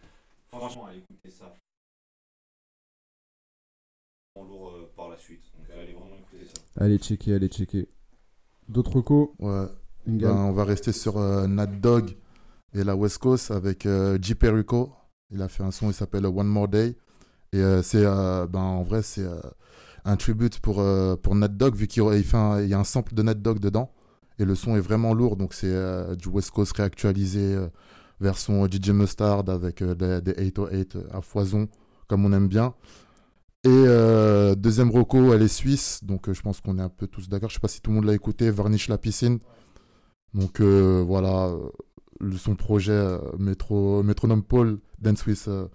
[0.53, 1.55] Franchement, allez écouter ça.
[4.35, 5.43] En lourd euh, par la suite.
[5.57, 6.61] Donc, allez vraiment écouter ça.
[6.81, 7.89] Allez checker, allez checker.
[8.69, 9.67] D'autres recos Ouais.
[10.07, 12.17] Ben, on va rester sur euh, Nat Dog
[12.73, 14.35] et la West Coast avec euh, J.
[14.35, 14.91] Perico.
[15.31, 16.97] Il a fait un son, il s'appelle One More Day.
[17.53, 19.41] Et euh, c'est, euh, ben, en vrai, c'est euh,
[20.05, 22.79] un tribute pour, euh, pour Nat Dog, vu qu'il il fait un- il y a
[22.79, 23.93] un sample de Nat Dog dedans.
[24.39, 27.69] Et le son est vraiment lourd, donc c'est euh, du West Coast réactualisé, euh,
[28.21, 31.69] version DJ Mustard avec euh, des, des 808 à foison,
[32.07, 32.73] comme on aime bien.
[33.65, 37.07] Et euh, deuxième reco, elle est suisse, donc euh, je pense qu'on est un peu
[37.09, 37.49] tous d'accord.
[37.51, 39.41] Je sais pas si tout le monde l'a écouté, Varnish la piscine.
[40.33, 41.51] Donc euh, voilà,
[42.37, 45.47] son projet Métro, Métronome Paul, Dance Swiss.
[45.49, 45.67] Euh,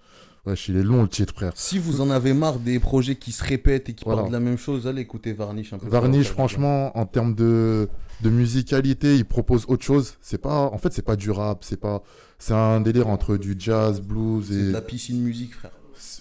[0.46, 1.52] wesh, il est long le titre, frère.
[1.56, 4.22] Si vous en avez marre des projets qui se répètent et qui Voilà.
[4.22, 5.88] parlent de la même chose, allez écouter Varnish un peu.
[5.88, 7.90] Varnish, franchement, en termes de,
[8.22, 10.16] de musicalité, il propose autre chose.
[10.22, 12.02] C'est pas, en fait, c'est pas du rap, c'est pas,
[12.40, 15.72] c'est un délire entre du jazz, blues C'est et de la piscine musique, frère.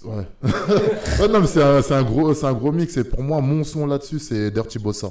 [0.04, 0.26] Ouais.
[1.20, 2.96] ouais, non, mais c'est un, gros, c'est un gros mix.
[2.96, 5.10] Et pour moi, mon son là-dessus, c'est Dirty Bossa.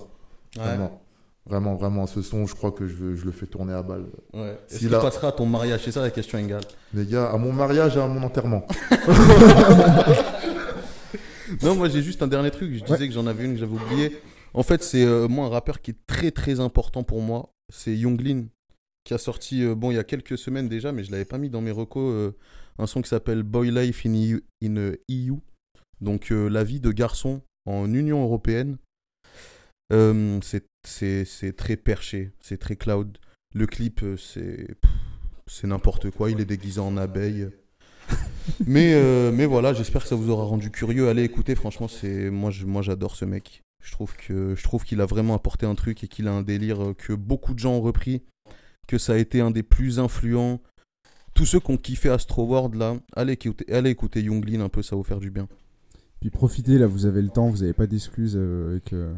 [0.55, 1.01] Vraiment,
[1.45, 2.07] vraiment, vraiment.
[2.07, 4.05] Ce son, je crois que je, le fais tourner à balle.
[4.34, 4.57] Ouais.
[4.69, 6.61] Est-ce Si là- à ton mariage C'est ça la question, Engal?
[6.93, 8.68] Les gars, à mon mariage et à mon enterrement.
[11.63, 12.73] Non, moi j'ai juste un dernier truc.
[12.73, 14.18] Je disais que j'en avais une que j'avais oublié.
[14.53, 17.53] En fait, c'est euh, moi un rappeur qui est très très important pour moi.
[17.69, 18.45] C'est Younglin
[19.03, 21.38] qui a sorti, euh, bon, il y a quelques semaines déjà, mais je l'avais pas
[21.38, 22.31] mis dans mes recos, euh,
[22.77, 24.41] un son qui s'appelle Boy Life in EU.
[24.64, 25.34] in, euh, EU.
[26.02, 28.77] Donc euh, la vie de garçon en Union européenne.
[29.93, 33.18] Euh, c'est- c'est c'est très perché, c'est très cloud.
[33.53, 34.68] Le clip, euh, c'est
[35.48, 36.31] c'est n'importe quoi.
[36.31, 37.49] Il est déguisé en abeille.
[38.65, 41.10] mais, euh, mais voilà, j'espère que ça vous aura rendu curieux.
[41.10, 43.61] Allez écouter, franchement, c'est moi, je- moi j'adore ce mec.
[43.84, 46.41] Je trouve que je trouve qu'il a vraiment apporté un truc et qu'il a un
[46.41, 48.22] délire que beaucoup de gens ont repris,
[48.88, 50.61] que ça a été un des plus influents.
[51.34, 54.82] Tous ceux qui ont kiffé Astro World là, allez écouter, allez écouter Younglin un peu,
[54.82, 55.48] ça va vous faire du bien.
[56.20, 59.14] Puis profitez, là, vous avez le temps, vous n'avez pas d'excuses euh, avec euh,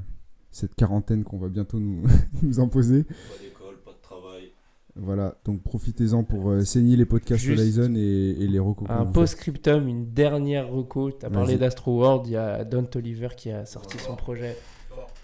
[0.51, 2.03] cette quarantaine qu'on va bientôt nous,
[2.41, 3.03] nous imposer.
[3.03, 4.51] Pas d'école, pas de travail.
[4.95, 8.87] Voilà, donc profitez-en pour euh, saigner les podcasts Juste Horizon et, et les recos.
[8.89, 11.11] Un post-scriptum, une dernière reco.
[11.11, 11.59] Tu as parlé Vas-y.
[11.59, 14.55] d'Astro World, il y a Don Oliver qui a sorti son projet.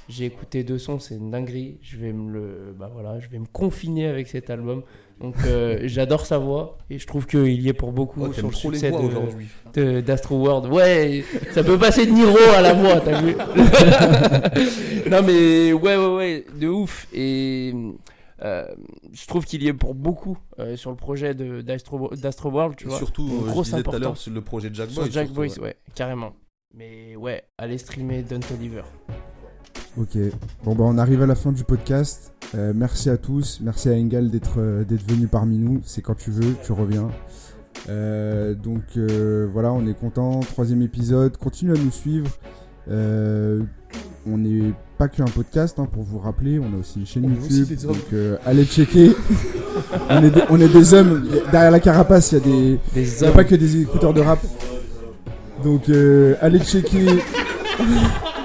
[0.10, 1.78] J'ai écouté deux sons, c'est une dinguerie.
[1.84, 4.82] Je vais me le, bah voilà, je vais me confiner avec cet album.
[5.22, 8.48] Donc euh, j'adore sa voix et je trouve qu'il y est pour beaucoup Oh, sur
[8.48, 9.48] le trop les succès aujourd'hui.
[10.04, 10.72] d'Astro World.
[10.74, 13.36] Ouais, ça peut passer de Niro à la voix, t'as vu
[15.12, 17.08] Non mais ouais, ouais, ouais, de ouf.
[17.14, 17.74] Et
[18.44, 18.66] euh,
[19.12, 22.76] je trouve qu'il y est pour beaucoup euh, sur le projet de- d'Astro d'Astro World,
[22.78, 22.98] tu vois.
[22.98, 24.22] surtout, Une euh, je grosse disais tout à l'heure importance.
[24.22, 25.12] sur le projet de Jack Sur Boy.
[25.12, 25.64] Jack surtout, Boys, ouais.
[25.66, 26.34] ouais, carrément.
[26.74, 28.84] Mais ouais, allez streamer Don't Oliver.
[29.98, 30.18] Ok,
[30.64, 32.32] bon bah on arrive à la fin du podcast.
[32.56, 35.82] Euh, merci à tous, merci à Engal d'être euh, d'être venu parmi nous.
[35.84, 37.10] C'est quand tu veux, tu reviens.
[37.90, 38.98] Euh, donc
[39.52, 40.42] voilà, on est content.
[40.42, 42.30] Troisième épisode, continuez à nous suivre.
[42.88, 47.30] On n'est pas qu'un podcast, hein, pour vous rappeler, on a aussi une chaîne On
[47.30, 47.80] YouTube.
[47.82, 48.14] Donc
[48.46, 49.16] allez checker.
[50.10, 51.28] on, est des, on est des hommes.
[51.52, 54.14] Derrière la carapace, il y a des, Des il n'y a pas que des écouteurs
[54.14, 54.40] de rap.
[55.64, 55.90] Donc
[56.42, 57.08] allez checker.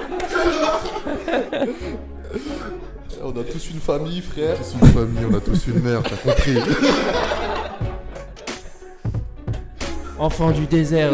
[3.27, 4.55] On a tous une famille, frère.
[4.55, 6.57] Tous une famille, on a tous une mère, t'as compris.
[10.19, 11.11] Enfant du désert.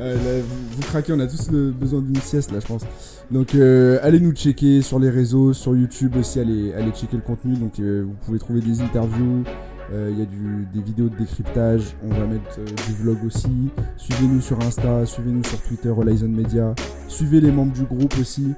[0.00, 2.82] Euh, là, vous, vous craquez, on a tous le besoin d'une sieste là, je pense.
[3.30, 7.22] Donc, euh, allez nous checker sur les réseaux, sur YouTube aussi, allez, allez checker le
[7.22, 7.54] contenu.
[7.54, 9.44] Donc, euh, vous pouvez trouver des interviews,
[9.92, 13.68] il y a du, des vidéos de décryptage, on va mettre euh, du vlog aussi.
[13.96, 16.74] Suivez-nous sur Insta, suivez-nous sur Twitter, Horizon Media.
[17.08, 18.52] Suivez les membres du groupe aussi.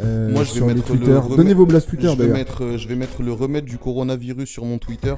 [0.00, 1.14] euh, Moi, je vais les mettre le Twitter.
[1.16, 3.76] remède- Donnez vos blasts Twitter je, vais mettre, euh, je vais mettre le remède du
[3.78, 5.14] coronavirus sur mon Twitter.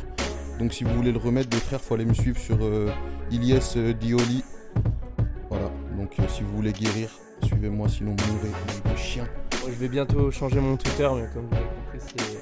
[0.58, 2.88] Donc si vous voulez le remède, les frères, faut aller me suivre sur euh,
[3.30, 4.42] Ilyes euh, Dioli.
[5.50, 5.70] Voilà.
[5.98, 7.08] Donc euh, si vous voulez guérir,
[7.42, 8.50] suivez-moi, sinon mourrez
[8.92, 9.24] un chien.
[9.62, 12.38] Bon, je vais bientôt changer mon Twitter, mais comme vous avez compris, c'est euh,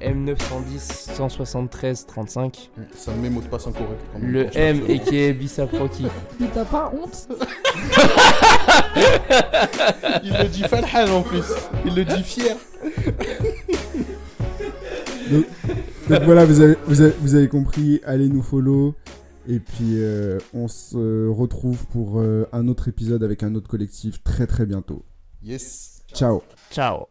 [0.00, 2.70] M910 173 35.
[2.94, 4.00] Ça me met mot de passe incorrect.
[4.12, 6.06] quand même, Le M et qui est Bissap Rocky.
[6.40, 7.28] Mais t'as pas honte.
[10.24, 11.44] Il le dit Falhan en plus.
[11.84, 12.56] Il le dit fier.
[16.08, 18.94] Donc voilà, vous avez, vous, avez, vous avez compris, allez nous follow.
[19.48, 24.22] Et puis euh, on se retrouve pour euh, un autre épisode avec un autre collectif
[24.22, 25.04] très très bientôt.
[25.42, 26.02] Yes.
[26.12, 27.06] Ciao Ciao.